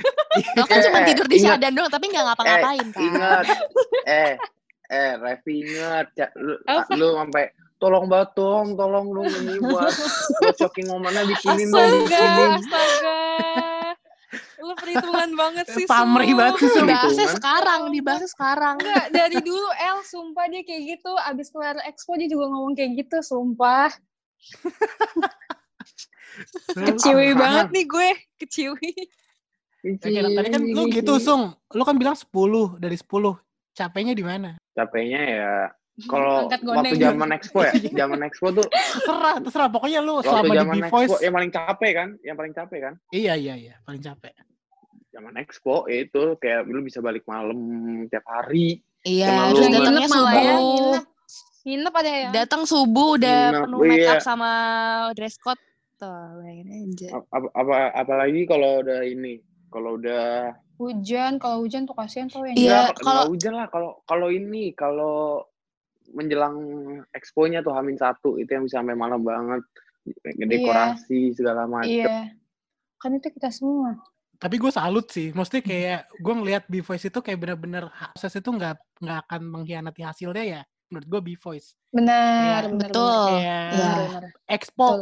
Lo 0.58 0.64
kan 0.64 0.76
Eh, 0.80 0.84
cuma 0.88 0.98
eh, 0.98 1.06
tidur 1.06 1.26
di 1.28 1.36
syadan 1.38 1.72
doang, 1.76 1.90
tapi 1.92 2.04
nggak 2.08 2.24
ngapa-ngapain 2.24 2.86
kan. 2.90 3.02
Ingat, 3.04 3.44
eh, 4.08 4.32
eh, 4.92 5.12
Revi 5.16 5.56
lu, 5.64 6.54
Apa? 6.68 6.92
lu 6.92 7.16
sampai 7.16 7.44
tolong 7.80 8.06
banget 8.06 8.30
dong, 8.36 8.76
tolong 8.76 9.10
dong 9.10 9.26
ini 9.42 9.58
buat 9.58 9.90
shocking 10.54 10.86
momennya 10.86 11.26
bikinin 11.26 11.72
dong, 11.72 11.82
Astaga, 11.82 12.06
bikinin. 12.06 12.50
astaga. 12.60 13.18
Lu 14.62 14.72
perhitungan 14.78 15.30
banget 15.34 15.66
sih. 15.74 15.84
Pamrih 15.90 16.30
Sum. 16.30 16.38
banget 16.38 16.54
sih. 16.62 16.70
Dibahasnya 16.78 17.28
sekarang, 17.34 17.80
dibahasnya 17.90 18.30
sekarang. 18.30 18.74
Enggak, 18.78 19.04
dari 19.10 19.38
dulu 19.42 19.68
El, 19.74 19.98
sumpah 20.06 20.46
dia 20.46 20.62
kayak 20.62 20.82
gitu. 20.96 21.12
Abis 21.18 21.50
keluar 21.50 21.74
expo 21.82 22.14
dia 22.14 22.30
juga 22.30 22.46
ngomong 22.46 22.78
kayak 22.78 23.02
gitu, 23.02 23.18
sumpah. 23.26 23.90
Keciwi 26.72 27.34
Ah, 27.34 27.36
banget 27.36 27.66
ah. 27.68 27.72
nih 27.74 27.84
gue, 27.84 28.08
keciwi. 28.40 28.90
Oke, 29.82 30.08
tadi 30.14 30.48
kan 30.54 30.62
lu 30.62 30.82
gitu, 30.88 31.12
Sung. 31.18 31.58
Lu 31.74 31.82
kan 31.82 31.98
bilang 31.98 32.14
10 32.14 32.30
dari 32.78 32.94
10. 32.94 33.34
Capeknya 33.72 34.12
di 34.12 34.24
mana? 34.24 34.50
Capeknya 34.76 35.22
ya 35.24 35.52
kalau 36.12 36.48
waktu 36.48 36.96
zaman 36.96 37.28
expo 37.36 37.68
ya, 37.68 37.72
zaman 38.00 38.24
expo 38.24 38.48
tuh 38.48 38.64
Terserah, 38.64 39.44
terserah. 39.44 39.68
Pokoknya 39.68 40.00
lu 40.00 40.20
waktu 40.20 40.32
selama 40.32 40.44
di 40.48 40.58
zaman 40.64 40.76
B-Voice. 40.80 41.08
expo 41.12 41.16
yang 41.20 41.34
paling 41.36 41.52
capek 41.52 41.92
kan, 41.92 42.08
yang 42.24 42.36
paling 42.40 42.54
capek 42.56 42.80
kan. 42.80 42.94
Iya, 43.12 43.34
iya, 43.36 43.54
iya. 43.60 43.74
Paling 43.84 44.00
capek. 44.00 44.32
Zaman 45.12 45.34
expo 45.36 45.84
itu 45.92 46.40
kayak 46.40 46.64
lu 46.64 46.80
bisa 46.80 47.04
balik 47.04 47.28
malam 47.28 47.60
tiap 48.08 48.24
hari. 48.24 48.80
Iya, 49.04 49.52
terus 49.52 49.60
lu 49.60 49.66
datangnya 49.68 50.08
malah 50.08 50.32
ya, 50.32 50.40
subuh. 50.40 50.56
nginep. 50.56 51.04
Nginep 51.62 51.94
ada 51.94 52.10
ya? 52.10 52.28
Datang 52.32 52.62
subuh 52.64 53.08
udah 53.20 53.40
Nginep, 53.52 53.62
penuh 53.68 53.78
oh 53.78 53.84
make 53.84 54.08
up 54.08 54.18
iya. 54.18 54.24
sama 54.24 54.50
dress 55.12 55.36
code. 55.36 55.60
Tuh, 56.00 56.24
bayangin 56.40 56.68
aja. 56.72 57.08
Apa, 57.20 57.48
apa 57.52 57.76
apalagi 57.94 58.48
kalau 58.48 58.80
udah 58.80 59.04
ini, 59.04 59.44
kalau 59.72 59.96
udah 59.96 60.52
Hujan, 60.76 61.38
kalau 61.38 61.62
hujan 61.62 61.86
tuh 61.86 61.94
kasihan 61.94 62.26
tuh 62.26 62.42
yang 62.42 62.56
Iya, 62.58 62.90
Enggak, 62.90 63.00
kalau- 63.00 63.28
hujan 63.30 63.54
lah 63.54 63.66
kalau 63.66 63.90
kalau 64.02 64.28
ini 64.28 64.74
kalau 64.74 65.46
menjelang 66.10 66.58
expo-nya 67.10 67.62
tuh 67.62 67.72
Hamin 67.72 67.94
satu 67.94 68.34
itu 68.36 68.50
yang 68.50 68.66
bisa 68.66 68.82
sampai 68.82 68.92
malam 68.92 69.22
banget 69.22 69.62
dekorasi 70.36 71.32
segala 71.32 71.64
macam. 71.64 71.86
Iya. 71.86 72.34
Kan 72.98 73.14
itu 73.14 73.30
kita 73.30 73.48
semua. 73.48 73.94
Tapi 74.36 74.58
gue 74.58 74.72
salut 74.74 75.06
sih. 75.06 75.30
Maksudnya 75.30 75.62
kayak 75.62 76.00
gue 76.18 76.34
ngelihat 76.34 76.64
B-Voice 76.66 77.06
itu 77.06 77.18
kayak 77.22 77.38
bener-bener 77.38 77.86
proses 78.10 78.34
itu 78.34 78.50
nggak 78.50 78.74
nggak 78.98 79.18
akan 79.28 79.40
mengkhianati 79.46 80.02
hasilnya 80.02 80.42
ya. 80.42 80.60
Menurut 80.90 81.06
gue 81.06 81.20
B-Voice. 81.30 81.78
Benar, 81.94 82.66
Iya, 82.66 82.70
benar. 82.74 82.88
betul. 82.90 83.26
Kayak 83.30 83.62
Iya. 83.70 83.90
benar. 83.94 84.24
expo 84.50 84.88
Betul. 84.90 85.00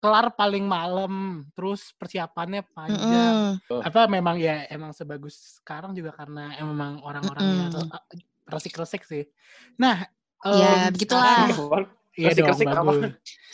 Kelar 0.00 0.32
paling 0.32 0.64
malam, 0.64 1.44
terus 1.52 1.92
persiapannya 1.94 2.64
panjang. 2.72 3.60
Mm-mm. 3.60 3.84
Apa 3.84 4.08
memang 4.08 4.40
ya 4.40 4.64
emang 4.72 4.96
sebagus 4.96 5.60
sekarang 5.60 5.92
juga 5.92 6.16
karena 6.16 6.56
emang 6.56 7.04
orang-orangnya 7.04 7.68
Mm-mm. 7.68 7.88
re- 7.92 8.24
resik-resik 8.48 9.04
sih. 9.04 9.28
Nah, 9.76 10.08
Ya, 10.40 10.88
em, 10.88 10.96
begitulah. 10.96 11.52
sekarang- 11.52 11.92
Iya 12.16 12.32
dong, 12.34 12.48
Resik-resik 12.48 12.66
apa? 12.66 12.80
bagus. 12.80 12.96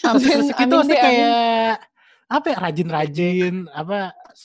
Resik-resik 0.00 0.54
itu 0.56 0.72
maksudnya 0.72 0.96
amin. 0.96 1.06
kayak 1.06 1.74
apa 2.26 2.46
ya, 2.46 2.56
rajin-rajin, 2.62 3.54
apa 3.68 3.98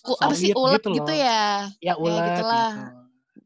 U- 0.03 0.19
apa 0.19 0.33
sih 0.35 0.51
ulet 0.57 0.81
gitu 0.81 0.89
gitu, 0.99 1.13
loh. 1.13 1.15
ya? 1.15 1.69
Ya 1.79 1.93
ulet 1.95 2.21
gitulah. 2.33 2.69
gitu. 2.75 2.81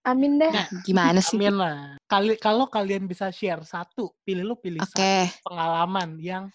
Amin 0.05 0.31
deh. 0.39 0.51
Nah, 0.53 0.67
Gimana 0.81 1.19
sih? 1.21 1.37
Amin 1.37 1.55
lah. 1.59 1.77
Kali 2.07 2.39
kalau 2.39 2.65
kalian 2.65 3.03
bisa 3.05 3.29
share 3.35 3.61
satu, 3.61 4.15
pilih 4.23 4.47
lu 4.47 4.55
pilih 4.57 4.79
Oke. 4.81 4.93
satu 4.93 5.43
pengalaman 5.43 6.17
yang 6.17 6.47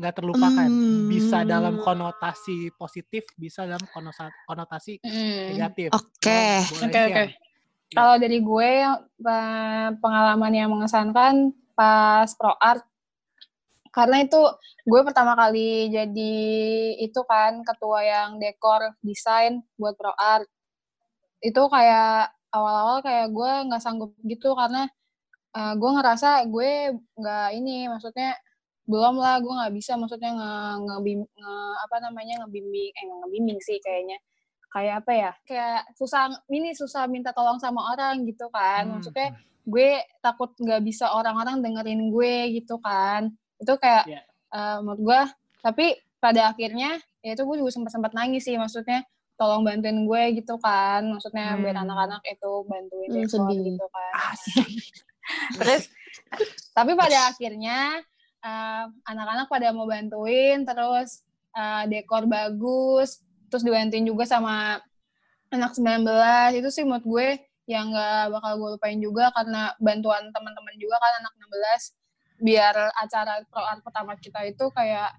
nggak 0.00 0.14
terlupakan. 0.16 0.70
Bisa 1.04 1.44
dalam 1.44 1.76
Hmm. 1.76 1.84
konotasi 1.84 2.72
positif, 2.80 3.28
bisa 3.36 3.68
dalam 3.68 3.84
konotasi 4.48 4.96
Hmm. 5.04 5.52
negatif. 5.52 5.92
Oke. 5.92 6.64
Oke, 6.80 6.88
oke. 6.88 7.12
share. 7.12 7.28
Kalau 7.90 8.14
dari 8.16 8.38
gue 8.40 8.70
pengalaman 10.00 10.52
yang 10.56 10.70
mengesankan 10.72 11.52
pas 11.76 12.30
pro 12.38 12.54
art 12.56 12.86
karena 13.90 14.22
itu 14.22 14.38
gue 14.86 15.00
pertama 15.02 15.34
kali 15.34 15.90
jadi 15.90 16.34
itu 17.02 17.20
kan 17.26 17.66
ketua 17.66 18.06
yang 18.06 18.38
dekor 18.38 18.94
desain 19.02 19.66
buat 19.74 19.98
pro 19.98 20.14
art 20.14 20.46
itu 21.42 21.58
kayak 21.66 22.30
awal-awal 22.54 23.02
kayak 23.02 23.34
gue 23.34 23.52
nggak 23.66 23.82
sanggup 23.82 24.14
gitu 24.22 24.54
karena 24.54 24.86
eh, 25.58 25.74
gue 25.74 25.90
ngerasa 25.90 26.46
gue 26.46 26.70
nggak 27.18 27.48
ini 27.58 27.90
maksudnya 27.90 28.38
belum 28.90 29.14
lah 29.16 29.38
gue 29.38 29.52
nggak 29.52 29.72
bisa 29.72 29.94
maksudnya 29.94 30.30
nge, 30.32 30.52
ngebim, 30.82 31.20
nge- 31.22 31.76
apa 31.80 31.96
namanya 32.00 32.34
ngebimbing 32.42 32.90
eh 32.90 33.04
ngebimbing 33.06 33.58
sih 33.60 33.78
kayaknya 33.78 34.18
kayak 34.68 34.94
apa 35.00 35.12
ya 35.12 35.30
kayak 35.44 35.80
susah 35.94 36.22
ini 36.48 36.70
susah 36.72 37.06
minta 37.06 37.30
tolong 37.30 37.56
sama 37.56 37.80
orang 37.88 38.22
gitu 38.24 38.50
kan 38.50 38.84
Hmm. 38.84 38.92
maksudnya 38.96 39.28
gue 39.62 39.90
takut 40.20 40.50
nggak 40.56 40.82
bisa 40.82 41.06
orang-orang 41.10 41.58
dengerin 41.60 42.10
gue 42.10 42.34
gitu 42.56 42.78
kan 42.78 43.30
itu 43.56 43.72
kayak 43.76 44.04
Iya. 44.06 44.22
eh, 44.50 44.78
menurut 44.80 45.00
gue 45.00 45.20
tapi 45.60 45.86
pada 46.16 46.50
akhirnya 46.50 46.90
ya 47.20 47.30
itu 47.32 47.42
gue 47.42 47.56
juga 47.58 47.70
sempat 47.70 47.92
sempat 47.92 48.12
nangis 48.12 48.42
sih 48.42 48.56
maksudnya 48.56 49.04
tolong 49.34 49.62
bantuin 49.62 50.04
gue 50.04 50.22
gitu 50.36 50.56
kan 50.56 51.04
maksudnya 51.06 51.56
biar 51.56 51.74
Hmm. 51.74 51.84
anak-anak 51.84 52.22
itu 52.26 52.50
bantuin 52.64 53.08
Hmm, 53.08 53.16
dekor 53.20 53.30
sedih. 53.46 53.60
gitu 53.68 53.86
kan 53.86 54.12
terus 55.58 55.82
tapi 56.72 56.92
pada 56.94 57.18
akhirnya 57.28 57.78
anak-anak 59.04 59.46
pada 59.52 59.72
mau 59.76 59.84
bantuin 59.84 60.64
terus 60.64 61.24
eh, 61.56 61.84
dekor 61.90 62.24
bagus 62.24 63.20
terus 63.50 63.66
dibantuin 63.66 64.06
juga 64.06 64.24
sama 64.24 64.80
anak 65.50 65.74
19 65.74 66.06
itu 66.62 66.68
sih 66.70 66.84
menurut 66.86 67.06
gue 67.06 67.28
yang 67.66 67.90
nggak 67.90 68.34
bakal 68.34 68.52
gue 68.58 68.70
lupain 68.78 68.98
juga 68.98 69.30
karena 69.34 69.74
bantuan 69.78 70.30
teman-teman 70.30 70.74
juga 70.78 70.96
kan 70.98 71.12
anak 71.22 71.32
16 71.38 72.00
biar 72.40 72.74
acara 72.96 73.44
pro 73.46 73.62
art 73.62 73.82
pertama 73.84 74.16
kita 74.16 74.40
itu 74.48 74.64
kayak 74.72 75.10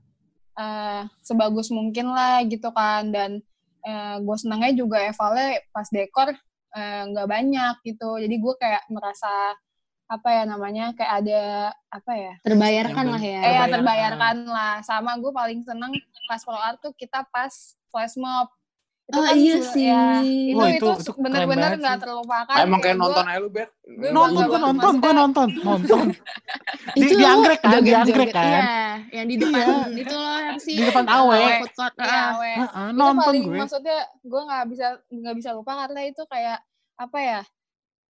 eh, 0.58 1.04
sebagus 1.24 1.70
mungkin 1.72 2.12
lah 2.12 2.44
gitu 2.50 2.74
kan. 2.74 3.14
Dan 3.14 3.40
eh, 3.86 4.16
gue 4.20 4.38
senangnya 4.42 4.74
juga 4.76 4.98
evalnya 5.06 5.62
pas 5.72 5.88
dekor 5.92 6.34
nggak 7.12 7.28
banyak 7.28 7.76
gitu. 7.84 8.16
Jadi 8.20 8.36
gue 8.40 8.54
kayak 8.56 8.84
merasa 8.88 9.32
apa 10.12 10.28
ya 10.30 10.44
namanya 10.44 10.92
kayak 10.92 11.14
ada 11.24 11.42
apa 11.88 12.12
ya 12.14 12.34
Terbayarkan 12.44 13.00
Yang 13.02 13.08
lah 13.10 13.24
ya. 13.24 13.40
eh 13.40 13.54
ya 13.54 13.66
Terbayarkan. 13.66 14.36
lah 14.46 14.74
sama 14.82 15.16
gue 15.16 15.32
paling 15.32 15.60
seneng 15.62 15.96
pas 16.26 16.42
pro 16.42 16.52
art 16.54 16.78
tuh 16.78 16.92
kita 16.92 17.24
pas 17.26 17.52
flash 17.88 18.16
mob 18.16 18.52
itu 19.04 19.18
Oh, 19.18 19.24
kan 19.26 19.36
iya 19.36 19.58
sih. 19.62 19.88
ya, 19.88 20.24
itu 20.24 20.56
Wah, 20.56 20.70
itu, 20.70 20.88
itu- 20.94 21.16
bener-bener 21.18 21.76
nggak 21.76 21.96
sih. 21.96 22.02
terlupakan 22.02 22.48
Ah, 22.50 22.64
emang 22.64 22.80
kayak 22.80 22.96
gua- 22.96 23.04
nonton 23.12 23.26
aja 23.26 23.40
lu, 23.40 23.50
Ber. 23.50 23.68
Nonton, 24.08 24.44
gue 24.46 24.60
nonton, 24.62 24.94
gue 24.96 25.12
nonton, 25.14 25.48
nonton. 25.60 26.06
Di, 26.96 27.00
Itu 27.02 27.14
di 27.14 27.26
anggrek 27.26 27.60
kan, 27.60 27.80
di 27.82 27.92
anggrek 27.92 28.32
kan. 28.32 28.48
Iya, 28.48 28.64
yang 29.12 29.28
di 29.28 29.36
depan 29.36 29.60
Iya. 29.60 30.00
itu 30.00 30.16
loh 30.16 30.38
yang 30.40 30.60
sih. 30.62 30.76
Di 30.76 30.84
depan 30.86 31.06
awe. 31.08 31.44
Food 31.60 31.74
court. 31.74 31.94
Iya, 31.98 32.24
we. 32.38 32.52
Heeh, 32.54 32.86
itu 32.86 32.96
nonton 32.96 33.24
paling 33.26 33.44
gue. 33.44 33.58
maksudnya 33.58 33.98
gue 34.22 34.42
nggak 34.42 34.64
bisa 34.70 34.86
nggak 35.06 35.36
bisa 35.36 35.50
lupa 35.52 35.72
karena 35.78 36.02
itu 36.06 36.22
kayak 36.26 36.60
apa 36.96 37.18
ya 37.20 37.40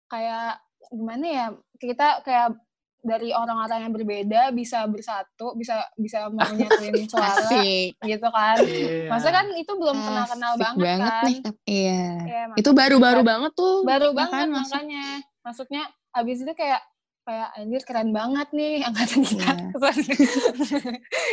kayak 0.08 0.52
gimana 0.89 1.26
ya 1.26 1.46
kita 1.76 2.08
kayak 2.22 2.56
dari 3.00 3.32
orang-orang 3.32 3.80
yang 3.82 3.94
berbeda 3.94 4.42
bisa 4.52 4.84
bersatu 4.84 5.56
bisa 5.56 5.72
bisa 5.96 6.28
mau 6.28 6.44
nyatuin 6.46 7.08
suara 7.08 7.32
Asik. 7.38 7.96
gitu 8.02 8.28
kan 8.28 8.60
Iya. 8.60 9.08
maksudnya 9.08 9.36
kan 9.38 9.48
itu 9.54 9.72
belum 9.72 9.98
kenal 9.98 10.26
kenal 10.28 10.52
Asik 10.52 10.62
banget, 10.62 10.84
kan 11.00 11.24
nih. 11.24 11.38
tapi- 11.39 11.63
Iya. 11.65 12.04
Iya, 12.22 12.42
Itu 12.56 12.70
baru-baru 12.72 13.22
banget 13.24 13.52
tuh. 13.54 13.84
baru 13.84 14.08
ya 14.08 14.12
kan, 14.12 14.20
banget 14.20 14.48
masuk. 14.50 14.60
makanya 14.68 15.04
maksudnya 15.39 15.82
abis 16.12 16.38
itu 16.42 16.52
kayak 16.54 16.82
kayak 17.22 17.48
anjir 17.56 17.82
keren 17.84 18.10
banget 18.10 18.48
nih 18.52 18.74
angkatan 18.89 19.22
kita 19.22 19.48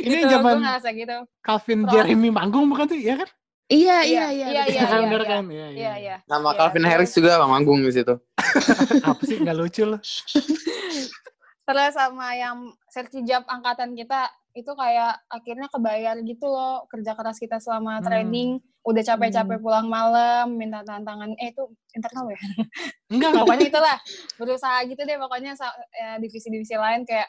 Ini 0.03 0.15
gitu, 0.15 0.29
zaman 0.29 0.55
ngerasa 0.61 0.89
gitu 0.93 1.17
Calvin 1.41 1.81
Pro- 1.83 1.91
Jeremy 1.91 2.29
manggung 2.29 2.69
bukan 2.69 2.87
sih? 2.87 3.01
Iya 3.03 3.15
kan? 3.19 3.29
Iya, 3.67 4.07
Iya, 4.07 4.25
iya, 4.31 4.47
iya. 4.47 4.47
iya, 4.47 4.63
iya, 4.71 4.83
Kan 4.87 5.01
iya, 5.03 5.11
iya. 5.11 5.27
kan? 5.27 5.45
Iya, 5.51 5.67
iya 5.75 5.93
iya 5.99 6.17
Nama 6.31 6.49
Iya, 6.49 6.59
Calvin 6.59 6.87
Harris 6.87 7.11
juga 7.11 7.43
manggung 7.43 7.83
di 7.83 7.91
situ. 7.91 8.15
Apa 9.11 9.23
sih 9.27 9.43
nggak 9.43 9.57
lucu 9.59 9.83
loh? 9.83 9.99
terus 11.67 11.99
sama 11.99 12.31
yang 12.39 12.63
sertijab 12.87 13.43
angkatan 13.51 13.99
kita 13.99 14.31
itu 14.55 14.71
kayak 14.71 15.19
akhirnya 15.27 15.67
kebayar 15.67 16.15
gitu 16.23 16.47
loh 16.47 16.87
kerja 16.87 17.19
keras 17.19 17.43
kita 17.43 17.59
selama 17.59 17.99
Hmm. 17.99 18.07
training 18.07 18.51
udah 18.87 19.03
capek-capek 19.03 19.59
pulang 19.59 19.91
malam 19.91 20.55
minta 20.55 20.87
tantangan 20.87 21.35
eh 21.35 21.51
itu 21.51 21.67
internal 21.91 22.31
ya 22.31 22.39
Enggak, 22.39 22.55
enggak. 23.11 23.31
pokoknya 23.43 23.67
itulah 23.67 23.97
berusaha 24.39 24.79
gitu 24.87 25.03
deh 25.03 25.19
pokoknya 25.19 25.59
ya, 25.91 26.23
divisi-divisi 26.23 26.79
lain 26.79 27.03
kayak 27.03 27.27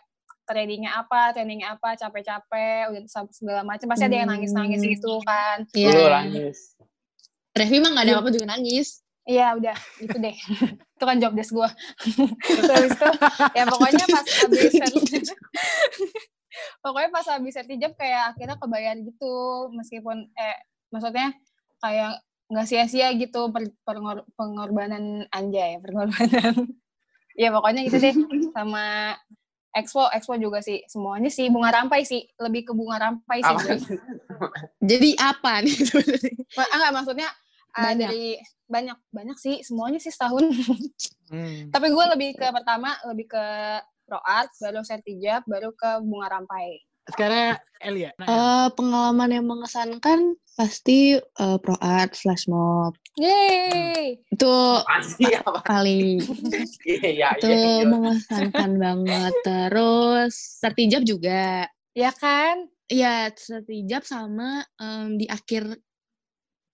trainingnya 0.47 0.95
apa 0.95 1.31
trainingnya 1.31 1.75
apa 1.75 1.93
capek-capek 1.93 2.89
udah 2.89 3.01
segala 3.29 3.61
macam 3.61 3.85
pasti 3.85 4.07
ada 4.07 4.17
yang 4.17 4.29
nangis-nangis 4.29 4.79
gitu 4.79 5.19
kan 5.21 5.67
Iya. 5.75 5.91
Dulu 5.91 6.07
nangis. 6.07 6.57
Revi 7.51 7.77
mah 7.77 7.91
gak 7.91 8.01
ada 8.01 8.11
Iya. 8.11 8.21
apa 8.21 8.29
juga 8.29 8.47
nangis. 8.47 8.87
Iya 9.27 9.47
udah 9.53 9.75
gitu 9.99 10.17
deh 10.17 10.35
itu 10.71 11.03
kan 11.03 11.19
job 11.19 11.35
desk 11.35 11.51
gue 11.51 11.69
terus 12.47 12.95
itu 12.95 13.07
ya 13.51 13.67
pokoknya 13.67 14.05
pas 14.07 14.23
habis 14.23 14.71
pokoknya 16.79 17.09
pas 17.11 17.27
habis 17.27 17.53
sertijab 17.53 17.91
kayak 17.93 18.31
akhirnya 18.31 18.55
kebayar 18.55 18.95
gitu 18.97 19.35
meskipun 19.75 20.31
eh 20.31 20.57
maksudnya 20.89 21.35
kayak 21.77 22.23
nggak 22.47 22.65
sia-sia 22.65 23.11
gitu 23.13 23.51
per, 23.51 23.67
pengor- 23.83 24.23
pengorbanan 24.33 25.27
anjay 25.29 25.75
pengorbanan 25.83 26.55
ya 27.41 27.51
pokoknya 27.51 27.83
gitu 27.83 27.99
deh 27.99 28.15
sama 28.55 29.11
Expo 29.77 30.09
Expo 30.09 30.33
juga 30.35 30.57
sih 30.59 30.81
semuanya 30.85 31.29
sih 31.29 31.47
bunga 31.47 31.69
rampai 31.71 32.01
sih 32.01 32.25
lebih 32.37 32.65
ke 32.65 32.73
bunga 32.73 32.97
rampai 32.99 33.37
sih 33.39 33.53
Apa? 33.53 33.61
gue. 33.63 33.77
Jadi 34.81 35.09
apa 35.13 35.61
nih 35.61 35.75
sebenarnya? 35.79 36.31
Ma- 36.51 36.71
enggak 36.71 36.91
maksudnya 36.93 37.27
ah, 37.71 37.83
Banyak. 37.85 38.09
dari 38.09 38.25
banyak 38.65 38.97
banyak 39.09 39.37
sih 39.37 39.55
semuanya 39.61 39.97
sih 39.97 40.09
setahun 40.09 40.43
Hmm. 41.27 41.67
tapi 41.69 41.87
gue 41.87 42.05
lebih 42.07 42.29
ke 42.33 42.47
pertama 42.49 42.95
lebih 43.03 43.27
ke 43.27 43.45
pro 44.01 44.15
art 44.17 44.47
baru 44.57 44.79
sertijab 44.79 45.43
baru 45.43 45.71
ke 45.71 45.99
bunga 45.99 46.31
rampai 46.31 46.79
Sekarang 47.11 47.57
Elia. 47.77 48.11
Nah, 48.17 48.25
Eh, 48.27 48.67
pengalaman 48.73 49.29
yang 49.29 49.45
mengesankan 49.45 50.35
pasti 50.57 51.15
eh, 51.21 51.57
pro 51.61 51.77
art 51.77 52.17
flash 52.17 52.49
mob 52.49 52.97
Yeay 53.13 54.17
itu? 54.33 54.57
Apa? 54.81 55.61
paling 55.61 56.17
Iya, 56.85 57.09
iya, 57.13 57.27
itu 57.37 57.45
iya. 57.45 57.85
mengesankan 57.85 58.71
banget 58.81 59.33
terus 59.45 60.33
sertijab 60.57 61.05
juga 61.05 61.69
ya 61.93 62.09
kan 62.09 62.65
Iya, 62.87 63.35
sertijab 63.35 64.07
sama 64.07 64.63
em, 64.79 65.19
di 65.19 65.27
akhir 65.27 65.75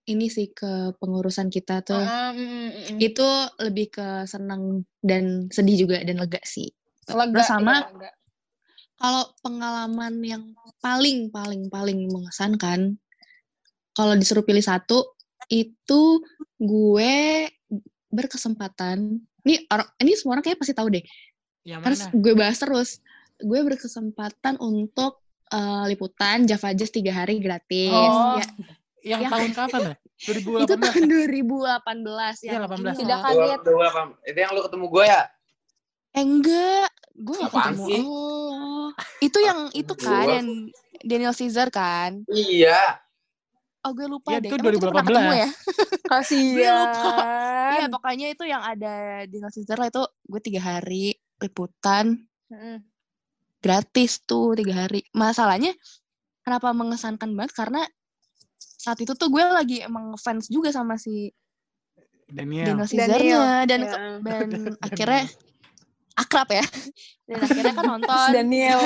ini 0.05 0.29
sih 0.29 0.53
ke 0.53 0.93
pengurusan 1.01 1.49
kita 1.49 1.81
tuh. 1.81 1.97
Ah, 1.97 2.29
mm, 2.29 2.37
mm, 2.37 2.69
mm. 2.69 2.97
Itu 3.01 3.25
lebih 3.57 3.97
ke 3.97 4.07
seneng 4.29 4.85
dan 5.01 5.49
sedih 5.49 5.87
juga 5.87 6.05
dan 6.05 6.21
lega 6.21 6.37
sih. 6.45 6.69
lega 7.09 7.41
Terus 7.41 7.49
sama 7.49 7.81
iya, 7.81 7.89
lega. 7.89 8.09
Kalau 9.03 9.27
pengalaman 9.43 10.23
yang 10.23 10.43
paling 10.79 11.27
paling 11.27 11.67
paling 11.67 12.07
mengesankan 12.07 12.95
kalau 13.91 14.15
disuruh 14.15 14.41
pilih 14.41 14.63
satu 14.63 15.03
itu 15.49 16.23
gue 16.55 17.51
berkesempatan 18.09 19.19
ini 19.43 19.67
orang 19.67 19.91
ini 19.99 20.15
semua 20.15 20.39
orang 20.39 20.43
kayaknya 20.43 20.61
pasti 20.61 20.73
tahu 20.73 20.87
deh 20.87 21.03
yang 21.63 21.83
harus 21.83 22.07
mana? 22.07 22.15
gue 22.15 22.33
bahas 22.33 22.57
terus 22.57 22.89
gue 23.37 23.59
berkesempatan 23.61 24.55
untuk 24.57 25.19
eh, 25.49 25.83
liputan 25.85 26.47
Java 26.47 26.71
Jazz 26.71 26.89
tiga 26.89 27.11
hari 27.13 27.43
gratis 27.43 27.91
Oh. 27.91 28.39
ya 28.39 28.47
Yang 29.03 29.21
yang- 29.21 29.33
tahun 29.35 29.51
kapan 29.51 29.81
ya? 29.91 29.95
2018. 30.23 30.63
itu 30.63 30.73
tahun 30.79 31.03
2018 31.03 32.47
Iya, 32.47 32.51
yang 32.55 32.63
18. 32.63 32.79
ini 32.79 32.95
Tidak 32.95 33.19
kaget. 33.19 33.59
Itu 34.23 34.37
yang 34.39 34.51
lu 34.55 34.61
ketemu 34.63 34.85
gue 34.87 35.03
ya? 35.03 35.23
eh 36.13 36.21
enggak 36.21 36.87
gue 37.15 37.35
gak 37.35 37.47
Apaan 37.47 37.73
ketemu. 37.73 37.85
sih? 37.85 38.01
oh. 38.03 38.89
Itu 39.19 39.37
yang 39.37 39.59
itu 39.71 39.93
kan 39.93 40.25
yang 40.27 40.47
Daniel 40.99 41.31
Caesar 41.31 41.67
kan? 41.69 42.25
Iya. 42.27 42.99
oh 43.81 43.91
gue 43.91 44.07
lupa 44.07 44.31
Ya, 44.31 44.39
deh. 44.39 44.47
itu 44.47 44.55
Emang 44.55 44.71
kita 44.71 44.87
pernah 44.87 45.03
ketemu 45.03 45.19
2018. 45.27 45.43
ya 45.43 45.49
kasihan 46.13 46.87
iya 47.73 47.85
pokoknya 47.87 48.27
itu 48.31 48.43
yang 48.45 48.63
ada 48.63 48.93
Daniel 49.25 49.51
Caesar 49.51 49.75
lah 49.75 49.87
itu 49.87 49.99
gue 50.23 50.41
tiga 50.41 50.61
hari 50.63 51.05
liputan. 51.37 52.05
Gratis 53.59 54.19
tuh 54.21 54.55
tiga 54.55 54.85
hari. 54.85 55.03
Masalahnya 55.11 55.71
kenapa 56.41 56.71
mengesankan 56.71 57.31
banget? 57.31 57.51
Karena 57.53 57.83
saat 58.57 58.99
itu 58.99 59.11
tuh 59.13 59.27
gue 59.27 59.39
lagi 59.41 59.79
emang 59.79 60.15
fans 60.15 60.47
juga 60.47 60.67
sama 60.69 60.95
si 60.95 61.31
Daniel. 62.25 62.75
Daniel 62.75 62.87
Caesar-nya. 62.87 63.39
Dan 63.63 63.79
Ya. 63.81 63.91
dan 64.23 64.49
akhirnya 64.85 65.23
akrab 66.13 66.49
ya 66.53 66.65
dan 67.29 67.39
akhirnya 67.41 67.73
kan 67.73 67.85
nonton 67.85 68.29
Daniel. 68.33 68.81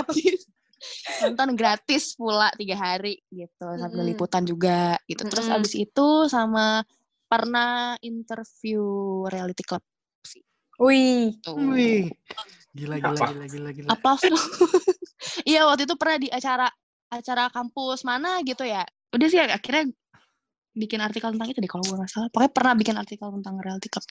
nonton 1.25 1.49
gratis 1.57 2.13
pula 2.13 2.53
tiga 2.53 2.78
hari 2.78 3.17
gitu 3.34 3.65
sambil 3.65 4.05
Mm-mm. 4.05 4.11
liputan 4.13 4.45
juga 4.45 4.95
gitu 5.09 5.25
terus 5.25 5.49
Mm-mm. 5.49 5.57
abis 5.57 5.73
itu 5.73 6.07
sama 6.30 6.86
pernah 7.28 7.97
interview 7.99 8.82
reality 9.28 9.65
club 9.65 9.82
Wih, 10.78 11.41
tuh 11.41 11.57
Wih. 11.57 12.05
Gila, 12.78 13.01
gila, 13.01 13.17
Apa? 13.17 13.28
gila, 13.34 13.45
gila, 13.49 13.69
gila. 13.73 13.89
apa 13.97 14.11
iya 15.49 15.65
waktu 15.65 15.89
itu 15.89 15.97
pernah 15.97 16.17
di 16.21 16.30
acara 16.30 16.69
acara 17.09 17.49
kampus 17.49 18.05
mana 18.05 18.45
gitu 18.45 18.61
ya 18.61 18.86
udah 19.09 19.28
sih 19.28 19.41
akhirnya 19.41 19.89
bikin 20.78 21.01
artikel 21.01 21.34
tentang 21.34 21.49
itu 21.49 21.57
deh 21.57 21.71
kalau 21.71 21.82
gue 21.82 21.97
nggak 21.97 22.11
salah 22.11 22.30
pokoknya 22.30 22.53
pernah 22.53 22.73
bikin 22.78 22.95
artikel 23.01 23.28
tentang 23.34 23.57
reality 23.57 23.89
club 23.89 24.05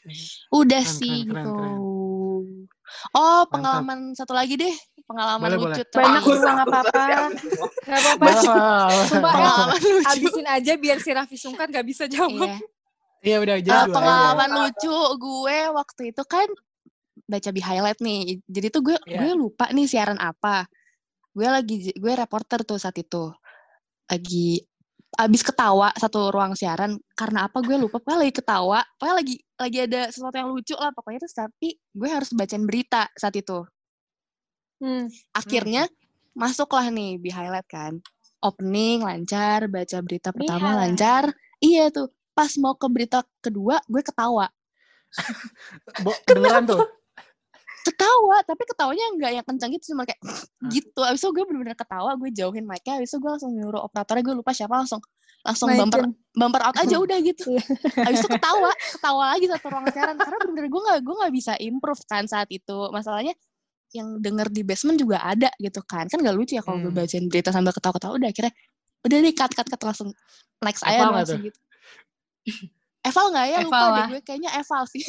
udah 0.50 0.82
Keren, 0.82 0.98
sih 0.98 1.14
keren, 1.22 1.30
keren, 1.30 1.44
gitu 1.46 1.52
keren. 1.54 1.78
Oh 3.12 3.42
pengalaman 3.46 4.10
satu 4.12 4.32
lagi 4.32 4.54
deh 4.54 4.74
pengalaman 5.04 5.48
Boleh, 5.48 5.58
lucu 5.70 5.82
boleh. 5.82 5.94
banyak 5.94 6.22
juga 6.24 6.48
nggak 6.56 6.66
apa-apa. 6.66 7.02
Nggak 7.86 8.00
apa-apa. 8.02 8.26
Sumpah, 9.06 9.32
pengalaman 9.32 9.78
lucu 9.78 10.02
habisin 10.04 10.46
aja 10.46 10.72
biar 10.74 10.98
si 10.98 11.10
Raffi 11.10 11.36
Sungkan 11.36 11.66
gak 11.68 11.86
bisa 11.86 12.04
jawab. 12.06 12.42
iya 12.42 12.58
Iya 13.22 13.36
udah 13.38 13.56
Eh, 13.56 13.62
jadi. 13.62 13.90
pengalaman 13.90 14.50
lucu 14.56 14.94
gue 15.16 15.58
waktu 15.70 16.02
itu 16.10 16.22
kan 16.22 16.48
baca 17.24 17.50
di 17.50 17.58
highlight 17.60 17.98
nih. 17.98 18.22
Jadi 18.44 18.66
tuh 18.68 18.82
gue 18.84 18.96
Iya. 19.00 19.18
gue 19.20 19.32
lupa 19.36 19.66
nih 19.68 19.86
siaran 19.86 20.18
apa. 20.18 20.66
Gue 21.30 21.46
lagi 21.46 21.90
gue 21.92 22.12
reporter 22.12 22.62
tuh 22.62 22.76
saat 22.76 22.94
itu. 22.94 23.30
Lagi 24.04 24.62
abis 25.14 25.46
ketawa 25.46 25.94
satu 25.96 26.34
ruang 26.34 26.58
siaran 26.58 26.98
karena 27.14 27.46
apa 27.46 27.62
gue 27.62 27.78
lupa 27.78 28.02
pokoknya 28.02 28.26
lagi 28.26 28.34
ketawa 28.34 28.80
pokoknya 28.98 29.14
lagi 29.22 29.34
lagi 29.56 29.78
ada 29.86 30.02
sesuatu 30.10 30.36
yang 30.36 30.50
lucu 30.52 30.74
lah 30.76 30.90
pokoknya 30.92 31.18
terus 31.24 31.36
tapi 31.36 31.68
gue 31.78 32.08
harus 32.10 32.30
bacain 32.34 32.64
berita 32.66 33.06
saat 33.14 33.36
itu 33.38 33.62
Hmm. 34.76 35.08
akhirnya 35.32 35.88
masuklah 36.36 36.92
nih 36.92 37.16
di 37.16 37.32
highlight 37.32 37.64
kan 37.64 37.96
opening 38.44 39.00
lancar 39.00 39.72
baca 39.72 40.04
berita 40.04 40.36
pertama 40.36 40.76
highlight. 40.76 40.80
lancar 40.92 41.24
iya 41.64 41.88
tuh 41.88 42.12
pas 42.36 42.52
mau 42.60 42.76
ke 42.76 42.84
berita 42.92 43.24
kedua 43.40 43.80
gue 43.88 44.04
ketawa 44.04 44.52
Bo, 46.04 46.12
beneran 46.28 46.68
tuh. 46.68 46.84
Ketawa 47.86 48.36
tapi 48.42 48.62
ketawanya 48.66 49.04
nggak 49.14 49.32
yang 49.38 49.46
kencang 49.46 49.70
gitu 49.78 49.94
cuma 49.94 50.02
kayak 50.02 50.18
gitu. 50.74 51.00
Abis 51.00 51.22
itu 51.22 51.28
gue 51.30 51.44
bener-bener 51.46 51.78
ketawa 51.78 52.10
gue 52.18 52.30
jauhin 52.34 52.66
mic-nya. 52.66 52.98
Abis 52.98 53.14
itu 53.14 53.18
gue 53.22 53.30
langsung 53.30 53.54
nyuruh 53.54 53.82
operatornya 53.86 54.22
gue 54.26 54.34
lupa 54.34 54.50
siapa 54.50 54.74
langsung 54.74 54.98
langsung 55.46 55.70
bumper 55.70 56.10
bumper 56.34 56.62
out 56.66 56.74
aja 56.74 56.96
udah 56.98 57.18
gitu. 57.22 57.54
Iya. 57.54 57.62
abis 58.10 58.18
itu 58.18 58.28
ketawa 58.34 58.70
ketawa 58.98 59.22
lagi 59.30 59.46
satu 59.46 59.66
ruang 59.70 59.86
siaran 59.94 60.16
karena 60.18 60.36
bener-bener 60.42 60.68
gue 60.68 60.80
nggak 60.82 60.98
gue 61.06 61.14
nggak 61.22 61.32
bisa 61.38 61.52
improve 61.62 62.02
kan 62.10 62.24
saat 62.26 62.50
itu. 62.50 62.78
Masalahnya 62.90 63.34
yang 63.94 64.18
denger 64.18 64.50
di 64.50 64.66
basement 64.66 64.98
juga 64.98 65.22
ada 65.22 65.48
gitu 65.62 65.78
kan. 65.86 66.10
Kan 66.10 66.18
gak 66.20 66.34
lucu 66.34 66.58
ya 66.58 66.62
kalau 66.66 66.82
gue 66.82 66.90
Hmm. 66.90 67.00
bacain 67.06 67.24
berita 67.30 67.54
sambil 67.54 67.70
ketawa-ketawa 67.70 68.18
udah 68.18 68.28
akhirnya 68.28 68.52
udah 69.06 69.16
deh 69.22 69.34
cut 69.38 69.52
cut 69.54 69.68
cut 69.70 69.82
langsung 69.86 70.10
next 70.66 70.82
aja 70.82 71.06
langsung 71.06 71.38
tuh? 71.38 71.46
gitu 71.46 71.60
Eval 73.06 73.26
nggak 73.30 73.46
ya? 73.46 73.58
Lupa 73.62 73.70
Eval 73.70 73.86
deh 73.86 73.94
lah. 73.96 74.08
gue 74.10 74.20
kayaknya 74.20 74.50
Eval 74.54 74.82
sih. 74.86 75.02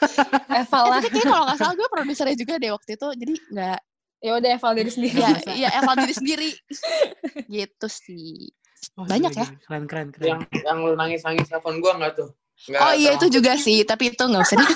Eval 0.60 0.82
Eh, 0.82 0.90
lah. 0.90 0.98
tapi 0.98 1.08
kayaknya 1.08 1.30
kalau 1.30 1.44
nggak 1.46 1.58
salah 1.58 1.74
gue 1.74 1.88
produsernya 1.88 2.36
juga 2.36 2.54
deh 2.58 2.70
waktu 2.70 2.90
itu. 2.94 3.08
Jadi 3.14 3.34
nggak 3.52 3.78
Ya 4.16 4.32
udah 4.32 4.50
Eval 4.50 4.72
diri 4.74 4.90
sendiri. 4.90 5.18
ya 5.20 5.28
iya 5.52 5.68
Eval 5.76 5.94
diri 5.96 6.14
sendiri. 6.16 6.50
gitu 7.54 7.86
sih. 7.86 8.50
Wah, 8.96 9.06
Banyak 9.06 9.30
gila, 9.30 9.40
ya. 9.40 9.46
gila. 9.46 9.60
Keren, 9.62 9.84
keren, 9.86 10.08
keren. 10.10 10.26
Yang 10.26 10.40
yang 10.62 10.78
lu 10.82 10.92
nangis-nangis 10.94 11.46
telepon 11.46 11.78
gue 11.78 11.92
nggak 11.92 12.12
tuh? 12.16 12.28
Nggak 12.66 12.80
Oh 12.80 12.92
iya 12.96 13.10
itu 13.14 13.26
juga 13.28 13.52
sih, 13.54 13.84
tapi 13.84 14.10
itu 14.10 14.22
nggak 14.24 14.42
usah. 14.42 14.56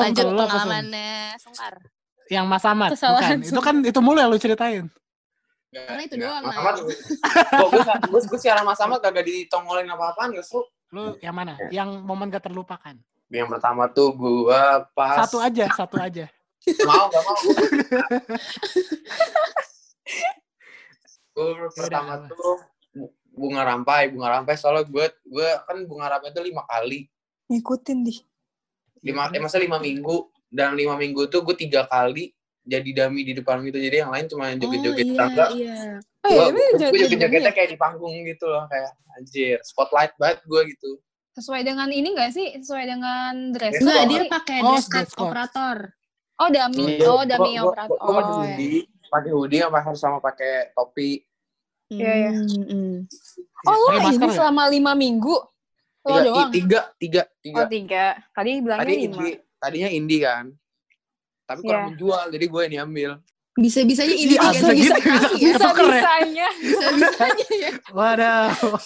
Lanjut 0.00 0.24
pengalamannya 0.24 1.36
Sungkar. 1.36 1.74
Yang 2.30 2.46
Mas 2.46 2.62
Kesalahan, 2.62 3.42
bukan. 3.42 3.42
Itu 3.42 3.60
kan 3.60 3.74
itu 3.82 3.98
mulu 4.00 4.18
yang 4.22 4.30
lu 4.30 4.38
ceritain. 4.38 4.86
Nggak, 5.70 5.84
Karena 5.86 6.02
itu 6.02 6.14
nggak. 6.14 6.26
doang, 6.26 6.42
Mas. 6.42 6.56
Ahmad, 6.56 6.74
gue 8.02 8.20
gue 8.26 8.38
siaran 8.38 8.64
Mas 8.64 8.80
Ahmad 8.80 8.98
kagak 8.98 9.22
ditongolin 9.22 9.86
apa-apaan 9.86 10.34
gak 10.34 10.42
seru. 10.42 10.66
Lu 10.90 11.14
yang 11.18 11.30
mana? 11.32 11.54
Ya. 11.62 11.82
Yang 11.82 12.02
momen 12.02 12.26
gak 12.26 12.42
terlupakan. 12.42 12.98
Yang 13.30 13.48
pertama 13.48 13.86
tuh 13.86 14.10
gue 14.12 14.62
pas 14.90 15.22
Satu 15.22 15.38
aja, 15.38 15.70
satu 15.70 15.96
aja. 15.96 16.26
mau 16.82 17.06
gak 17.06 17.22
mau. 17.22 17.36
gue 21.30 21.48
pertama 21.72 22.12
apa? 22.18 22.26
tuh 22.28 22.56
bu- 22.92 23.14
bunga 23.30 23.62
rampai, 23.64 24.10
bunga 24.10 24.28
rampai 24.34 24.54
soalnya 24.54 24.84
gue 24.84 25.06
gue 25.24 25.48
kan 25.62 25.78
bunga 25.86 26.06
rampai 26.10 26.28
itu 26.28 26.42
lima 26.42 26.66
kali, 26.66 27.06
Ngikutin 27.46 27.98
di. 28.02 28.14
lima 29.00 29.30
eh, 29.30 29.40
masa 29.40 29.56
lima 29.56 29.78
minggu 29.78 30.28
dan 30.46 30.74
lima 30.74 30.92
minggu 30.92 31.24
tuh 31.26 31.40
gue 31.40 31.56
tiga 31.56 31.86
kali 31.86 32.34
jadi 32.62 32.90
dami 32.94 33.20
di 33.22 33.32
depan 33.32 33.62
gitu 33.62 33.76
jadi 33.76 34.04
yang 34.04 34.10
lain 34.10 34.26
cuma 34.26 34.52
joget-joget 34.52 35.06
tangga. 35.12 35.46
iya. 35.52 35.98
Oh 36.20 36.28
Gue 36.28 36.36
iya, 36.36 36.44
ini 36.46 36.62
jadi 36.76 36.98
joget-jogetnya 37.00 37.52
kayak 37.52 37.70
di 37.72 37.78
panggung 37.78 38.16
gitu 38.22 38.44
loh 38.44 38.68
kayak 38.68 38.90
anjir 39.14 39.56
spotlight 39.62 40.12
banget 40.16 40.44
gue 40.44 40.62
gitu. 40.68 40.90
sesuai 41.30 41.62
dengan 41.62 41.88
ini 41.88 42.12
gak 42.12 42.30
sih? 42.30 42.52
Sesuai 42.54 42.84
dengan 42.84 43.32
dress 43.50 43.78
code? 43.78 44.04
dia 44.04 44.22
pakai 44.26 44.58
Oh, 44.60 44.76
dress 44.76 44.86
code 45.14 45.30
operator. 45.30 45.76
Oh, 46.36 46.48
dami. 46.48 46.84
Iya, 46.90 47.06
Oh, 47.06 47.22
dami 47.22 47.50
gua- 47.50 47.54
gua- 47.54 47.68
operator. 47.70 47.96
Gua 47.96 48.12
pakai 48.12 48.20
Oh, 48.20 48.36
iya. 48.36 48.48
hoodie, 48.50 48.80
pakai 49.06 49.30
hoodie 49.30 49.60
sama 49.60 49.78
harus 49.78 50.00
sama 50.00 50.18
pakai 50.18 50.52
topi. 50.74 51.10
Iya, 51.88 52.12
iya. 52.18 52.30
Hmm, 52.34 52.64
hmm. 52.66 52.94
Oh, 53.62 53.72
lo 53.72 53.86
Pakai 53.90 54.04
ini 54.10 54.16
nggak? 54.18 54.36
selama 54.36 54.62
lima 54.68 54.92
minggu? 54.94 55.36
Lo 56.00 56.08
Tiga, 56.10 56.24
doang? 56.24 56.50
tiga, 56.50 56.80
tiga, 56.96 57.22
tiga. 57.40 57.56
Oh, 57.56 57.68
tiga. 57.68 58.04
Tadi 58.30 58.50
bilangnya 58.58 58.82
Tadi 58.82 58.94
lima. 58.94 59.04
indie, 59.16 59.34
tadinya 59.56 59.88
indie 59.88 60.20
kan. 60.20 60.44
Tapi 61.50 61.60
kurang 61.60 61.82
Iya. 61.82 61.88
menjual 61.90 62.24
jadi 62.30 62.46
gue 62.46 62.60
yang 62.62 62.74
diambil 62.78 63.10
Bisa-bisanya 63.52 64.14
ini 64.14 64.38
Iya, 64.38 64.46
tiga 64.46 64.50
bisa 64.54 64.70
bisa 64.70 64.70
gitu, 64.70 64.78
bisa- 64.78 64.94
ya. 64.94 65.16
bisa- 65.18 65.34
ya? 65.34 65.50
Bisa-bisanya. 65.50 66.48
Bisa-bisanya 66.62 67.46
ya. 67.58 67.70
Waduh. 67.90 68.78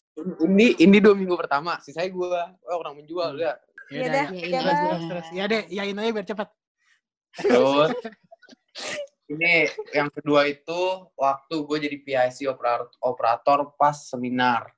ini 0.43 0.67
ini 0.81 0.97
dua 0.99 1.13
minggu 1.13 1.37
pertama 1.37 1.77
sisanya 1.79 2.09
gue 2.09 2.41
oh 2.65 2.77
kurang 2.81 2.97
menjual 2.97 3.37
udah 3.37 3.55
Iya 3.93 4.07
dah, 4.09 4.27
ya. 4.33 4.65
iya 4.65 4.99
terus. 5.05 5.27
Ya 5.31 5.45
deh, 5.45 5.63
yain 5.69 5.93
aja 5.95 6.11
biar 6.11 6.25
cepat. 6.25 6.49
terus 7.37 7.93
ini 9.27 9.69
yang 9.91 10.09
kedua 10.09 10.47
itu 10.47 10.81
waktu 11.15 11.55
gue 11.55 11.79
jadi 11.83 11.97
PIC 11.99 12.47
operator, 12.47 12.89
operator 13.01 13.59
pas 13.75 13.93
seminar 13.95 14.73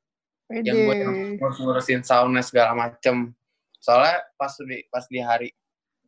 yang 0.51 0.75
gue 0.77 0.95
yang 0.97 1.15
ngurus 1.39 1.59
ngurusin 1.59 2.03
soundnya 2.03 2.43
segala 2.43 2.75
macem 2.75 3.31
soalnya 3.79 4.19
pas 4.35 4.51
di 4.57 4.83
pas 4.87 5.07
di 5.07 5.19
hari 5.19 5.49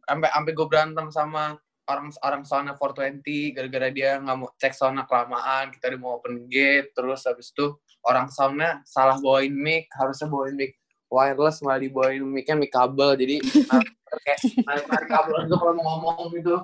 sampai 0.02 0.30
sampai 0.30 0.52
gue 0.52 0.66
berantem 0.66 1.06
sama 1.10 1.54
orang 1.88 2.12
orang 2.20 2.42
soundnya 2.44 2.76
420 2.76 3.56
gara-gara 3.56 3.88
dia 3.88 4.20
nggak 4.20 4.36
mau 4.36 4.52
cek 4.60 4.76
soundnya 4.76 5.08
kelamaan 5.08 5.72
kita 5.72 5.96
udah 5.96 6.00
mau 6.00 6.12
open 6.20 6.44
gate 6.46 6.92
terus 6.92 7.24
habis 7.24 7.48
itu 7.48 7.74
orang 8.04 8.28
soundnya 8.28 8.84
salah 8.84 9.16
bawain 9.16 9.56
mic 9.56 9.88
harusnya 9.96 10.28
bawain 10.28 10.54
mic 10.54 10.76
wireless 11.08 11.64
malah 11.64 11.80
dibawain 11.80 12.20
micnya 12.20 12.54
mic 12.54 12.68
kabel 12.68 13.16
jadi 13.16 13.40
kayak 14.24 14.40
narik 14.68 15.08
kabel 15.08 15.48
itu 15.48 15.56
kalau 15.56 15.72
mau 15.80 15.84
ngomong 15.96 16.28
gitu 16.36 16.56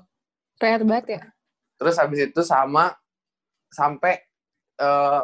PR 0.61 0.85
banget 0.85 1.07
ya. 1.19 1.21
terus 1.81 1.97
habis 1.97 2.21
itu 2.29 2.41
sama 2.45 2.93
sampai 3.73 4.21
eh, 4.79 5.23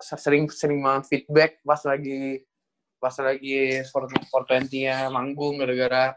sering 0.00 0.46
sering 0.48 0.80
banget 0.80 1.10
feedback 1.10 1.58
pas 1.66 1.82
lagi 1.84 2.46
pas 3.02 3.12
lagi 3.18 3.82
sport 3.82 4.14
sport 4.24 4.46
nya 4.70 5.10
manggung 5.10 5.58
gara-gara 5.58 6.14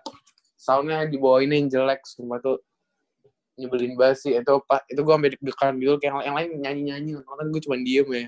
soundnya 0.56 1.10
dibawainin 1.10 1.68
jelek 1.68 2.06
semua 2.08 2.40
tuh 2.40 2.62
nyebelin 3.56 3.94
banget 3.94 4.18
sih 4.20 4.32
itu 4.34 4.54
pak 4.64 4.82
itu 4.88 4.98
gue 4.98 5.14
sampai 5.14 5.30
deg-degan 5.32 5.74
gitu 5.78 5.94
kayak 5.96 6.10
yang, 6.10 6.18
yang 6.24 6.36
lain 6.36 6.50
nyanyi 6.58 6.82
nyanyi 6.90 7.12
kan 7.20 7.48
gue 7.48 7.62
cuma 7.62 7.78
diem 7.78 8.08
ya 8.08 8.26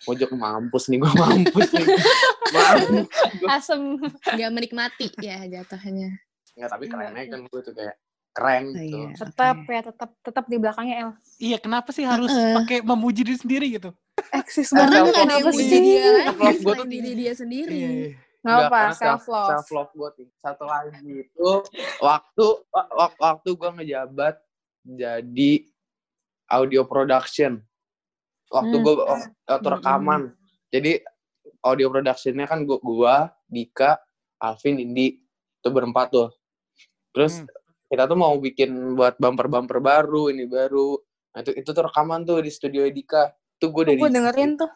pojok 0.00 0.30
mampus 0.32 0.84
nih 0.86 0.98
gue 0.98 1.10
mampus 1.10 1.68
nih 1.72 1.86
mampus 2.54 3.06
Asem. 3.46 3.80
Gak 4.24 4.50
menikmati 4.50 5.08
ya 5.18 5.44
jatuhnya. 5.44 6.16
nggak 6.52 6.70
tapi 6.70 6.84
keren 6.86 7.14
aja 7.14 7.28
kan 7.30 7.40
gue 7.44 7.60
tuh 7.60 7.70
kayak 7.72 7.94
keren 8.30 8.64
Oh, 8.64 8.74
gitu 8.74 8.98
iya. 8.98 9.08
Tetap 9.14 9.56
ya, 9.64 9.80
tetap 9.84 10.10
tetap 10.20 10.44
di 10.44 10.56
belakangnya 10.56 10.96
El. 10.98 11.10
Iya, 11.38 11.58
kenapa 11.58 11.90
sih 11.90 12.02
harus 12.02 12.28
Heeh. 12.28 12.54
pakai 12.56 12.78
memuji 12.80 13.22
diri 13.22 13.38
sendiri 13.38 13.66
gitu? 13.70 13.90
Eksis 14.32 14.68
Karena 14.68 15.06
banget. 15.06 15.12
nggak 15.12 15.22
ada 15.22 15.34
yang 15.38 15.54
sih? 15.54 15.68
dia 15.70 16.02
selain 16.52 16.58
tuh- 16.74 16.88
diri 16.88 17.10
dia 17.14 17.32
sendiri. 17.32 17.74
Iya, 17.74 17.90
iya. 17.90 18.10
Nggak 18.38 18.58
apa, 18.64 18.80
self 18.92 19.24
love. 19.26 19.50
self 19.52 19.68
love 19.70 19.90
gue 19.92 20.08
satu 20.36 20.64
lagi 20.64 21.10
itu 21.20 21.50
waktu 21.98 22.46
wa- 22.68 22.90
wa- 22.92 23.16
waktu 23.20 23.48
gue 23.50 23.70
ngejabat 23.76 24.34
jadi 24.88 25.52
audio 26.48 26.88
production. 26.88 27.60
Waktu 28.48 28.76
Hmm. 28.80 28.84
gue 28.84 28.94
waktu 29.44 29.68
rekaman. 29.68 30.22
Jadi 30.72 31.04
audio 31.60 31.92
productionnya 31.92 32.48
kan 32.48 32.64
gue 32.64 32.80
gua 32.80 33.28
Dika 33.44 34.00
Alvin 34.40 34.80
Indi 34.80 35.20
itu 35.60 35.68
berempat 35.68 36.08
tuh. 36.08 36.28
Terus 37.12 37.44
Hmm. 37.44 37.48
kita 37.88 38.08
tuh 38.08 38.16
mau 38.16 38.32
bikin 38.40 38.96
buat 38.96 39.20
bumper 39.20 39.48
bumper 39.48 39.80
baru 39.80 40.32
ini 40.32 40.48
baru. 40.48 40.96
Nah, 41.36 41.44
itu 41.44 41.52
itu 41.52 41.68
tuh 41.68 41.84
rekaman 41.84 42.24
tuh 42.24 42.40
di 42.40 42.48
studio 42.48 42.88
Dika. 42.88 43.28
Tuh 43.60 43.68
gue 43.68 43.84
dari 43.92 44.00
Gue 44.00 44.08
dengerin 44.08 44.56
tuh. 44.56 44.70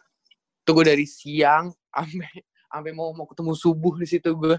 tuh 0.61 0.71
gue 0.77 0.85
dari 0.85 1.05
siang 1.09 1.73
sampai 1.89 2.29
sampai 2.69 2.91
mau 2.93 3.09
mau 3.11 3.25
ketemu 3.25 3.53
subuh 3.53 3.97
di 3.97 4.07
situ 4.07 4.31
gue 4.33 4.55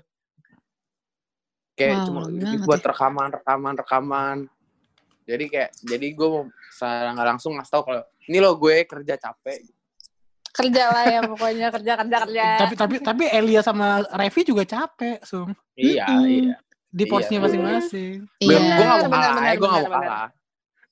kayak 1.74 2.06
Wow, 2.06 2.06
cuma 2.06 2.20
buat 2.62 2.78
ya. 2.78 2.88
rekaman 2.92 3.28
rekaman 3.34 3.74
rekaman 3.74 4.36
jadi 5.24 5.44
kayak 5.44 5.70
jadi 5.80 6.06
gue 6.10 6.28
mau 6.28 6.42
secara 6.70 7.10
nggak 7.10 7.28
langsung 7.28 7.52
ngasih 7.54 7.70
tau 7.70 7.82
kalau 7.82 8.00
ini 8.22 8.38
lo 8.38 8.54
gue 8.54 8.84
kerja 8.84 9.14
capek 9.16 9.60
Kerja 10.50 10.86
lah 10.86 11.04
ya 11.04 11.20
pokoknya 11.24 11.66
kerja 11.68 11.92
kerja 11.98 12.16
kerja. 12.22 12.46
Tapi 12.62 12.74
tapi 12.74 12.94
tapi 13.00 13.24
Elia 13.26 13.58
sama 13.58 14.06
Revi 14.06 14.46
juga 14.46 14.62
capek, 14.62 15.18
Sum. 15.20 15.50
iya 15.74 16.06
Mm-mm. 16.06 16.30
iya 16.30 16.56
Di 16.86 17.02
Iya, 17.02 17.10
porsinya 17.10 17.40
bener. 17.42 17.48
masing-masing. 17.50 18.14
gue 18.38 18.46
Iya. 18.46 18.62
gue 18.70 18.84
nggak 18.86 19.00
mau 19.02 19.18
kalah 19.18 19.42
ya 19.42 19.54
gue 19.56 19.66
nggak 19.66 19.82
mau 19.82 19.94
kalah 19.98 20.28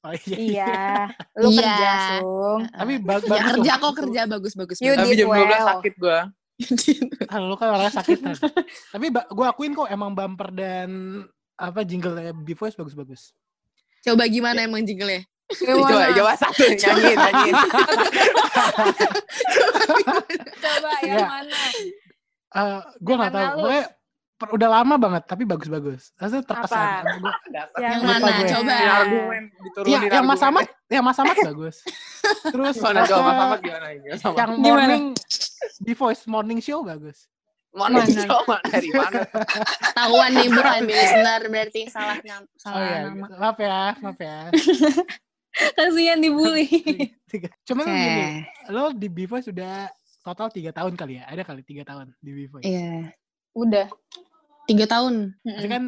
Oh 0.03 0.15
iya. 0.19 0.37
Iya. 0.37 0.75
Lu 1.39 1.49
Iya. 1.49 1.59
kerja, 1.63 1.93
Sung. 2.19 2.61
Tapi 2.67 2.93
ba- 2.99 3.15
Ya 3.15 3.29
bagus 3.31 3.47
kerja 3.55 3.73
loh. 3.73 3.79
kok 3.79 3.95
kerja 3.97 4.21
bagus-bagus. 4.27 4.77
You 4.81 4.93
tapi 4.99 5.15
jam 5.15 5.29
12 5.31 5.31
well. 5.31 5.67
sakit 5.71 5.95
gue 5.97 6.19
Ah, 7.31 7.39
lu 7.39 7.55
kan 7.55 7.69
orangnya 7.71 7.93
sakitan. 7.93 8.35
tapi 8.91 9.07
gue 9.11 9.47
akuin 9.47 9.73
kok 9.73 9.87
emang 9.89 10.11
bumper 10.11 10.51
dan 10.51 10.91
apa 11.55 11.83
jingle 11.83 12.15
B-Voice 12.37 12.75
bagus-bagus. 12.75 13.31
Coba 14.03 14.25
gimana 14.27 14.59
emang 14.61 14.83
jingle-nya? 14.83 15.23
coba 15.53 15.85
Gimana? 15.87 16.11
coba 16.13 16.33
satu 16.35 16.65
nyanyiin 16.65 17.19
nyanyiin 17.19 17.57
Coba 20.59 20.91
yang 21.03 21.19
Iya. 21.19 21.27
mana? 21.27 21.61
Eh 22.53 22.81
gue 22.99 23.15
nggak 23.15 23.33
tahu. 23.33 23.43
Gimana 23.43 23.53
lu? 23.53 23.61
Pokoknya 23.63 23.85
per- 24.37 24.53
udah 24.53 24.69
lama 24.71 24.95
banget 24.97 25.23
tapi 25.25 25.43
bagus-bagus. 25.45 26.03
Rasanya 26.17 26.45
terkesan. 26.45 27.03
Gua. 27.21 27.33
Yang 27.79 28.01
mana? 28.03 28.27
gue. 28.29 28.47
Coba. 28.49 28.73
Ini 28.73 28.89
argumen 28.89 29.43
Iya, 29.43 29.63
diturunin 29.63 30.11
yang 30.11 30.27
Mas. 30.27 30.43
Ahmad, 30.43 30.67
yang 30.89 31.05
Mas 31.05 31.19
Ahmad 31.19 31.37
bagus. 31.39 31.77
Terus 32.45 32.75
Gimana 32.77 33.01
coba 33.07 33.23
Mas 33.23 33.39
Ahmad 33.39 33.61
gimana 33.61 33.87
yang 33.89 34.19
Gimana? 34.19 34.57
morning 34.59 35.05
B-Voice 35.81 36.23
morning 36.27 36.59
show 36.59 36.83
bagus. 36.83 37.29
Mana 37.73 38.05
Mana? 38.05 38.25
coba 38.29 38.57
dari 38.69 38.91
mana? 38.93 39.25
Tahuan 39.97 40.31
nih 40.37 40.49
bukan 40.53 40.81
listener 40.85 41.41
berarti 41.49 41.81
salah 41.89 42.21
nam 42.21 42.45
Oh 42.45 42.61
salah 42.61 42.85
iya, 42.85 42.99
nama. 43.09 43.27
maaf 43.33 43.57
ya, 43.57 43.81
maaf 44.05 44.19
ya. 44.21 44.39
Kasihan 45.77 46.21
dibully. 46.21 46.69
Cuman 47.69 47.85
Oke. 47.89 47.97
gini, 47.97 48.25
lo 48.69 48.93
di 48.93 49.09
B-Voice 49.09 49.49
sudah 49.49 49.89
total 50.21 50.53
tiga 50.53 50.73
tahun 50.73 50.97
kali 50.97 51.21
ya? 51.21 51.25
Ada 51.29 51.49
kali 51.49 51.65
tiga 51.65 51.85
tahun 51.89 52.13
di 52.21 52.31
B-Voice. 52.45 52.65
Iya. 52.69 53.09
Udah. 53.57 53.89
Tiga 54.69 54.85
tahun. 54.85 55.33
Tapi 55.41 55.69
kan 55.69 55.83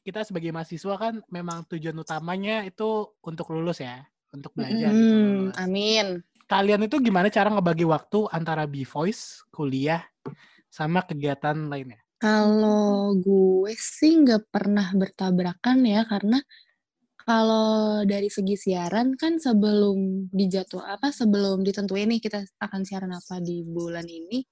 kita 0.00 0.24
sebagai 0.24 0.52
mahasiswa 0.56 0.94
kan 0.96 1.20
memang 1.28 1.68
tujuan 1.68 1.96
utamanya 2.00 2.64
itu 2.64 3.08
untuk 3.20 3.52
lulus 3.52 3.84
ya, 3.84 4.04
untuk 4.32 4.56
belajar 4.56 4.88
gitu. 4.88 5.12
Hmm, 5.16 5.52
lulus. 5.52 5.56
amin. 5.60 6.06
Kalian 6.48 6.82
itu 6.88 6.96
gimana 6.98 7.28
cara 7.28 7.52
ngebagi 7.52 7.84
waktu 7.84 8.24
antara 8.32 8.64
B-Voice, 8.64 9.48
kuliah, 9.52 10.02
sama 10.70 11.02
kegiatan 11.04 11.68
lainnya? 11.68 11.98
Kalau 12.16 13.16
gue 13.16 13.72
sih 13.74 14.12
nggak 14.22 14.48
pernah 14.52 14.92
bertabrakan 14.92 15.82
ya 15.84 16.04
karena 16.04 16.38
kalau 17.20 18.02
dari 18.04 18.26
segi 18.32 18.56
siaran 18.56 19.14
kan 19.14 19.36
sebelum 19.36 20.28
dijadwal 20.32 20.82
apa 20.84 21.12
sebelum 21.12 21.62
ditentuin 21.62 22.08
nih 22.10 22.20
kita 22.20 22.42
akan 22.58 22.80
siaran 22.82 23.12
apa 23.12 23.38
di 23.38 23.62
bulan 23.64 24.04
ini 24.04 24.42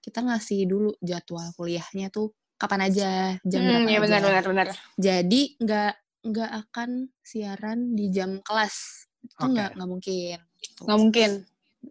kita 0.00 0.20
ngasih 0.20 0.68
dulu 0.68 0.90
jadwal 1.00 1.48
kuliahnya 1.56 2.12
tuh 2.12 2.32
kapan 2.60 2.88
aja 2.92 3.10
jam 3.44 3.60
Hmm, 3.62 3.84
berapa 3.84 3.88
ya 3.88 3.96
aja. 3.96 4.02
benar 4.04 4.20
benar 4.22 4.44
benar. 4.44 4.66
Jadi 4.96 5.40
nggak 5.60 5.92
nggak 6.24 6.50
akan 6.64 6.90
siaran 7.20 7.78
di 7.92 8.08
jam 8.08 8.40
kelas 8.40 9.08
itu 9.24 9.44
nggak 9.44 9.70
nggak 9.76 9.88
mungkin. 9.88 10.38
gitu. 10.60 10.80
Nggak 10.84 10.98
mungkin. 11.00 11.30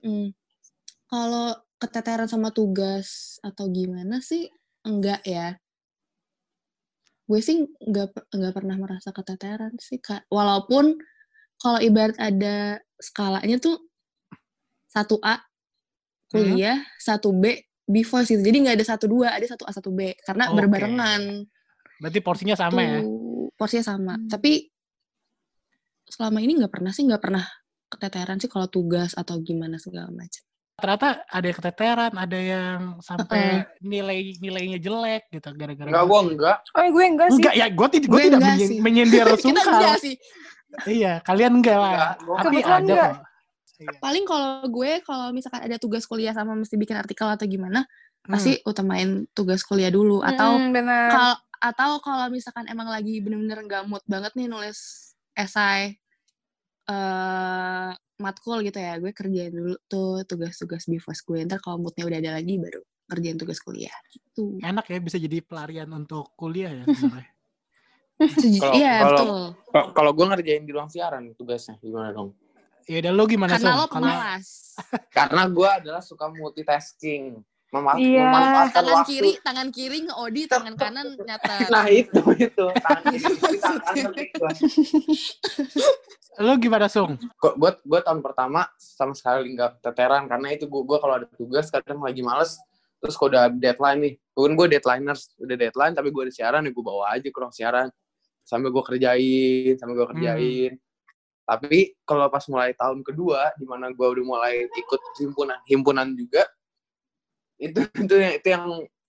Mm. 0.02 0.28
Kalau 1.08 1.48
keteteran 1.84 2.32
sama 2.32 2.56
tugas 2.56 3.36
atau 3.44 3.68
gimana 3.68 4.24
sih 4.24 4.48
enggak 4.88 5.20
ya. 5.28 5.60
Gue 7.28 7.44
sih 7.44 7.60
nggak 7.60 8.32
nggak 8.32 8.54
pernah 8.56 8.80
merasa 8.80 9.12
keteteran 9.12 9.76
sih 9.84 10.00
kak. 10.00 10.24
Walaupun 10.32 10.96
kalau 11.60 11.80
ibarat 11.84 12.16
ada 12.16 12.80
skalanya 12.96 13.60
tuh 13.60 13.84
satu 14.88 15.20
A 15.20 15.44
kuliah, 16.32 16.80
satu 17.04 17.36
B 17.36 17.60
B 17.84 18.08
voice 18.08 18.32
gitu. 18.32 18.40
Jadi 18.40 18.58
nggak 18.64 18.76
ada 18.80 18.88
satu 18.96 19.12
dua, 19.12 19.36
ada 19.36 19.44
satu 19.44 19.68
A 19.68 19.72
satu 19.76 19.92
B 19.92 20.16
karena 20.24 20.48
Oke. 20.48 20.56
berbarengan. 20.64 21.44
Berarti 22.00 22.20
porsinya 22.24 22.56
sama 22.56 22.80
ya? 22.80 23.00
Tuh, 23.04 23.52
porsinya 23.60 23.86
sama. 23.86 24.16
Hmm. 24.16 24.32
Tapi 24.32 24.72
selama 26.08 26.40
ini 26.40 26.64
nggak 26.64 26.72
pernah 26.72 26.92
sih 26.96 27.04
nggak 27.08 27.24
pernah 27.24 27.44
keteteran 27.92 28.40
sih 28.40 28.48
kalau 28.52 28.68
tugas 28.72 29.16
atau 29.16 29.40
gimana 29.44 29.76
segala 29.80 30.12
macam. 30.12 30.44
Ternyata 30.74 31.22
ada 31.30 31.46
yang 31.46 31.58
keteteran, 31.58 32.14
ada 32.18 32.40
yang 32.40 32.78
sampai 33.00 33.62
nilai 33.80 34.34
nilainya 34.42 34.82
jelek 34.82 35.30
gitu 35.30 35.54
gara-gara. 35.54 35.86
Enggak, 35.86 36.06
gua 36.06 36.20
enggak. 36.26 36.58
Oh, 36.74 36.82
gue 36.84 37.04
enggak 37.06 37.28
sih. 37.30 37.38
Enggak 37.38 37.54
ya, 37.54 37.68
gue 37.70 37.88
tidak, 37.94 38.08
gue 38.10 38.18
Gue 38.18 38.24
tidak 38.26 38.56
sih. 38.58 38.80
menyindir 38.82 39.28
Kita 39.38 39.62
enggak 39.62 39.98
sih. 40.02 40.16
Iya, 40.90 41.22
kalian 41.22 41.62
enggak 41.62 41.78
lah. 41.78 42.18
Enggak, 42.18 42.42
Tapi 42.42 42.58
ada 42.60 42.76
enggak. 42.82 43.12
kok. 43.14 43.22
Iya. 43.74 43.90
Paling 44.00 44.24
kalau 44.26 44.50
gue 44.66 44.92
kalau 45.02 45.28
misalkan 45.30 45.62
ada 45.62 45.78
tugas 45.78 46.04
kuliah 46.04 46.34
sama 46.34 46.54
mesti 46.54 46.74
bikin 46.74 46.96
artikel 46.96 47.28
atau 47.28 47.46
gimana, 47.46 47.86
Hmm. 48.24 48.34
pasti 48.34 48.56
utamain 48.64 49.28
tugas 49.32 49.62
kuliah 49.62 49.92
dulu 49.92 50.24
atau 50.24 50.56
Mm, 50.56 50.72
benar. 50.72 51.08
kalau 51.12 51.36
atau 51.60 51.92
kalau 52.00 52.26
misalkan 52.28 52.64
emang 52.66 52.88
lagi 52.88 53.20
bener-bener 53.20 53.60
nggak 53.62 53.84
mood 53.84 54.00
banget 54.04 54.32
nih 54.34 54.48
nulis 54.48 54.80
esai 55.34 56.00
eh 56.84 57.90
matkul 58.24 58.64
gitu 58.64 58.80
ya, 58.80 58.96
gue 58.96 59.12
kerjain 59.12 59.52
dulu 59.52 59.76
tuh 59.86 60.24
tugas-tugas 60.24 60.88
bifos 60.88 61.20
gue. 61.20 61.44
Ntar 61.44 61.60
kalau 61.60 61.78
moodnya 61.78 62.08
udah 62.08 62.18
ada 62.18 62.32
lagi 62.34 62.56
baru 62.56 62.80
kerjain 63.04 63.36
tugas 63.36 63.60
kuliah 63.60 63.92
gitu. 64.08 64.58
Enak 64.58 64.88
ya 64.88 64.98
bisa 64.98 65.20
jadi 65.20 65.44
pelarian 65.44 65.92
untuk 65.92 66.32
kuliah 66.34 66.72
ya. 66.72 66.86
Kalau- 68.24 68.74
Iya, 68.74 68.94
kalau- 69.04 69.12
betul. 69.12 69.44
Kalau- 69.92 70.14
gue 70.14 70.26
ngerjain 70.26 70.64
di 70.64 70.72
ruang 70.72 70.88
siaran 70.88 71.36
tugasnya 71.36 71.76
gimana 71.78 72.14
dong? 72.14 72.32
Ya 72.84 73.00
udah 73.00 73.12
lu 73.12 73.24
gimana 73.26 73.52
Karena 73.54 73.76
lo 73.76 73.88
pemalas. 73.88 74.48
Karena 75.18 75.44
gue 75.46 75.70
adalah 75.70 76.00
suka 76.00 76.30
multitasking, 76.30 77.42
Mema- 77.74 77.98
Iya. 77.98 78.22
memanfaatkan 78.24 78.74
Tangan 78.78 78.96
waktu. 78.96 79.10
kiri, 79.10 79.32
tangan 79.42 79.68
kiri 79.74 79.98
nge-odi, 80.06 80.42
tangan 80.46 80.76
kanan 80.78 81.08
nyatet. 81.18 81.68
Nah 81.74 81.88
itu 81.90 82.22
itu 82.38 82.66
tangan 82.80 83.04
kiri, 83.10 83.26
tangan 83.58 83.80
kanan 83.82 84.26
gua. 84.32 84.52
Lu 86.40 86.58
gimana 86.58 86.90
Sung? 86.90 87.14
Gua- 87.38 87.54
Gue 87.54 87.72
gue 87.86 88.00
tahun 88.02 88.22
pertama 88.22 88.66
sama 88.76 89.14
sekali 89.14 89.54
nggak 89.54 89.82
teteran 89.82 90.26
karena 90.26 90.48
itu 90.50 90.66
gue 90.66 90.82
gue 90.82 90.98
kalau 90.98 91.16
ada 91.18 91.28
tugas 91.30 91.70
kadang 91.70 92.02
lagi 92.02 92.22
males 92.22 92.58
terus 92.98 93.14
kalau 93.14 93.36
udah 93.36 93.52
deadline 93.52 94.00
nih, 94.00 94.14
kan 94.32 94.54
gue 94.56 94.68
deadliners 94.72 95.22
udah 95.36 95.56
deadline 95.60 95.92
tapi 95.92 96.08
gue 96.10 96.22
ada 96.24 96.34
siaran 96.34 96.64
ya 96.64 96.72
gue 96.72 96.84
bawa 96.84 97.12
aja 97.12 97.28
ke 97.28 97.36
ruang 97.36 97.52
siaran 97.52 97.88
sambil 98.42 98.72
gue 98.72 98.84
kerjain 98.84 99.76
sambil 99.78 99.94
gue 100.00 100.08
kerjain. 100.16 100.74
Tapi 101.44 102.00
kalau 102.08 102.32
pas 102.32 102.48
mulai 102.48 102.72
tahun 102.72 103.04
kedua 103.04 103.52
di 103.60 103.68
mana 103.68 103.92
gue 103.92 104.08
udah 104.08 104.24
mulai 104.24 104.64
ikut 104.66 105.02
himpunan 105.20 105.60
himpunan 105.68 106.08
juga 106.16 106.48
itu 107.60 107.80
itu 107.94 108.14
yang 108.16 108.34
itu 108.34 108.48
yang 108.48 108.64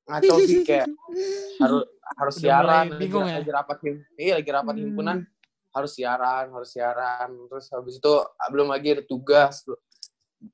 ngaco 0.04 0.34
sih 0.42 0.60
kayak 0.62 0.86
harus 1.62 1.82
harus 2.18 2.34
siaran 2.36 2.86
bingung 2.98 3.24
lagi, 3.24 3.32
ya? 3.32 3.38
lagi 3.40 3.50
rapat 3.50 3.76
iya 4.18 4.32
lagi 4.38 4.50
rapat 4.50 4.74
Hmm. 4.74 5.33
Harus 5.74 5.90
siaran 5.92 6.46
harus 6.48 6.70
siaran 6.70 7.28
terus 7.50 7.66
habis 7.68 7.98
itu 7.98 8.12
ah, 8.14 8.48
belum 8.48 8.70
lagi 8.70 8.94
ada 8.94 9.02
tugas 9.02 9.66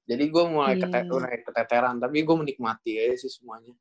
jadi 0.05 0.25
gue 0.25 0.45
mulai 0.47 0.75
Iya. 0.75 0.87
kete- 0.87 1.07
mulai 1.07 1.37
keteteran 1.41 1.97
tapi 1.97 2.16
gue 2.21 2.37
menikmati 2.37 2.97
aja 2.97 3.16
sih 3.18 3.31
semuanya 3.31 3.77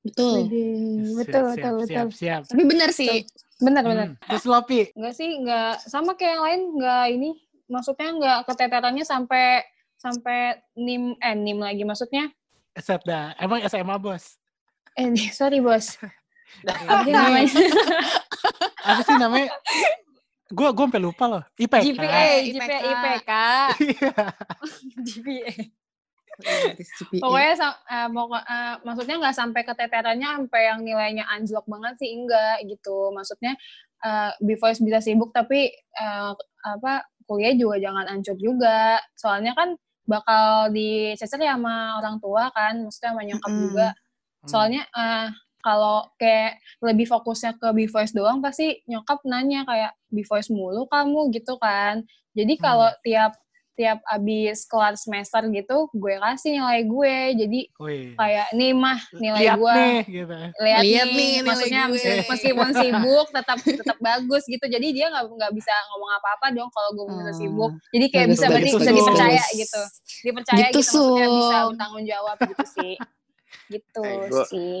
Betul. 0.00 0.48
Widih, 0.48 0.64
Siap, 0.64 1.12
betul, 1.12 1.28
siap, 1.28 1.44
betul, 1.44 1.76
betul. 1.76 1.84
Siap, 1.84 2.08
siap. 2.16 2.42
Tapi 2.48 2.62
benar 2.64 2.88
sih. 2.88 3.20
Benar, 3.60 3.84
benar. 3.84 4.06
Hmm. 4.08 4.16
Terus 4.32 4.44
Lopi, 4.48 4.80
Enggak 4.96 5.12
sih, 5.12 5.28
enggak 5.36 5.76
sama 5.84 6.16
kayak 6.16 6.32
yang 6.32 6.40
lain, 6.40 6.60
enggak 6.72 7.04
ini. 7.12 7.30
Maksudnya 7.68 8.08
enggak 8.08 8.38
keteterannya 8.48 9.04
sampai 9.04 9.60
sampai 10.00 10.56
nim 10.72 11.12
eh 11.20 11.36
nim 11.36 11.60
lagi 11.60 11.84
maksudnya. 11.84 12.32
set 12.80 13.04
dah. 13.04 13.36
Emang 13.36 13.60
SMA 13.60 13.92
bos? 14.00 14.40
Eh, 14.96 15.12
sorry 15.36 15.60
bos. 15.60 16.00
Apa 16.88 17.04
sih 17.04 17.12
namanya? 17.12 17.52
Apa 18.80 19.00
sih 19.04 19.16
namanya? 19.20 19.48
Gue 20.50 20.68
gue 20.74 20.84
sampai 20.84 21.02
lupa 21.02 21.24
loh. 21.30 21.42
IPK. 21.54 21.82
GPA, 21.94 22.22
IPK. 22.42 22.58
GPA, 22.58 22.78
IPK. 22.90 23.32
GPA. 24.98 25.52
Pokoknya 27.20 27.52
eh, 27.86 28.08
pokok- 28.08 28.46
eh, 28.48 28.74
maksudnya 28.82 29.16
nggak 29.20 29.36
sampai 29.36 29.62
keteterannya 29.62 30.28
sampai 30.40 30.62
yang 30.72 30.80
nilainya 30.80 31.24
anjlok 31.28 31.68
banget 31.68 31.94
sih 32.00 32.10
enggak 32.16 32.64
gitu. 32.66 33.12
Maksudnya 33.12 33.54
eh 34.00 34.30
Bivoice 34.40 34.80
bisa 34.80 34.98
sibuk 35.04 35.30
tapi 35.30 35.68
eh, 35.74 36.32
apa 36.64 36.92
kuliah 37.28 37.54
juga 37.54 37.76
jangan 37.78 38.08
hancur 38.08 38.34
juga. 38.40 38.98
Soalnya 39.14 39.52
kan 39.54 39.76
bakal 40.08 40.74
dicecer 40.74 41.38
ya 41.38 41.54
sama 41.54 42.00
orang 42.02 42.18
tua 42.18 42.50
kan, 42.50 42.82
maksudnya 42.82 43.10
sama 43.14 43.22
nyokap 43.22 43.50
Mm-mm. 43.52 43.62
juga. 43.70 43.88
Soalnya 44.48 44.82
eh 44.88 45.28
kalau 45.60 46.08
kayak 46.14 46.56
lebih 46.80 47.06
fokusnya 47.06 47.54
ke 47.54 47.68
Bivoice 47.70 48.10
doang 48.10 48.40
pasti 48.40 48.80
nyokap 48.84 49.20
nanya 49.22 49.62
kayak 49.62 49.92
Bivoice 50.06 50.48
mulu 50.48 50.84
kamu 50.86 51.30
gitu 51.30 51.56
kan. 51.56 52.02
Jadi 52.30 52.54
Hmm. 52.54 52.62
kalau 52.62 52.90
tiap 53.00 53.32
tiap 53.72 54.04
abis 54.04 54.64
kelar 54.64 54.92
semester 54.92 55.40
gitu 55.46 55.88
gue 55.90 56.14
kasih 56.18 56.52
nilai 56.54 56.80
gue. 56.82 57.16
Jadi 57.34 57.60
Wih. 57.74 58.12
kayak 58.12 58.52
nih 58.52 58.72
mah 58.72 59.00
nilai 59.14 59.40
Lihat 59.42 59.56
gue 59.56 59.72
nih 59.72 60.00
gitu. 60.06 60.36
lihat 60.58 60.82
Lihat 60.82 60.84
nih, 61.06 61.16
nih 61.16 61.30
nilai 61.30 61.42
maksudnya 61.42 61.82
gue. 61.86 62.12
meskipun 62.22 62.68
sibuk 62.76 63.26
tetap 63.30 63.58
tetap 63.58 63.96
bagus 63.98 64.42
gitu 64.44 64.60
jadi 64.62 64.84
dia 64.86 65.06
nggak 65.08 65.24
nggak 65.30 65.52
bisa 65.54 65.72
ngomong 65.88 66.10
apa-apa 66.14 66.46
dong 66.50 66.68
kalau 66.68 66.90
gue 66.92 67.04
Oh. 67.08 67.32
sibuk 67.32 67.72
jadi 67.88 68.06
kayak 68.06 68.26
Bagus, 68.26 68.34
bisa 68.34 68.44
bagus, 68.44 68.52
berarti 68.52 68.70
bisa 68.74 68.92
dipercaya 68.92 69.44
gitu 69.54 69.80
dipercaya 70.20 70.58
Gitu, 70.60 70.76
gitu, 70.76 71.00
maksudnya 71.00 71.26
bisa 71.32 71.56
bertanggung 71.66 72.04
jawab 72.06 72.36
gitu 72.42 72.64
sih 72.68 72.94
gitu 73.70 74.04
Eh, 74.04 74.28
gua- 74.28 74.44
sih 74.46 74.76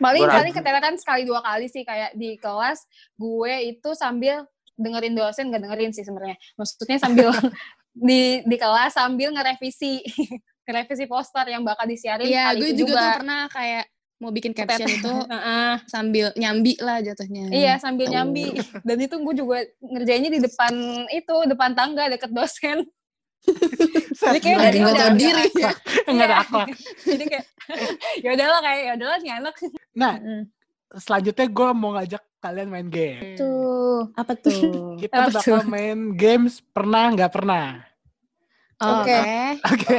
paling 0.00 0.24
paling 0.26 0.52
keteteran 0.56 0.96
sekali 0.96 1.22
dua 1.28 1.44
kali 1.44 1.68
sih. 1.68 1.84
Kayak 1.84 2.16
di 2.16 2.40
kelas 2.40 2.82
gue 3.20 3.54
itu 3.76 3.90
sambil 3.92 4.48
dengerin 4.80 5.14
dosen 5.14 5.52
nggak 5.52 5.62
dengerin 5.68 5.92
sih 5.92 6.02
sebenarnya. 6.02 6.40
Maksudnya 6.56 6.98
sambil 6.98 7.28
di 8.08 8.40
di 8.42 8.56
kelas 8.56 8.96
sambil 8.96 9.28
ngerevisi 9.30 10.00
ngerevisi 10.66 11.04
poster 11.10 11.44
yang 11.50 11.66
bakal 11.66 11.84
disiarin 11.84 12.24
Iya, 12.24 12.54
kali 12.54 12.58
gue 12.58 12.68
itu 12.72 12.80
juga, 12.86 12.94
tuh 12.96 13.14
pernah 13.20 13.42
kayak 13.50 13.84
mau 14.20 14.30
bikin 14.30 14.52
caption 14.52 14.86
itu 14.86 15.14
Heeh. 15.32 15.72
sambil 15.88 16.26
nyambi 16.36 16.76
lah 16.78 17.00
jatuhnya. 17.00 17.48
Iya 17.48 17.74
sambil 17.80 18.06
nyambi. 18.12 18.52
Dan 18.84 18.96
itu 19.00 19.16
gue 19.16 19.34
juga 19.34 19.64
ngerjainnya 19.80 20.30
di 20.30 20.40
depan 20.44 20.72
itu 21.08 21.36
depan 21.48 21.72
tangga 21.72 22.08
deket 22.12 22.30
dosen 22.30 22.84
Jadi 24.12 24.38
kayak 24.38 24.58
dari 24.60 24.78
nggak 24.78 24.96
tahu 24.96 25.12
diri. 25.16 25.44
Nggak 26.06 26.26
ada 26.26 26.36
akhlak. 26.38 26.68
jadi 27.08 27.24
kayak 27.26 27.44
ya 28.24 28.30
udahlah 28.32 28.60
kayak 28.60 28.80
ya 28.82 28.92
udahlah 28.94 29.18
nih 29.18 29.32
anak 29.34 29.54
Nah, 29.92 30.14
Mm. 30.16 30.42
selanjutnya 30.92 31.46
gue 31.46 31.68
mau 31.72 31.90
ngajak 31.92 32.22
kalian 32.38 32.68
main 32.68 32.88
game. 32.88 33.34
tuh 33.34 34.10
Apa 34.12 34.32
tuh? 34.34 34.52
Kita 35.02 35.14
Apa 35.20 35.30
bakal 35.32 35.56
tuh? 35.58 35.68
main 35.68 35.98
games 36.12 36.60
pernah 36.66 37.10
nggak 37.10 37.30
pernah. 37.30 37.80
Oke. 38.76 39.18
Oke, 39.66 39.96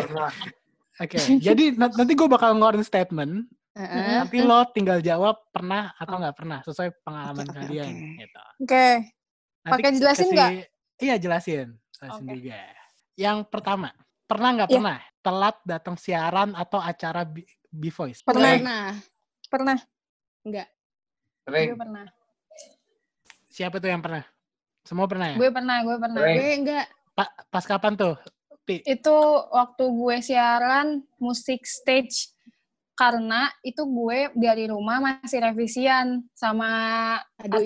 oke. 0.98 1.18
Jadi 1.40 1.76
na- 1.76 1.92
nanti 1.92 2.12
gue 2.12 2.28
bakal 2.28 2.54
ngeluarin 2.54 2.82
statement. 2.82 3.46
Heeh. 3.72 4.20
Nanti 4.20 4.38
lo 4.40 4.68
tinggal 4.68 5.00
jawab 5.00 5.38
pernah 5.50 5.94
atau 5.96 6.18
nggak 6.18 6.36
pernah 6.36 6.60
sesuai 6.62 6.92
pengalaman 7.00 7.46
oke, 7.46 7.56
kalian. 7.56 7.88
oke. 7.88 8.10
Gitu. 8.20 8.42
oke 8.60 8.88
Nanti 9.62 9.72
Pakai 9.72 9.90
jelasin 9.94 10.10
kasih- 10.20 10.34
nggak? 10.34 10.52
Iya 10.98 11.16
jelasin, 11.18 11.68
jelasin 11.92 12.24
Oke. 12.24 12.34
juga. 12.36 12.62
Yang 13.16 13.48
pertama, 13.48 13.92
pernah 14.24 14.50
nggak 14.56 14.70
Iya. 14.70 14.78
pernah 14.80 14.98
telat 15.22 15.58
datang 15.64 15.96
siaran 15.96 16.50
atau 16.56 16.80
acara 16.80 17.22
B, 17.26 17.44
Voice? 17.90 18.24
Pernah. 18.24 18.58
Pernah. 18.58 18.86
pernah 19.52 19.78
Enggak. 20.48 20.68
sering 21.44 21.68
gue 21.68 21.78
pernah 21.78 22.06
Siapa 23.52 23.84
tuh 23.84 23.92
yang 23.92 24.00
pernah? 24.00 24.24
Semua 24.82 25.12
pernah 25.12 25.28
ya? 25.28 25.38
gue 25.38 25.50
pernah 25.52 25.78
gue 25.84 25.98
pernah 26.00 26.22
Sering. 26.24 26.38
Gue 26.40 26.52
enggak. 26.64 26.86
Pa- 27.12 27.36
pas 27.52 27.66
kapan 27.68 27.94
tuh? 28.00 28.16
Pi. 28.62 28.80
itu 28.86 29.18
waktu 29.52 29.84
gue 29.84 30.18
siaran 30.22 31.02
musik 31.18 31.66
stage 31.66 32.30
karena 32.94 33.50
itu 33.66 33.82
gue 33.84 34.30
dari 34.38 34.70
rumah 34.70 35.02
masih 35.02 35.42
revisian 35.42 36.22
sama 36.32 36.70
Aduh, 37.42 37.58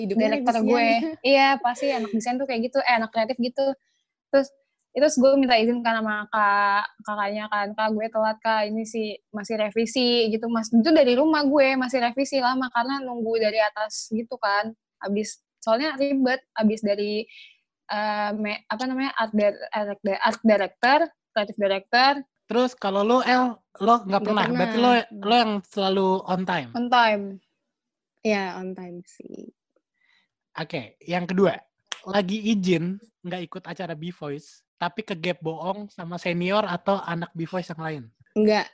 revisian 0.56 0.66
gue. 0.66 0.86
ya. 0.88 0.98
Iya, 1.22 1.48
pasti 1.60 1.86
anak 1.92 2.10
desain 2.10 2.34
tuh 2.34 2.48
kayak 2.48 2.72
gitu, 2.72 2.80
eh 2.80 2.96
anak 2.96 3.12
kreatif 3.12 3.36
gitu. 3.38 3.66
Terus 4.32 4.48
itu 4.96 5.04
gue 5.20 5.30
minta 5.36 5.60
izin 5.60 5.84
kan 5.84 6.00
sama 6.00 6.24
kak 6.32 6.88
kakaknya 7.04 7.44
kan 7.52 7.68
kak 7.76 7.92
gue 7.92 8.06
telat 8.08 8.36
kak 8.40 8.64
ini 8.64 8.88
sih 8.88 9.12
masih 9.28 9.60
revisi 9.60 10.32
gitu 10.32 10.48
mas 10.48 10.72
itu 10.72 10.88
dari 10.88 11.12
rumah 11.12 11.44
gue 11.44 11.76
masih 11.76 12.00
revisi 12.00 12.40
lama 12.40 12.72
karena 12.72 13.04
nunggu 13.04 13.36
dari 13.36 13.60
atas 13.60 14.08
gitu 14.08 14.40
kan 14.40 14.72
abis 15.04 15.44
soalnya 15.60 16.00
ribet 16.00 16.40
abis 16.56 16.80
dari 16.80 17.28
eh, 17.86 18.30
me- 18.32 18.64
apa 18.66 18.82
namanya 18.88 19.12
art, 19.14 19.36
dir- 19.36 19.68
art, 19.68 20.00
di- 20.00 20.16
art 20.16 20.40
director 20.40 20.98
creative 21.30 21.60
director 21.60 22.12
Terus 22.46 22.72
kalau 22.72 23.02
lo 23.02 23.20
El, 23.20 23.58
lo 23.82 24.06
nggak 24.06 24.06
Nggak 24.06 24.22
pernah. 24.22 24.46
Berarti 24.48 24.78
lo 24.78 24.90
pernah. 24.94 25.26
lo 25.26 25.34
yang 25.34 25.52
selalu 25.66 26.08
on 26.24 26.40
time. 26.46 26.70
on 26.72 26.86
time 26.86 27.22
Ya, 28.22 28.54
on 28.58 28.70
time 28.72 29.02
sih. 29.02 29.50
Oke, 30.54 30.98
yang 30.98 31.26
kedua, 31.26 31.54
lagi 32.06 32.42
izin 32.42 32.98
nggak 33.22 33.42
ikut 33.44 33.62
acara 33.66 33.94
B-Voice, 33.94 34.65
tapi 34.76 35.00
ke 35.00 35.14
gap 35.14 35.40
bohong 35.40 35.88
sama 35.88 36.16
senior 36.16 36.62
atau 36.62 37.00
anak 37.00 37.32
B-Voice 37.32 37.72
yang 37.72 37.82
lain. 37.82 38.02
Enggak, 38.32 38.68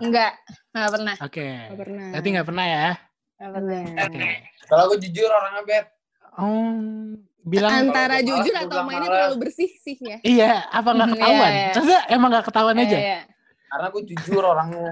enggak 0.00 0.32
nggak 0.72 0.90
pernah 0.90 1.14
Oke, 1.20 1.44
enggak 1.44 1.78
pernah. 1.78 2.06
berarti 2.10 2.28
nggak 2.30 2.48
pernah 2.48 2.64
ya? 2.66 2.88
nggak 3.36 3.52
pernah 3.52 3.80
Enggak. 3.82 4.06
Oke. 4.08 4.28
kalau 4.64 4.82
gue 4.88 4.98
jujur 5.02 5.28
orangnya 5.28 5.62
bet 5.62 5.86
Oh, 6.32 7.12
bilang 7.44 7.72
Antara 7.84 8.24
jujur 8.24 8.40
malas, 8.50 8.64
atau 8.64 8.80
mainnya 8.82 9.04
malas. 9.04 9.12
terlalu 9.12 9.36
bersih 9.38 9.68
sih 9.76 9.96
ya. 10.00 10.16
iya, 10.24 10.64
apa 10.66 10.88
nggak 10.90 11.08
Hmm, 11.08 11.16
ketahuan? 11.18 11.52
iya, 11.52 11.68
iya. 11.76 11.98
Emang 12.08 12.28
nggak 12.32 12.46
ketahuan 12.48 12.76
aja? 12.78 12.88
Iya, 12.88 13.00
iya. 13.04 13.20
karena 13.68 13.86
gue 13.88 14.02
jujur 14.06 14.42
orangnya 14.42 14.90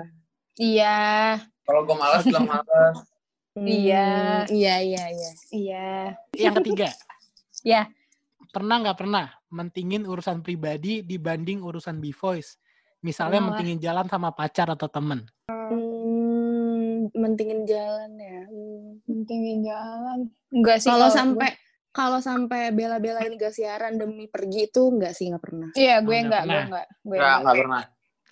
iya 0.57 0.97
kalau 1.63 1.81
gue 1.83 1.97
malas 1.97 2.21
bilang 2.23 2.45
malas 2.45 2.97
Iya. 3.51 4.07
Hmm, 4.47 4.53
Iya, 4.53 4.75
iya, 4.79 5.05
iya. 5.11 5.31
iya 5.51 5.89
Yang 6.33 6.55
ketiga, 6.61 6.89
Ya. 7.61 7.83
Pernah 8.51 8.77
nggak 8.83 8.99
pernah 8.99 9.27
mentingin 9.49 10.03
urusan 10.05 10.43
pribadi 10.43 11.01
dibanding 11.01 11.63
urusan 11.63 11.99
B-Voice? 11.99 12.59
Misalnya 13.01 13.41
lah. 13.41 13.47
mentingin 13.55 13.79
jalan 13.81 14.07
sama 14.07 14.35
pacar 14.35 14.69
atau 14.69 14.91
temen. 14.91 15.25
Hmm, 15.49 17.09
mentingin 17.17 17.65
jalan 17.65 18.11
ya. 18.15 18.41
Hmm. 18.45 19.01
pentingin 19.03 19.67
jalan 19.67 20.19
enggak 20.55 20.79
sih 20.79 20.87
Kalau 20.87 21.09
sampai 21.11 21.51
kalau 21.91 22.23
sampai 22.23 22.71
bela-belain 22.71 23.35
gak 23.35 23.51
siaran 23.51 23.99
demi 23.99 24.31
pergi 24.31 24.71
itu 24.71 24.83
enggak 24.87 25.11
sih, 25.19 25.27
enggak 25.27 25.43
pernah. 25.43 25.69
iya 25.75 25.99
gue 25.99 26.15
Oh, 26.15 26.23
nggak 26.23 26.43
enggak 26.43 26.43
gue 26.43 26.47
pernah. 26.47 26.67
enggak 26.69 26.87
gue 26.87 27.17
nggak 27.17 27.19
enggak 27.19 27.41
nggak 27.43 27.57
pernah 27.59 27.83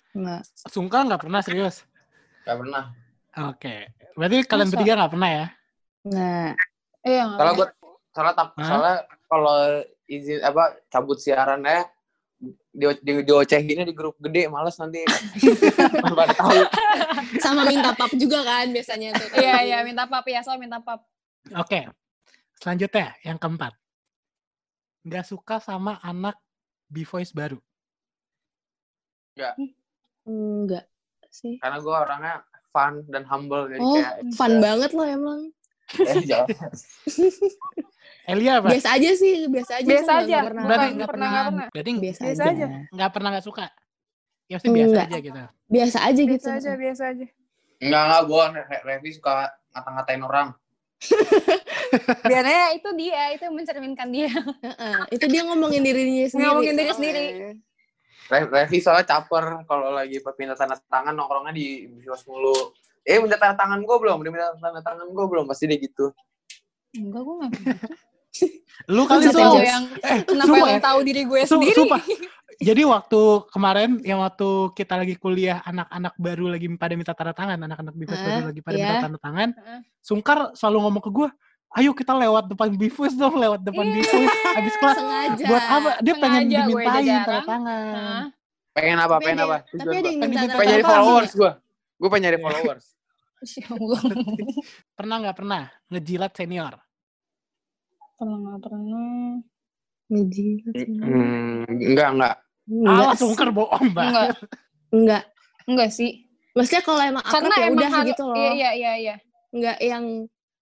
Enggak. 0.09 0.41
Sungka 0.67 0.97
nggak 1.05 1.21
pernah 1.21 1.39
serius? 1.41 1.75
nggak 2.45 2.57
pernah 2.57 2.83
Oke, 3.39 3.75
berarti 4.15 4.37
kalian 4.43 4.67
Masa? 4.67 4.73
bertiga 4.73 4.93
nggak 4.97 5.11
pernah 5.13 5.29
ya? 5.29 5.45
Enggak. 6.01 6.51
iya 7.03 7.21
enggak 7.23 7.39
kalau 7.39 7.53
pernah. 7.53 7.59
gue 7.59 7.67
Soalnya 8.09 8.33
tak, 8.33 8.47
soalnya 8.57 8.95
kalau 9.29 9.59
izin 10.09 10.41
apa 10.41 10.81
cabut 10.89 11.21
siaran 11.21 11.61
ya 11.61 11.85
di, 12.73 12.85
di, 13.03 13.11
diocehinnya 13.21 13.85
di 13.85 13.93
grup 13.93 14.17
gede 14.17 14.49
males 14.49 14.79
nanti 14.79 15.03
pada 16.19 16.33
tahu 16.33 16.61
Sama 17.43 17.67
minta 17.67 17.93
pap 17.93 18.09
juga 18.17 18.41
kan 18.41 18.73
biasanya 18.73 19.13
tuh. 19.13 19.29
Iya, 19.37 19.55
iya, 19.61 19.77
minta 19.85 20.09
pap 20.09 20.25
ya, 20.25 20.41
soal 20.41 20.57
minta 20.57 20.81
pap. 20.81 21.05
Oke. 21.53 21.85
Selanjutnya 22.57 23.15
yang 23.21 23.37
keempat. 23.37 23.77
Nggak 25.05 25.25
suka 25.29 25.61
sama 25.61 26.01
anak 26.01 26.35
B-Voice 26.89 27.31
baru. 27.31 27.61
Enggak 30.27 30.85
sih. 31.29 31.61
karena 31.61 31.77
gue 31.77 31.93
orangnya 31.93 32.35
fun 32.73 33.05
dan 33.05 33.21
humble 33.29 33.69
jadi 33.69 33.81
Oh, 33.81 33.93
kayak 33.93 34.15
fun 34.33 34.53
banget 34.57 34.91
loh 34.97 35.07
emang. 35.07 35.41
Eh, 35.97 36.21
jangan. 36.29 36.69
Elia 38.29 38.61
apa? 38.61 38.67
Biasa 38.69 38.89
aja 38.93 39.09
sih, 39.17 39.49
biasa 39.49 39.71
aja. 39.81 39.87
Biasa 39.89 40.11
aja. 40.21 40.25
nggak 40.29 40.45
pernah. 40.53 40.63
Berarti 40.63 40.87
nggak 40.93 41.09
pernah, 41.09 41.09
pernah, 41.09 41.29
nggak 41.29 41.45
pernah. 41.49 41.67
berarti 41.73 41.91
Biasa, 41.97 42.21
Biasa 42.21 42.43
aja. 42.45 42.51
aja. 42.53 42.67
nggak 42.93 43.11
pernah 43.15 43.29
nggak 43.33 43.45
suka. 43.45 43.65
Ya 44.49 44.55
pasti 44.57 44.69
biasa 44.69 44.89
Enggak. 44.89 45.05
aja 45.09 45.17
gitu. 45.21 45.41
Biasa 45.69 45.97
aja 46.05 46.21
gitu. 46.25 46.47
Biasa 46.49 46.57
aja, 46.57 46.71
biasa 46.73 47.03
aja. 47.13 47.25
enggak 47.79 48.01
enggak 48.05 48.21
gue 48.27 48.43
Revi 48.83 49.09
suka 49.15 49.31
ngata-ngatain 49.71 50.19
orang 50.19 50.47
Biasanya 52.27 52.65
itu 52.75 52.89
dia, 52.99 53.21
itu 53.31 53.41
yang 53.47 53.55
mencerminkan 53.55 54.07
dia. 54.11 54.27
Heeh, 54.35 54.99
Itu 55.15 55.25
dia 55.31 55.47
ngomongin 55.47 55.79
dirinya 55.79 56.27
sendiri. 56.27 56.43
Ngomongin 56.43 56.75
diri 56.75 56.91
sendiri. 56.91 57.25
Re- 58.29 58.51
Revi 58.51 58.77
soalnya 58.77 59.07
caper 59.07 59.63
kalau 59.65 59.95
lagi 59.95 60.19
tanda 60.21 60.75
tangan 60.91 61.15
nongkrongnya 61.15 61.53
di 61.55 61.87
bios 61.97 62.27
mulu 62.27 62.53
eh 63.09 63.17
minta 63.17 63.35
tanda 63.35 63.57
tangan 63.57 63.81
gue 63.81 63.95
belum 63.97 64.17
udah 64.19 64.31
minta 64.31 64.47
tanda 64.55 64.79
tangan 64.79 65.07
gue 65.07 65.25
belum 65.25 65.45
pasti 65.45 65.65
dia 65.65 65.77
gitu 65.77 66.13
Enggak, 66.91 67.21
gue 67.21 67.35
nggak 67.35 67.51
Lu 68.87 69.03
kali 69.03 69.25
tahu 69.27 69.59
yang 69.59 69.83
Eh, 69.99 70.21
kenapa 70.23 70.47
sumpah 70.47 70.67
yang 70.67 70.77
ya. 70.77 70.85
tahu 70.85 70.99
diri 71.01 71.21
gue 71.23 71.41
sendiri. 71.43 71.75
sumpah. 71.75 72.01
Jadi 72.59 72.81
waktu 72.83 73.21
kemarin 73.47 73.89
yang 74.01 74.19
waktu 74.19 74.47
kita 74.73 74.93
lagi 74.95 75.15
kuliah 75.15 75.59
anak-anak 75.61 76.13
baru 76.15 76.45
lagi 76.49 76.67
pada 76.73 76.93
minta 76.93 77.11
tanda 77.11 77.31
tangan, 77.31 77.57
anak-anak 77.59 77.93
B-Voice 77.93 78.19
baru 78.19 78.33
Hah? 78.35 78.47
lagi 78.47 78.59
pada 78.59 78.75
minta 78.75 78.89
Iya. 78.91 79.03
tanda 79.03 79.19
tangan. 79.19 79.49
Heeh. 79.51 79.79
Sungkar 79.99 80.37
selalu 80.53 80.77
ngomong 80.81 81.03
ke 81.03 81.11
gue, 81.11 81.29
ayo 81.73 81.91
kita 81.91 82.13
lewat 82.15 82.43
depan 82.47 82.67
B-Voice 82.71 83.15
dong, 83.15 83.35
lewat 83.35 83.59
depan 83.61 83.85
Iya. 83.85 83.95
B-Voice. 83.95 84.35
Abis 84.55 84.73
kelas, 84.75 84.97
Sengaja. 84.97 85.45
buat 85.45 85.65
apa? 85.65 85.89
Dia 85.99 86.15
pengen 86.15 86.41
Sengaja 86.41 86.57
gue 86.57 86.67
dimintain 86.69 87.05
tanda 87.19 87.41
tangan. 87.43 88.23
Pengen 88.71 88.97
apa 88.97 89.07
Tapi 89.11 89.23
pengen 89.23 89.37
ada- 89.37 89.45
apa 89.45 89.57
Tapi 89.59 89.75
ada 89.75 89.83
gua. 89.83 89.93
yang 89.99 90.03
Pengen 90.15 90.29
minta 90.31 90.55
pengen 90.55 90.77
tangan. 90.77 90.89
followers 90.89 91.31
gue 91.33 91.51
gue 91.99 92.09
pengen 92.09 92.23
nyari 92.23 92.39
followers 92.39 92.85
Ya 93.59 93.67
Allah. 93.71 94.01
Pernah 94.97 95.15
nggak 95.23 95.37
pernah 95.37 95.61
ngejilat 95.87 96.31
senior? 96.33 96.73
Pernah 98.15 98.37
nggak 98.37 98.61
pernah. 98.61 99.39
Ngejilat 100.09 100.73
sih. 100.75 100.89
hmm, 100.89 101.69
enggak 101.69 102.09
enggak 102.17 102.35
Enggak 102.69 103.13
Ah, 103.13 103.17
sungker 103.17 103.49
bohong 103.49 103.89
banget. 103.93 104.13
Enggak, 104.13 104.29
Enggak. 104.91 105.23
enggak 105.65 105.89
sih. 105.89 106.11
Maksudnya 106.53 106.81
kalau 106.81 107.01
emang 107.01 107.23
akrab 107.23 107.33
Karena 107.39 107.55
ya 107.55 107.65
emang 107.65 107.77
udah 107.79 108.01
gitu 108.05 108.23
loh. 108.25 108.35
iya, 108.35 108.51
iya, 108.51 108.71
iya, 108.73 108.93
iya. 108.97 109.15
Enggak 109.49 109.77
yang 109.79 110.05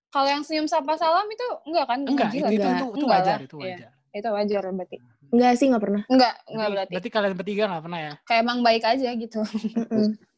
Kalau 0.07 0.29
yang 0.31 0.39
senyum 0.39 0.67
sapa 0.71 0.95
salam 0.95 1.27
itu 1.27 1.47
enggak 1.67 1.85
kan? 1.85 1.99
Enggak, 2.01 2.29
itu, 2.31 2.39
Ngejilat. 2.39 2.51
itu, 2.51 2.63
Enggak. 2.63 2.71
itu, 2.71 2.87
itu 2.87 2.95
Enggak 3.03 3.11
wajar, 3.19 3.37
lah, 3.37 3.43
itu 3.43 3.55
iya. 3.59 3.67
wajar. 3.67 3.91
Itu 4.07 4.29
wajar 4.31 4.61
berarti. 4.71 4.97
enggak 5.27 5.51
sih 5.53 5.65
enggak 5.67 5.83
pernah. 5.83 6.01
Enggak, 6.07 6.33
enggak 6.47 6.47
Berarti, 6.47 6.71
berarti. 6.71 6.91
berarti 6.95 7.09
kalian 7.11 7.33
bertiga 7.35 7.63
nggak 7.67 7.83
pernah 7.83 7.99
ya? 7.99 8.13
Kayak 8.23 8.41
emang 8.43 8.59
baik 8.63 8.83
aja 8.83 9.09
gitu. 9.13 9.39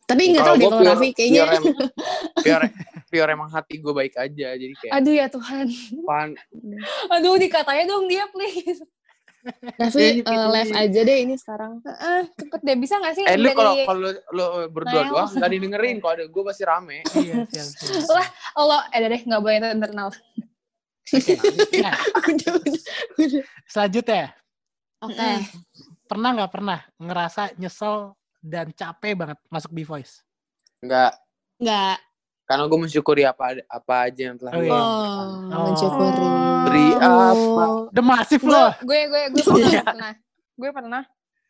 Tapi 0.09 0.21
enggak 0.33 0.41
tahu 0.49 0.55
deh 0.57 0.67
kalau 0.73 0.89
Raffi 0.89 1.09
kayaknya 1.13 1.41
pure, 2.43 2.67
pure 3.13 3.29
emang 3.29 3.49
hati 3.53 3.77
gue 3.77 3.93
baik 3.93 4.17
aja 4.17 4.47
jadi 4.57 4.73
kayak 4.73 4.91
Aduh 4.97 5.13
ya 5.13 5.27
Tuhan. 5.29 5.69
fun 6.01 6.29
Aduh 7.13 7.37
dikatanya 7.37 7.85
dong 7.85 8.09
dia 8.09 8.25
please. 8.33 8.81
Raffi 9.77 10.19
gitu. 10.19 10.27
live 10.27 10.73
aja 10.73 10.99
deh 11.05 11.17
ini 11.23 11.35
sekarang. 11.37 11.79
Heeh, 11.85 12.27
cepet 12.35 12.59
deh 12.65 12.75
bisa 12.75 12.97
gak 12.99 13.13
sih 13.15 13.23
eh 13.23 13.37
lu 13.37 13.53
kalau 13.53 13.71
dari 13.77 13.85
kalau 13.85 13.99
lu, 14.33 14.45
berdua 14.73 15.01
doang 15.07 15.29
nggak 15.31 15.51
didengerin 15.53 15.95
kalau 16.03 16.13
ada 16.17 16.25
gue 16.27 16.43
pasti 16.43 16.63
rame 16.65 16.99
iya, 17.23 17.45
siap, 17.47 17.67
siap. 17.71 18.09
Lah. 18.09 18.27
Allah, 18.57 18.81
eh 18.91 18.99
deh 19.05 19.21
nggak 19.23 19.41
boleh 19.45 19.57
internal. 19.61 20.09
Nah, 21.81 21.97
udah. 22.21 22.53
selanjutnya, 23.65 24.29
Oke. 25.01 25.29
pernah 26.05 26.29
nggak 26.37 26.51
pernah 26.53 26.85
ngerasa 27.01 27.57
nyesel 27.57 28.13
dan 28.39 28.71
capek 28.71 29.13
banget 29.13 29.37
masuk 29.47 29.71
B-Voice? 29.71 30.23
enggak 30.79 31.11
Enggak. 31.57 31.99
karena 32.45 32.63
gue 32.65 32.79
mensyukuri 32.79 33.23
apa 33.23 33.43
apa 33.63 33.93
aja 34.05 34.21
yang 34.25 34.35
telah 34.35 34.51
Oh, 34.51 34.57
gue 34.57 34.65
iya. 34.65 34.79
Oh, 34.79 35.27
Oh. 35.51 35.63
mensyukuri. 35.69 36.25
Beri 36.61 36.87
apa? 36.95 37.63
The 37.89 38.01
Massive 38.01 38.43
loh. 38.43 38.71
gue, 38.79 38.99
gue, 39.05 39.21
gue 39.29 39.43
pernah, 39.43 39.83
pernah. 39.85 40.11
Gue 40.55 40.69
pernah. 40.71 41.03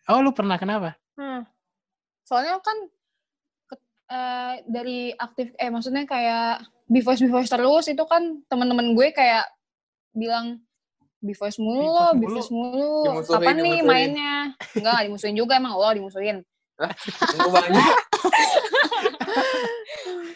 Oh, 0.06 0.20
lu 0.20 0.32
pernah 0.32 0.58
kenapa? 0.58 0.98
Hmm. 1.14 1.46
Soalnya 2.22 2.58
kan 2.58 2.78
ke- 3.66 3.80
eh, 4.08 4.54
dari 4.66 5.00
aktif, 5.12 5.54
eh 5.56 5.70
maksudnya 5.70 6.04
kayak 6.04 6.62
B-Voice, 6.86 7.22
B-Voice 7.22 7.50
terus, 7.50 7.86
itu 7.88 8.04
kan 8.04 8.22
teman-teman 8.46 8.92
gue 8.92 9.08
kayak 9.10 9.46
bilang 10.12 10.60
B-Voice 11.20 11.58
mulu 11.58 11.86
loh, 11.86 12.12
B-Voice 12.12 12.44
B-Voice 12.44 12.52
mulu. 12.52 12.94
Dimusuhin, 13.08 13.40
Kapan 13.40 13.56
nih 13.58 13.78
mainnya? 13.82 14.36
Enggak, 14.74 14.90
nggak 14.92 15.04
dimusuhin 15.06 15.36
juga 15.38 15.54
emang 15.56 15.74
Allah 15.74 15.96
dimusuhin. 15.96 16.38
Gue 16.80 17.52
banyak. 17.52 17.84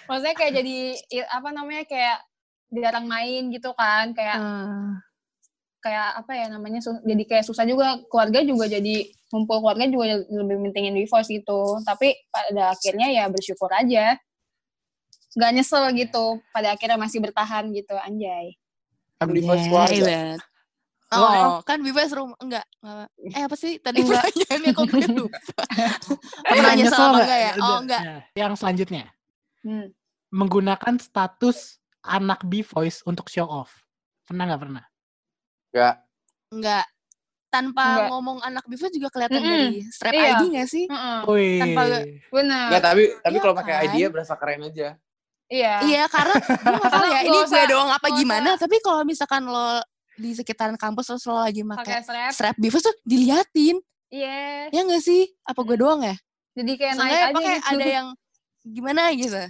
Maksudnya 0.07 0.35
kayak 0.35 0.53
jadi 0.59 0.77
apa 1.31 1.49
namanya 1.55 1.83
kayak 1.87 2.17
jarang 2.73 3.05
main 3.07 3.53
gitu 3.53 3.71
kan, 3.77 4.11
kayak 4.11 4.37
Ah. 4.37 4.91
kayak 5.83 6.15
apa 6.15 6.31
ya 6.31 6.45
namanya 6.47 6.79
jadi 6.83 7.23
kayak 7.27 7.45
susah 7.47 7.67
juga. 7.67 7.99
Keluarga 8.07 8.39
juga 8.43 8.65
jadi 8.71 9.03
ngumpul 9.31 9.59
keluarga 9.59 9.83
juga 9.87 10.05
lebih 10.31 10.57
mentingin 10.69 10.95
divorce 10.95 11.27
gitu. 11.27 11.79
Tapi 11.83 12.15
pada 12.31 12.71
akhirnya 12.71 13.07
ya 13.11 13.27
bersyukur 13.27 13.67
aja. 13.71 14.15
Nggak 15.33 15.51
nyesel 15.59 15.85
gitu 15.97 16.39
pada 16.53 16.77
akhirnya 16.77 16.99
masih 16.99 17.19
bertahan 17.19 17.67
gitu 17.73 17.95
anjay. 17.99 18.55
Kan 19.19 19.27
di 19.33 19.41
Iya, 19.41 19.55
keluarga. 19.67 20.19
Hebat. 21.13 21.45
Oh, 21.45 21.57
kan 21.61 21.77
bebas 21.79 22.09
rumah 22.11 22.37
enggak, 22.37 22.65
enggak. 22.79 23.09
Eh 23.31 23.43
apa 23.45 23.55
sih 23.55 23.71
tadi 23.77 24.01
Enggak. 24.01 24.25
pertanyaannya 24.25 24.71
kok 24.71 24.85
gue 24.85 25.01
lupa. 25.13 25.63
Pernah 26.49 26.71
nyesel 26.73 26.99
apa 26.99 27.19
enggak 27.21 27.39
ya? 27.39 27.51
Oh, 27.57 27.77
enggak. 27.79 28.01
Nah, 28.01 28.19
yang 28.33 28.53
selanjutnya, 28.53 29.03
hmm. 29.61 29.87
menggunakan 30.29 30.93
status 30.97 31.77
anak 32.01 32.43
B-Voice 32.43 33.05
untuk 33.05 33.27
show 33.27 33.45
off. 33.45 33.71
Pernah 34.23 34.43
nggak 34.49 34.61
pernah? 34.61 34.83
Enggak. 35.71 35.95
Enggak. 36.51 36.85
Tanpa 37.47 37.85
Enggak. 37.85 38.07
ngomong 38.09 38.37
anak 38.41 38.65
bifo 38.65 38.89
juga 38.89 39.13
kelihatan 39.13 39.37
Mm-mm. 39.37 39.51
dari 39.53 39.85
strap 39.85 40.09
Iya. 40.09 40.25
ID 40.25 40.41
enggak 40.49 40.67
sih? 40.67 40.85
Heeh, 40.89 41.19
Wih. 41.29 41.61
Tanpa 41.61 41.81
bener 42.33 42.65
Enggak, 42.73 42.81
tapi 42.83 43.03
tapi 43.21 43.35
Iya 43.37 43.41
kalau 43.45 43.55
pakai 43.55 43.73
kan? 43.73 43.83
idea 43.87 44.05
berasa 44.09 44.33
keren 44.33 44.61
aja. 44.65 44.87
iya 45.53 45.73
Iya, 45.85 46.03
karena 46.09 46.33
gue 46.65 46.81
gak 46.81 46.89
tahu 46.89 47.05
ya, 47.05 47.11
nggak 47.13 47.23
ini 47.29 47.37
gue 47.45 47.63
doang 47.69 47.91
apa 47.93 48.07
nggak 48.09 48.17
gimana, 48.17 48.49
tapi 48.57 48.75
kalau 48.81 49.05
misalkan 49.05 49.45
lo 49.45 49.85
di 50.15 50.29
sekitaran 50.31 50.75
kampus 50.75 51.09
terus 51.09 51.25
lo 51.25 51.37
lagi 51.37 51.61
pakai 51.61 52.01
strap 52.01 52.31
strap 52.31 52.55
bifo 52.55 52.77
tuh 52.77 52.93
diliatin. 53.01 53.77
iya 54.07 54.69
Ya 54.69 54.81
enggak 54.81 55.01
sih? 55.01 55.25
Apa 55.41 55.61
gue 55.63 55.75
doang 55.75 56.01
ya? 56.01 56.15
jadi 56.53 56.71
kayak 56.77 56.93
naik 56.93 57.01
Soalnya 57.01 57.17
aja 57.17 57.33
pakai 57.33 57.55
gitu 57.57 57.69
ada 57.73 57.85
yang 57.89 58.07
gimana 58.63 59.01
gitu. 59.11 59.41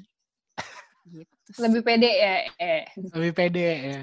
gitu. 1.06 1.34
sih. 1.52 1.60
lebih 1.60 1.82
pede 1.84 2.10
ya 2.10 2.34
eh 2.58 2.84
Lebih 2.96 3.32
pede 3.34 3.68
ya. 3.68 4.02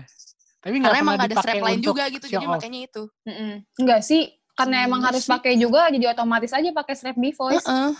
Tapi 0.60 0.74
nggak 0.76 0.92
Karena 0.92 1.00
emang 1.00 1.16
gak 1.16 1.28
ada 1.32 1.36
strap 1.40 1.56
lain 1.64 1.80
juga 1.80 2.04
gitu, 2.12 2.26
jadi 2.28 2.44
off. 2.44 2.52
makanya 2.54 2.80
itu. 2.84 3.02
Mm-mm. 3.24 3.52
enggak 3.80 4.00
sih 4.04 4.22
karena 4.52 4.84
emang 4.84 5.00
harus 5.00 5.24
pakai 5.24 5.56
juga 5.56 5.88
jadi 5.88 6.12
otomatis 6.12 6.52
aja 6.52 6.68
pakai 6.68 6.92
strap 6.92 7.16
B-voice 7.16 7.64
Heeh. 7.64 7.92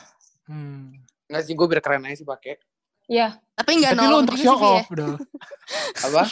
Hmm. 0.45 0.93
Enggak 1.25 1.43
sih, 1.47 1.55
gue 1.57 1.65
biar 1.65 1.81
keren 1.81 2.05
aja 2.05 2.17
sih 2.17 2.29
pakai. 2.29 2.61
Iya 3.09 3.41
Tapi 3.57 3.71
enggak 3.81 3.97
Berarti 3.97 4.05
lu 4.05 4.11
nolong 4.13 4.23
untuk 4.23 4.37
show 4.37 4.55
ya. 4.55 4.69
off 4.77 4.89
dong. 4.93 5.17
Apa? 6.05 6.23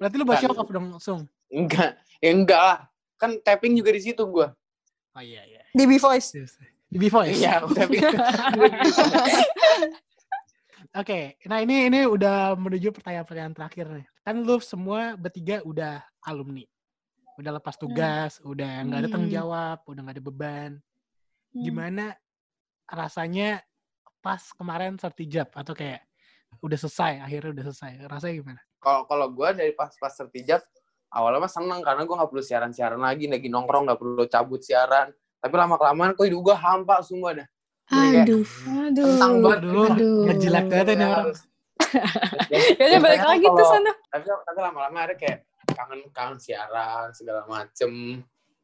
Berarti 0.00 0.14
lu 0.16 0.24
buat 0.24 0.38
show 0.40 0.50
off 0.50 0.70
dong, 0.70 0.86
Sung. 0.96 1.22
Enggak. 1.50 1.98
Ya 2.22 2.30
enggak 2.32 2.62
lah. 2.62 2.78
Kan 3.20 3.36
tapping 3.44 3.76
juga 3.76 3.92
di 3.92 4.00
situ 4.00 4.22
gue. 4.24 4.48
Oh 5.10 5.22
iya 5.22 5.42
iya. 5.44 5.62
di 5.74 5.84
B-voice 5.86 6.38
Di 6.90 6.98
B-Voice. 6.98 7.38
Iya, 7.38 7.62
tapping. 7.70 8.02
Oke, 10.90 11.38
nah 11.46 11.62
ini 11.62 11.86
ini 11.86 12.02
udah 12.02 12.58
menuju 12.58 12.90
pertanyaan-pertanyaan 12.90 13.54
terakhir 13.54 13.86
nih. 13.94 14.06
Kan 14.26 14.42
lu 14.42 14.58
semua 14.58 15.14
bertiga 15.14 15.62
udah 15.62 16.02
alumni. 16.26 16.66
Udah 17.38 17.54
lepas 17.54 17.78
tugas, 17.78 18.42
udah 18.42 18.82
nggak 18.90 18.98
ada 19.06 19.08
tanggung 19.08 19.30
Hmm. 19.30 19.38
jawab, 19.38 19.78
udah 19.86 20.00
nggak 20.02 20.16
ada 20.18 20.24
beban. 20.26 20.70
Hmm. 21.54 21.62
Gimana 21.62 22.04
rasanya 22.90 23.62
pas 24.18 24.50
kemarin 24.50 24.98
sertijab 24.98 25.46
atau 25.54 25.78
kayak 25.78 26.02
udah 26.58 26.78
selesai, 26.82 27.22
akhirnya 27.22 27.50
udah 27.54 27.64
selesai. 27.70 27.92
Rasanya 28.10 28.34
gimana? 28.42 28.60
Kalau 28.82 29.06
kalau 29.06 29.26
gue 29.30 29.48
dari 29.54 29.70
pas 29.78 29.94
pas 29.94 30.10
tertijab 30.10 30.58
awalnya 31.10 31.42
mah 31.44 31.52
seneng 31.52 31.80
karena 31.82 32.02
gue 32.06 32.14
nggak 32.14 32.30
perlu 32.30 32.44
siaran-siaran 32.44 33.00
lagi, 33.02 33.26
lagi 33.26 33.48
nongkrong 33.50 33.90
nggak 33.90 33.98
perlu 34.00 34.24
cabut 34.30 34.62
siaran. 34.62 35.10
Tapi 35.40 35.54
lama 35.56 35.74
kelamaan 35.80 36.12
kok 36.14 36.26
hidup 36.26 36.40
gue 36.52 36.56
hampa 36.56 37.02
semua 37.02 37.34
dah. 37.34 37.48
Kayak 37.90 38.24
Aduh. 38.30 38.46
Tentang 38.94 39.32
aduh 39.34 39.42
banget. 39.42 39.60
Aduh, 39.66 39.86
Aduh. 39.90 40.20
ngejilat 40.30 40.64
banget 40.70 40.88
ini 40.94 41.02
Ya, 41.02 41.10
orang. 41.10 41.26
ya 42.92 42.98
balik 43.00 43.24
lagi 43.24 43.46
tuh 43.48 43.66
sana 43.66 43.90
Tapi 44.12 44.26
tapi 44.28 44.58
lama-lama 44.60 44.98
ada 45.10 45.14
kayak 45.16 45.48
kangen 45.72 46.00
kangen 46.12 46.38
siaran 46.38 47.08
segala 47.16 47.48
macem 47.48 48.20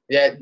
ya 0.07 0.37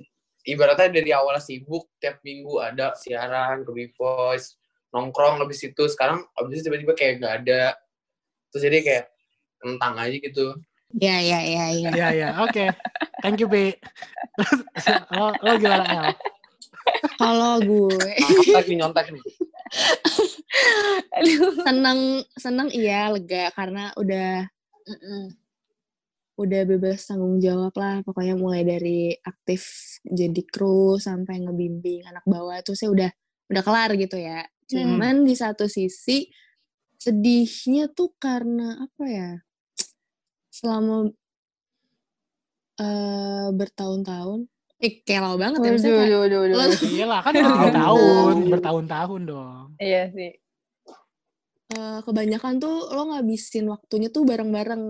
ibaratnya 0.45 0.93
dari 0.93 1.11
awal 1.15 1.37
sibuk 1.41 1.89
tiap 2.03 2.21
minggu 2.21 2.61
ada 2.61 2.93
siaran 2.99 3.65
ke 3.65 3.71
Big 3.73 3.93
Voice 3.97 4.61
nongkrong 4.93 5.41
habis 5.43 5.65
itu 5.65 5.83
sekarang 5.91 6.23
habis 6.37 6.61
itu 6.61 6.69
tiba-tiba 6.71 6.93
kayak 6.95 7.15
gak 7.25 7.35
ada 7.45 7.63
terus 8.53 8.63
jadi 8.63 8.79
kayak 8.85 9.05
kentang 9.59 9.95
aja 9.99 10.17
gitu 10.19 10.47
Iya, 10.95 11.17
iya, 11.19 11.39
iya, 11.43 11.65
iya. 11.75 11.91
Iya, 11.91 12.09
iya. 12.15 12.29
Oke. 12.43 12.71
Thank 13.23 13.43
you, 13.43 13.49
Bi. 13.51 13.75
lo, 15.15 15.35
lo 15.43 15.53
gimana, 15.59 15.85
El? 15.87 16.07
Kalau 17.19 17.61
gue 17.63 18.11
nyontek 18.21 18.65
nih 18.71 18.77
nyontek 18.81 19.07
nih 19.15 19.25
seneng 21.67 22.01
seneng 22.39 22.69
iya 22.71 23.11
lega 23.11 23.51
karena 23.53 23.91
udah 23.99 24.47
udah 26.35 26.63
bebas 26.67 27.07
tanggung 27.07 27.39
jawab 27.39 27.75
lah 27.79 28.03
pokoknya 28.03 28.35
mulai 28.35 28.67
dari 28.67 29.15
aktif 29.23 29.95
jadi 30.03 30.43
kru 30.47 30.99
sampai 30.99 31.47
ngebimbing 31.47 32.07
anak 32.11 32.27
bawah 32.27 32.59
tuh 32.63 32.75
saya 32.75 32.91
udah 32.91 33.11
udah 33.51 33.63
kelar 33.63 33.91
gitu 33.95 34.19
ya 34.19 34.43
cuman 34.67 35.23
di 35.29 35.35
satu 35.37 35.71
sisi 35.71 36.27
sedihnya 36.99 37.93
tuh 37.93 38.17
karena 38.17 38.81
apa 38.81 39.05
ya 39.07 39.31
selama 40.55 41.11
eh 42.75 43.47
bertahun-tahun 43.55 44.41
eh 44.79 44.93
kayak 45.07 45.21
lama 45.23 45.37
banget 45.39 45.59
ya 45.59 45.63
Waduh, 45.63 45.73
maksudnya 45.75 45.95
kayak 45.95 46.03
waduh, 46.05 46.19
waduh, 46.21 46.39
waduh. 46.43 46.57
lo- 46.59 46.91
Iya 46.91 47.05
lah, 47.07 47.21
kan 47.23 47.33
udah 47.35 47.45
tiga 47.47 47.71
Tahun. 47.71 47.75
tahun. 47.75 48.35
Bertahun-tahun 48.53 49.21
dong. 49.27 49.67
Iya 49.79 50.03
sih. 50.11 50.33
eh, 51.67 51.99
kebanyakan 52.05 52.55
tuh 52.61 52.77
lo 52.93 53.03
ngabisin 53.11 53.67
waktunya 53.67 54.09
tuh 54.13 54.23
bareng-bareng 54.23 54.85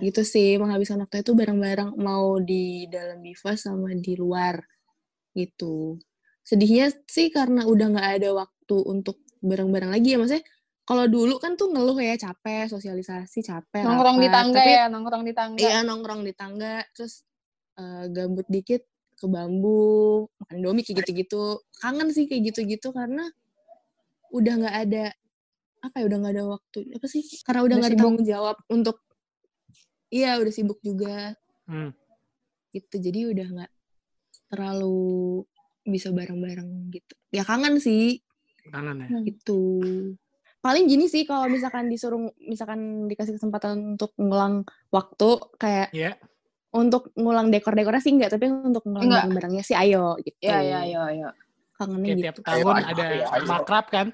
gitu 0.00 0.22
sih 0.22 0.58
menghabiskan 0.58 1.02
waktu 1.02 1.22
itu 1.22 1.32
bareng-bareng 1.34 1.94
mau 1.98 2.38
di 2.38 2.86
dalam 2.86 3.22
Bivas 3.22 3.62
sama 3.62 3.94
di 3.94 4.14
luar 4.14 4.58
gitu 5.34 5.98
sedihnya 6.42 6.90
sih 7.06 7.30
karena 7.30 7.62
udah 7.62 7.86
nggak 7.94 8.08
ada 8.22 8.30
waktu 8.34 8.76
untuk 8.86 9.22
bareng-bareng 9.42 9.90
lagi 9.90 10.14
ya 10.14 10.18
maksudnya 10.18 10.42
kalau 10.86 11.04
dulu 11.10 11.42
kan 11.42 11.58
tuh 11.58 11.74
ngeluh 11.74 11.98
ya 11.98 12.14
capek 12.14 12.70
sosialisasi 12.70 13.42
capek 13.42 13.82
Nongkrong 13.82 14.22
di 14.22 14.28
tangga 14.30 14.62
Tapi 14.62 14.70
ya, 14.70 14.86
nongkrong 14.86 15.24
di 15.26 15.34
tangga. 15.34 15.58
iya 15.58 15.82
nongkrong 15.82 16.22
di 16.22 16.32
tangga 16.32 16.86
terus 16.94 17.26
eh, 17.74 18.06
gabut 18.14 18.46
dikit 18.46 18.86
ke 19.18 19.26
bambu 19.26 20.22
makan 20.38 20.56
domi 20.62 20.86
kayak 20.86 21.02
gitu-gitu. 21.02 21.58
Kangen 21.82 22.14
sih 22.14 22.30
kayak 22.30 22.54
gitu-gitu 22.54 22.94
karena 22.94 23.26
udah 24.30 24.54
nggak 24.62 24.76
ada 24.86 25.04
apa 25.82 25.94
ya 25.98 26.04
udah 26.06 26.18
nggak 26.22 26.34
ada 26.38 26.44
waktu 26.54 26.78
apa 26.94 27.06
sih? 27.10 27.24
Karena 27.42 27.60
udah 27.66 27.74
nggak 27.82 27.90
ada 27.90 27.98
tanggung 27.98 28.22
jawab 28.22 28.56
untuk 28.70 29.02
iya 30.14 30.38
udah 30.38 30.52
sibuk 30.54 30.78
juga. 30.86 31.34
Hmm. 31.66 31.90
gitu 32.70 33.02
jadi 33.02 33.34
udah 33.34 33.46
nggak 33.56 33.72
terlalu 34.54 35.42
bisa 35.82 36.14
bareng-bareng 36.14 36.94
gitu. 36.94 37.14
Ya 37.34 37.42
kangen 37.42 37.82
sih. 37.82 38.22
Kangen 38.70 39.02
ya. 39.02 39.18
gitu 39.26 39.82
paling 40.66 40.84
gini 40.84 41.06
sih 41.06 41.22
kalau 41.22 41.46
misalkan 41.46 41.86
disuruh 41.86 42.18
misalkan 42.42 42.80
dikasih 43.06 43.38
kesempatan 43.38 43.94
untuk 43.94 44.10
ngulang 44.16 44.66
waktu 44.90 45.28
kayak 45.56 45.88
Iya. 45.90 46.12
untuk 46.72 47.14
ngulang 47.14 47.48
dekor-dekornya 47.48 48.02
sih 48.02 48.12
enggak 48.12 48.34
tapi 48.34 48.50
untuk 48.50 48.82
ngulang 48.82 49.06
Enggak. 49.06 49.22
barang-barangnya 49.24 49.62
sih 49.62 49.76
ayo 49.76 50.18
gitu 50.18 50.36
Iya, 50.42 50.58
iya, 50.60 50.80
iya, 50.84 51.02
iya. 51.14 51.28
kangennya 51.72 52.02
Kayak 52.04 52.18
gitu 52.18 52.26
tiap 52.26 52.36
tahun 52.42 52.64
Ayo, 52.74 52.88
ada 52.90 53.04
ayo, 53.06 53.24
ayo. 53.30 53.44
makrab 53.46 53.86
kan? 53.88 54.06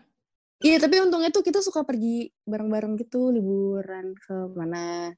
iya 0.61 0.77
tapi 0.79 0.95
untungnya 0.99 1.31
tuh 1.31 1.43
kita 1.43 1.59
suka 1.59 1.83
pergi 1.83 2.31
bareng-bareng 2.45 2.95
gitu 2.97 3.33
liburan 3.33 4.15
ke 4.15 4.35
mana 4.53 5.11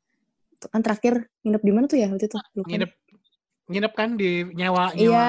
kan 0.64 0.80
terakhir 0.80 1.28
nginep 1.42 1.60
di 1.60 1.72
mana 1.74 1.84
tuh 1.84 1.98
ya 2.00 2.08
waktu 2.08 2.24
itu 2.24 2.38
Lupa. 2.56 2.68
Nginep 2.72 2.90
nginep 3.64 3.92
kan 3.92 4.08
di 4.16 4.30
nyawa 4.50 4.92
nyawa. 4.92 4.96
iya 4.96 5.28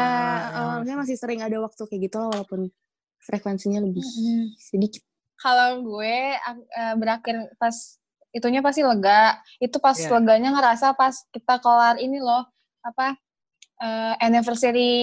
eh, 0.51 0.65
maksudnya 0.71 0.97
masih 0.99 1.15
sering 1.15 1.39
ada 1.43 1.57
waktu 1.59 1.81
kayak 1.83 2.01
gitu 2.07 2.15
loh 2.19 2.29
walaupun 2.31 2.61
frekuensinya 3.19 3.79
lebih 3.83 4.03
sedikit 4.55 5.03
Kalau 5.36 5.83
gue 5.83 6.17
eh, 6.36 6.93
berakhir 6.95 7.51
pas 7.55 7.75
itunya 8.31 8.59
pasti 8.59 8.81
lega. 8.81 9.36
Itu 9.57 9.79
pas 9.79 9.95
Iya. 9.95 10.11
leganya 10.11 10.49
ngerasa 10.51 10.91
pas 10.93 11.15
kita 11.29 11.59
kelar 11.59 11.95
ini 11.97 12.19
loh 12.19 12.43
apa 12.81 13.15
eh, 13.75 14.13
anniversary 14.19 14.95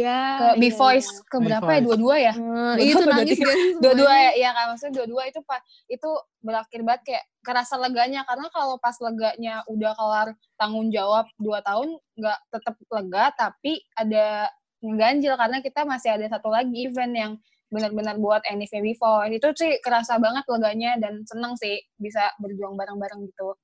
iya 0.00 0.20
ke 0.34 0.46
B 0.58 0.70
Voice 0.72 1.22
ke 1.24 1.36
berapa 1.38 1.78
ya? 1.78 1.80
Dua-dua 1.80 2.16
ya? 2.18 2.34
Dua- 2.34 2.74
itu 2.78 3.02
nangis 3.04 3.38
kan 3.38 3.54
Dua-dua 3.82 4.12
ya, 4.12 4.30
iya 4.34 4.50
kan 4.50 4.64
maksudnya 4.70 4.94
dua-dua 4.98 5.22
itu 5.26 5.38
pak 5.42 5.60
itu 5.86 6.10
berakhir 6.42 6.80
banget 6.82 7.02
kayak 7.06 7.24
kerasa 7.40 7.74
leganya 7.78 8.26
karena 8.26 8.50
kalau 8.50 8.78
pas 8.78 8.98
leganya 8.98 9.62
udah 9.66 9.92
kelar 9.94 10.28
tanggung 10.54 10.90
jawab 10.90 11.30
dua 11.38 11.62
tahun 11.62 11.94
nggak 12.18 12.38
tetap 12.50 12.74
lega 12.90 13.24
tapi 13.32 13.78
ada 13.94 14.50
ngeganjil 14.82 15.34
karena 15.34 15.58
kita 15.62 15.80
masih 15.82 16.10
ada 16.14 16.26
satu 16.28 16.50
lagi 16.50 16.74
event 16.82 17.14
yang 17.14 17.32
benar-benar 17.66 18.16
buat 18.22 18.42
anniversary 18.46 18.94
Voice 18.94 19.34
itu 19.34 19.48
sih 19.58 19.72
kerasa 19.82 20.16
banget 20.22 20.46
leganya 20.46 20.96
dan 21.02 21.26
seneng 21.26 21.58
sih 21.58 21.82
bisa 21.98 22.30
berjuang 22.38 22.78
bareng-bareng 22.78 23.26
gitu 23.26 23.58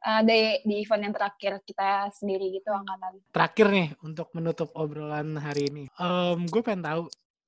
Eh, 0.00 0.22
di, 0.24 0.40
di 0.64 0.74
event 0.80 1.04
yang 1.04 1.12
terakhir 1.12 1.60
kita 1.60 2.08
sendiri 2.16 2.48
gitu 2.56 2.72
angkatan 2.72 3.20
Terakhir 3.36 3.66
nih 3.68 3.88
untuk 4.00 4.32
menutup 4.32 4.72
obrolan 4.72 5.36
hari 5.36 5.68
ini. 5.68 5.84
Em, 6.00 6.48
gue 6.48 6.64
pengen 6.64 6.88
tahu 6.88 7.02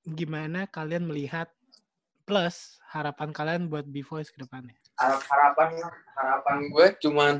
gimana 0.05 0.69
kalian 0.69 1.09
melihat 1.09 1.49
plus 2.29 2.77
harapan 2.93 3.33
kalian 3.33 3.73
buat 3.73 3.89
B 3.89 4.05
Voice 4.05 4.29
ke 4.29 4.37
depannya. 4.37 4.77
Harap- 5.01 5.25
harapan 5.25 5.81
harapan 6.13 6.57
gue 6.69 6.87
cuman 7.01 7.33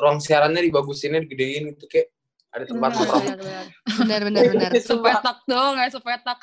ruang 0.00 0.24
siarannya 0.24 0.64
dibagusinnya 0.64 1.20
digedein 1.20 1.76
gitu 1.76 1.84
kayak 1.84 2.08
ada 2.48 2.64
tempat 2.64 2.90
Benar, 2.90 2.98
nongkrong 2.98 3.24
benar, 3.24 3.38
benar. 3.38 3.64
benar 3.98 4.20
benar 4.24 4.42
benar 4.48 4.70
sepetak 4.80 5.38
dong 5.44 5.70
nggak 5.76 5.90
sepetak 5.92 6.38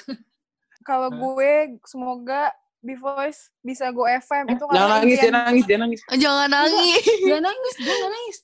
kalau 0.86 1.10
Hah? 1.10 1.18
gue 1.18 1.54
semoga 1.84 2.42
B 2.86 2.94
Voice 2.94 3.50
bisa 3.60 3.90
go 3.90 4.06
FM 4.06 4.46
itu 4.54 4.64
jangan 4.70 5.02
nangis 5.02 5.18
jangan 5.18 5.42
nangis 5.50 5.64
jangan 5.66 5.82
nangis 5.82 6.02
jangan 6.22 6.48
nangis 6.54 7.04
Gak 7.26 7.42
nangis 7.42 7.76
gue 7.76 7.96
gak 7.96 8.12
nangis 8.14 8.38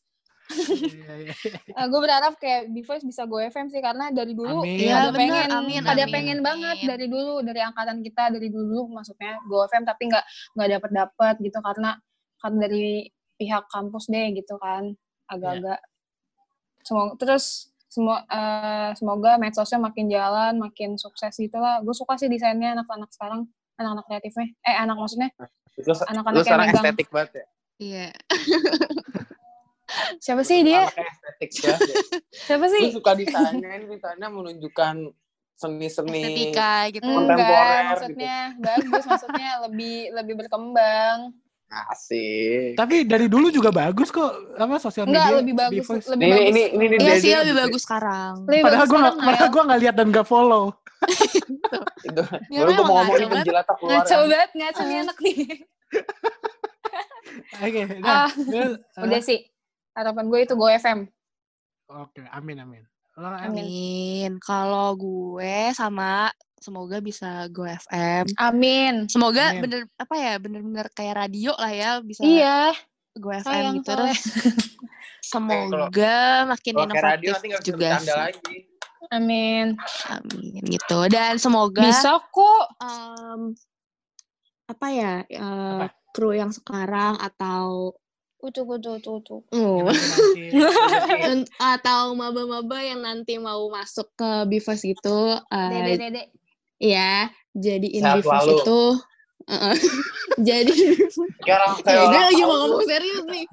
Iya, 0.52 1.14
iya. 1.24 1.34
Eh, 1.64 1.86
gue 1.88 2.00
berharap 2.04 2.36
kayak 2.36 2.76
B 2.76 2.84
Voice 2.84 3.08
bisa 3.08 3.24
go 3.24 3.40
FM 3.40 3.72
sih 3.72 3.80
karena 3.80 4.12
dari 4.12 4.36
dulu 4.36 4.68
Amin. 4.68 4.84
Iya, 4.84 4.94
ada 5.00 5.10
bener. 5.10 5.20
pengen 5.24 5.48
Amin, 5.56 5.82
ada 5.88 6.04
amin, 6.04 6.12
pengen 6.12 6.38
amin. 6.40 6.48
banget 6.50 6.78
dari 6.84 7.06
dulu 7.08 7.40
dari 7.40 7.62
angkatan 7.64 7.98
kita 8.04 8.24
dari 8.36 8.50
dulu 8.52 8.92
maksudnya 8.92 9.40
go 9.48 9.64
FM 9.64 9.88
tapi 9.88 10.12
nggak 10.12 10.26
nggak 10.60 10.70
dapet 10.76 10.92
dapet 10.92 11.36
gitu 11.40 11.58
karena 11.64 11.92
kan 12.42 12.54
dari 12.60 13.08
pihak 13.40 13.64
kampus 13.72 14.12
deh 14.12 14.28
gitu 14.36 14.60
kan 14.60 14.92
agak-agak 15.32 15.80
semoga 16.84 17.16
terus 17.18 17.72
semua 17.92 18.24
eh, 18.24 18.96
semoga 18.96 19.36
medsosnya 19.36 19.80
makin 19.84 20.08
jalan 20.08 20.56
makin 20.56 20.96
sukses 20.96 21.36
gitu 21.36 21.60
lah. 21.60 21.84
Gue 21.84 21.92
suka 21.92 22.16
sih 22.16 22.32
desainnya 22.32 22.72
anak-anak 22.80 23.12
sekarang 23.12 23.52
anak-anak 23.76 24.06
kreatifnya. 24.08 24.48
Eh 24.64 24.76
anak 24.80 24.96
maksudnya 24.96 25.30
Anak-anak 26.08 26.44
yang 26.46 26.60
megang. 26.60 26.84
estetik 26.84 27.08
banget 27.12 27.32
ya? 27.36 27.46
Iya. 27.82 28.08
Siapa 30.24 30.42
sih 30.48 30.64
dia? 30.64 30.88
Estetik 30.88 31.52
banget 31.68 31.82
ya. 31.84 31.96
siapa 32.48 32.66
sih? 32.72 32.84
Suka 32.96 33.12
desainnya 33.12 33.70
ini 33.76 33.86
desainnya 33.92 34.30
menunjukkan 34.32 34.96
seni-seni 35.60 36.20
estetika 36.24 36.74
gitu. 36.96 37.06
Kontemporer 37.06 37.38
enggak 37.38 37.76
gitu. 37.76 37.90
maksudnya 37.92 38.38
bagus 38.58 39.04
maksudnya 39.06 39.50
lebih 39.68 39.98
lebih 40.16 40.34
berkembang 40.42 41.36
asik 41.72 42.76
Tapi 42.76 42.96
dari 43.04 43.26
dulu 43.26 43.48
juga 43.48 43.70
bagus 43.70 44.08
kok 44.08 44.28
apa 44.54 44.76
sosial 44.78 45.06
enggak 45.06 45.24
media 45.26 45.38
lebih 45.38 45.54
B 45.54 45.60
bagus 45.80 46.04
lebih 46.06 46.26
ini 46.26 46.34
bagus 46.34 46.44
ini 46.46 46.62
ini 46.68 46.84
ini 46.86 46.96
iya 46.98 47.08
dia- 47.08 47.18
sih 47.18 47.32
lebih 47.34 47.56
bagus 47.58 47.82
sekarang 47.82 48.34
lebih 48.44 48.62
Padahal 48.62 48.84
gue 48.84 48.92
sekarang, 48.94 49.16
padahal 49.18 49.40
Nael. 49.42 49.54
gue 49.54 49.62
nggak 49.64 49.80
lihat 49.80 49.96
dan 49.96 50.08
nggak 50.10 50.28
follow. 50.28 50.66
itu 52.02 52.22
Ya, 52.48 52.60
baru 52.62 52.72
gue 52.72 52.84
mau 52.84 52.96
ngomongin 53.00 53.28
penjilatak 53.32 53.76
keluar 53.76 53.94
ngaco 53.98 54.16
banget 54.22 54.50
ngaco 54.54 54.82
nih 54.82 54.94
Ah. 54.94 55.02
anak 55.02 55.18
nih 55.18 55.38
Oke, 57.54 57.82
Ah, 58.02 58.28
nah, 58.28 58.28
terus, 58.28 58.72
eh, 58.76 59.02
udah 59.02 59.22
sih 59.22 59.40
harapan 59.94 60.26
gue 60.28 60.40
itu 60.42 60.54
go 60.54 60.68
FM 60.68 61.08
Oke, 61.90 62.24
amin 62.26 62.58
amin. 62.60 62.84
Lo? 63.14 63.28
Amin. 63.28 63.44
amin 63.60 64.32
kalau 64.38 64.94
gue 64.94 65.56
sama 65.72 66.32
semoga 66.62 67.02
bisa 67.02 67.50
go 67.50 67.66
FM 67.66 68.30
amin. 68.38 69.10
Semoga 69.10 69.50
Amin. 69.52 69.62
bener 69.66 69.82
apa 69.98 70.16
ya 70.16 70.34
bener-bener 70.38 70.88
kayak 70.94 71.26
radio 71.26 71.58
lah 71.58 71.74
ya 71.74 71.92
bisa 72.06 72.22
iya. 72.22 72.72
Go 73.18 73.34
FM 73.34 73.44
sayang 73.44 73.76
gitu. 73.82 73.90
terus 73.92 74.22
semoga 75.34 76.48
makin 76.48 76.74
kalau 76.78 76.94
kayak 76.94 77.04
radio 77.04 77.32
inovatif 77.34 77.42
nanti 77.42 77.50
bisa 77.50 77.66
juga 77.66 77.90
sih. 77.98 78.14
lagi. 78.14 78.58
Amin. 79.10 79.68
Amin 80.08 80.62
gitu. 80.70 81.00
Dan 81.10 81.42
semoga 81.42 81.82
bisa 81.82 82.22
kok 82.22 82.66
em, 82.80 83.42
apa 84.70 84.88
ya 84.94 85.14
eh, 85.28 85.42
Apa? 85.42 85.88
kru 86.14 86.32
yang 86.32 86.54
sekarang 86.54 87.20
atau 87.20 87.92
ucuk 88.42 88.78
ucuk 88.78 89.02
ucuk 89.02 89.14
ucuk. 89.22 89.42
Oh, 89.54 89.86
atau 91.74 92.16
maba-maba 92.18 92.80
yang 92.82 93.02
nanti 93.02 93.38
mau 93.38 93.70
masuk 93.70 94.14
ke 94.14 94.46
Bivas 94.50 94.82
gitu 94.82 95.38
eh, 95.52 95.70
dede 95.70 95.94
dede 95.98 96.24
ya 96.82 97.30
jadiin 97.54 98.02
Sehat 98.02 98.18
Bivas 98.26 98.42
selalu. 98.42 98.58
itu 98.58 98.82
eh, 99.46 99.78
jadi 100.50 100.78
ya, 101.46 101.56
orang 102.10 102.24
lagi 102.34 102.42
mau 102.42 102.58
ngomong 102.66 102.84
serius 102.90 103.24
nih 103.30 103.46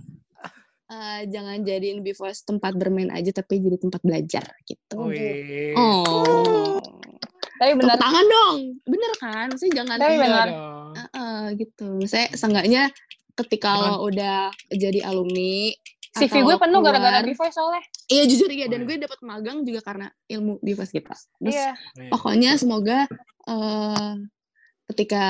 eh, 0.88 1.20
jangan 1.28 1.56
jadiin 1.60 2.00
Bifos 2.00 2.42
tempat 2.48 2.72
bermain 2.74 3.12
aja 3.12 3.30
tapi 3.36 3.60
jadi 3.60 3.76
tempat 3.76 4.00
belajar 4.00 4.44
gitu. 4.64 4.96
Wih. 5.12 5.76
Oh. 5.76 6.80
Tapi 7.58 7.74
benar. 7.74 7.98
tangan 7.98 8.24
dong. 8.24 8.56
Bener 8.86 9.12
kan? 9.18 9.48
Sih 9.58 9.68
jangan 9.74 9.98
Tapi 9.98 10.14
Iya 10.14 10.20
benar. 10.22 10.46
dong. 10.48 10.90
Heeh, 10.94 11.40
gitu. 11.58 11.86
Misalnya 11.98 12.28
seenggaknya 12.38 12.82
ketika 13.34 13.70
lo 13.78 14.06
udah 14.06 14.50
jadi 14.70 15.02
alumni 15.06 15.70
CV 16.18 16.34
gue 16.42 16.56
penuh 16.58 16.80
gara-gara 16.82 17.18
B-Voice 17.22 17.54
soalnya. 17.54 17.82
Iya 18.08 18.22
jujur 18.26 18.50
ya 18.50 18.66
dan 18.66 18.80
gue 18.82 18.96
dapat 18.98 19.18
magang 19.22 19.62
juga 19.62 19.80
karena 19.80 20.06
ilmu 20.26 20.58
Bifos 20.58 20.90
kita. 20.90 21.14
Terus 21.38 21.54
Iya. 21.54 21.70
Pokoknya 22.10 22.50
semoga 22.58 23.06
eh 23.46 24.12
ketika 24.88 25.24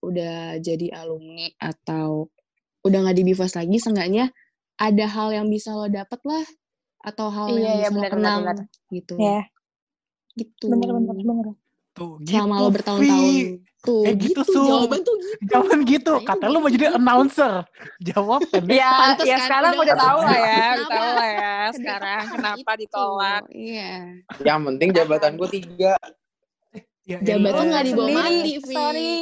udah 0.00 0.58
jadi 0.58 0.96
alumni 0.96 1.46
atau 1.60 2.32
udah 2.82 2.98
nggak 3.04 3.16
di 3.16 3.24
Bifos 3.24 3.52
lagi 3.52 3.76
seenggaknya 3.76 4.32
ada 4.74 5.06
hal 5.06 5.30
yang 5.30 5.46
bisa 5.46 5.70
lo 5.72 5.86
dapet 5.86 6.18
lah 6.24 6.44
atau 7.04 7.28
hal 7.28 7.52
Iya, 7.52 7.60
yang 7.60 7.76
iya, 7.76 7.76
bisa 7.78 7.92
lo 7.92 7.94
benar, 7.94 8.10
benar, 8.10 8.12
kenang 8.16 8.40
benar. 8.42 8.56
gitu 8.90 9.14
Iya. 9.20 9.40
gitu 10.34 10.66
Bener 10.72 10.88
bener 10.90 11.14
bener. 11.14 11.46
Tuh, 11.94 12.18
selama 12.26 12.54
gitu, 12.58 12.64
lo 12.64 12.68
bertahun-tahun 12.74 13.34
Vi. 13.84 13.86
tuh 13.86 14.02
Eh, 14.02 14.14
gitu, 14.14 14.40
gitu, 14.40 14.42
Sum. 14.50 14.64
jawaban 14.66 15.00
tuh 15.00 15.14
gitu 15.14 15.44
Jangan 15.46 15.78
gitu. 15.84 16.12
Kata 16.20 16.44
lu 16.46 16.56
mau 16.56 16.66
gitu. 16.66 16.76
jadi 16.76 16.86
announcer. 16.92 17.52
Jawab 18.08 18.40
pendek. 18.46 18.74
Ya, 18.74 18.90
Pantes 18.90 19.24
ya 19.24 19.36
kan, 19.36 19.44
sekarang 19.44 19.72
udah 19.72 19.84
udah 19.84 19.96
tahu 19.98 20.18
lah 20.20 20.32
ya, 20.34 20.40
kenapa? 20.40 20.72
udah 20.74 20.88
tahu 20.90 21.10
lah 21.10 21.28
ya 21.28 21.52
Kenapa 21.54 21.76
sekarang 21.76 22.22
kenapa 22.30 22.70
gitu? 22.72 22.80
ditolak. 22.80 23.42
iya 23.50 23.90
Yang 24.42 24.60
penting 24.64 24.88
jabatan 24.90 25.30
gue 25.34 25.48
tiga. 25.50 25.92
Ya, 27.04 27.16
Jabatan 27.20 27.52
elah. 27.54 27.64
nggak 27.70 27.84
dibawa 27.84 28.08
mati, 28.16 28.52
Vi. 28.58 28.72
sorry. 28.72 29.14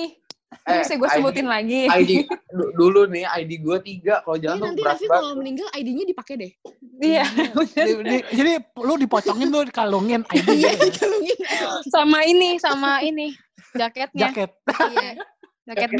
Eh, 0.62 0.78
Bisa 0.78 0.94
gue 0.94 1.08
ID 1.08 1.16
sebutin 1.16 1.46
lagi. 1.46 1.80
ID 1.88 2.10
du- 2.28 2.70
dulu 2.78 3.08
nih 3.08 3.24
ID 3.26 3.50
gue 3.58 3.78
tiga 3.80 4.22
kalau 4.22 4.36
Iya 4.36 4.44
jalan 4.44 4.56
tuh 4.56 4.66
nanti 4.68 4.82
Raffi 4.84 5.06
kalau 5.08 5.32
meninggal 5.34 5.66
ID-nya 5.72 6.04
dipakai 6.06 6.34
deh. 6.36 6.52
Iya. 7.00 7.24
Di- 7.64 7.98
di- 8.04 8.26
jadi 8.30 8.52
lu 8.76 8.94
dipocongin 8.94 9.48
lu 9.48 9.64
kalungin 9.66 10.22
ID 10.28 10.46
Iya, 10.46 10.70
gitu 10.76 10.78
ya? 10.78 10.86
dikalungin. 10.86 11.36
sama 11.88 12.18
ini, 12.22 12.50
sama 12.56 13.00
ini 13.00 13.34
jaketnya, 13.74 14.20
jaket. 14.28 14.50
Iya. 14.92 15.12
jaket 15.64 15.90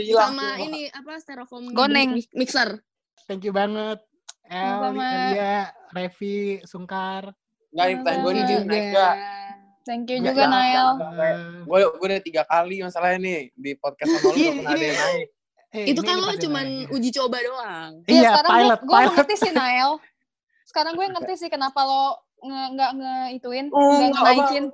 hilang. 0.00 0.32
Sama 0.32 0.48
semua. 0.50 0.64
ini 0.64 0.80
apa 0.88 1.12
styrofoam 1.18 1.64
Goneng. 1.70 2.16
mi- 2.16 2.32
mixer. 2.34 2.80
Thank 3.24 3.44
you 3.44 3.52
banget. 3.52 4.00
El. 4.44 4.80
Elia, 4.90 5.70
Revi, 5.90 6.58
Sungkar. 6.64 7.30
Nggak, 7.70 8.02
pertanyaan 8.02 8.20
gue 8.20 8.32
nih 8.66 8.82
gak? 8.90 9.14
Thank 9.80 10.04
you 10.06 10.18
Nggak, 10.18 10.34
juga 10.34 10.44
Nael. 10.46 10.88
Gue 11.62 11.78
gue 11.86 12.06
udah 12.08 12.20
tiga 12.20 12.42
kali 12.44 12.82
masalahnya 12.82 13.18
nih 13.18 13.38
di 13.54 13.70
podcast 13.74 14.10
sama 14.10 14.26
lu 14.26 14.36
Iya, 14.36 14.50
pernah 14.52 14.70
ada 14.70 14.76
iya. 14.76 14.86
yang 14.86 14.98
naik. 15.00 15.28
Eh, 15.70 15.84
Itu 15.86 16.00
kan 16.02 16.16
lo 16.18 16.34
cuman 16.34 16.66
naik. 16.66 16.90
uji 16.90 17.10
coba 17.14 17.36
doang. 17.38 17.90
Iya, 18.02 18.10
Iya, 18.10 18.30
sekarang 18.34 18.50
pilot, 18.50 18.80
gue 18.80 18.82
gue 18.82 18.98
pilot. 18.98 19.14
ngerti 19.14 19.34
sih 19.38 19.52
Nael. 19.52 19.90
Sekarang 20.64 20.92
gue 20.94 21.06
ngerti 21.08 21.34
sih 21.36 21.48
kenapa 21.48 21.80
lo 21.80 22.04
nge 22.40 22.62
nggak 22.74 22.90
nge 22.92 23.14
ituin, 23.36 23.66
Oh, 23.68 24.00
nggak 24.00 24.10
ngenaikin. 24.16 24.64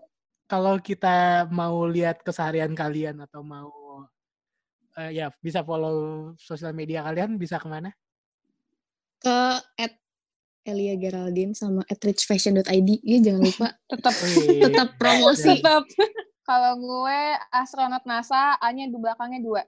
Kalau 0.46 0.78
kita 0.78 1.50
mau 1.50 1.90
lihat 1.90 2.22
keseharian 2.22 2.70
kalian 2.70 3.18
atau 3.26 3.42
mau 3.42 3.70
eh, 4.94 5.18
ya 5.18 5.26
bisa 5.42 5.66
follow 5.66 6.30
sosial 6.38 6.70
media 6.70 7.02
kalian 7.02 7.34
bisa 7.34 7.58
ke 7.58 7.66
mana? 7.66 7.90
Ke 9.18 9.58
at 9.74 9.98
Elia 10.66 10.94
Geraldine 10.98 11.54
sama 11.54 11.82
at 11.86 11.98
richfashion.id. 11.98 12.90
Iya 13.02 13.18
jangan 13.22 13.42
lupa 13.42 13.68
Tetap 13.90 14.14
tetap 14.66 14.88
promosi. 14.98 15.50
tetap. 15.50 15.82
Kalau 16.46 16.78
gue 16.78 17.20
astronot 17.50 18.06
NASA, 18.06 18.54
A-nya 18.62 18.86
di 18.86 18.94
belakangnya 18.94 19.42
dua. 19.42 19.62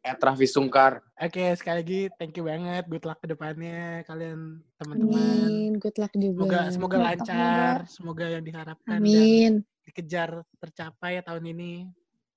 Eh 0.00 0.16
Travis 0.16 0.56
Sungkar. 0.56 1.04
Oke, 1.20 1.52
sekali 1.56 1.76
lagi 1.84 2.00
thank 2.16 2.32
you 2.36 2.48
banget. 2.48 2.88
Good 2.88 3.04
luck 3.04 3.20
ke 3.20 3.28
depannya 3.28 4.00
kalian 4.08 4.64
teman-teman. 4.80 5.20
Amin. 5.20 5.70
Good 5.76 5.96
luck 6.00 6.12
juga. 6.16 6.40
Semoga 6.40 6.60
semoga 6.72 6.96
lancar, 6.96 7.74
semoga 7.84 8.24
yang 8.32 8.44
diharapkan 8.44 9.00
dan 9.00 9.04
Amin. 9.04 9.52
Dikejar 9.84 10.42
tercapai 10.58 11.20
ya 11.20 11.22
tahun 11.22 11.44
ini. 11.52 11.72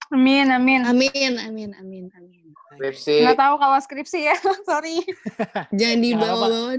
Amin, 0.07 0.47
amin. 0.47 0.87
Amin. 0.87 1.33
Amin. 1.35 1.71
Amin. 1.75 2.05
Amin. 2.15 2.43
Skripsi. 2.75 3.27
Nggak 3.27 3.39
tahu 3.43 3.55
kalau 3.59 3.77
skripsi 3.83 4.19
ya, 4.23 4.35
sorry. 4.69 5.03
Jangan 5.75 5.97
Nggak 5.99 5.99
dibawa-bawa. 5.99 6.75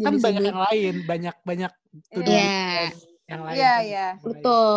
Kan 0.00 0.16
Jadi 0.16 0.24
banyak 0.24 0.42
yang 0.48 0.60
lain, 0.66 0.94
banyak 1.04 1.36
banyak 1.44 1.72
Iya. 2.14 2.90
list 2.90 3.06
yang 3.28 3.42
lain. 3.46 3.56
Iya, 3.58 3.72
kan 3.74 3.82
iya. 3.86 4.06
Betul. 4.18 4.74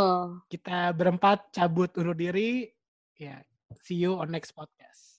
Kita 0.49 0.77
berempat 0.93 1.49
cabut 1.49 1.89
undur 1.97 2.13
diri. 2.13 2.69
Ya, 3.17 3.41
see 3.81 3.97
you 3.97 4.17
on 4.19 4.29
next 4.29 4.53
podcast. 4.53 5.12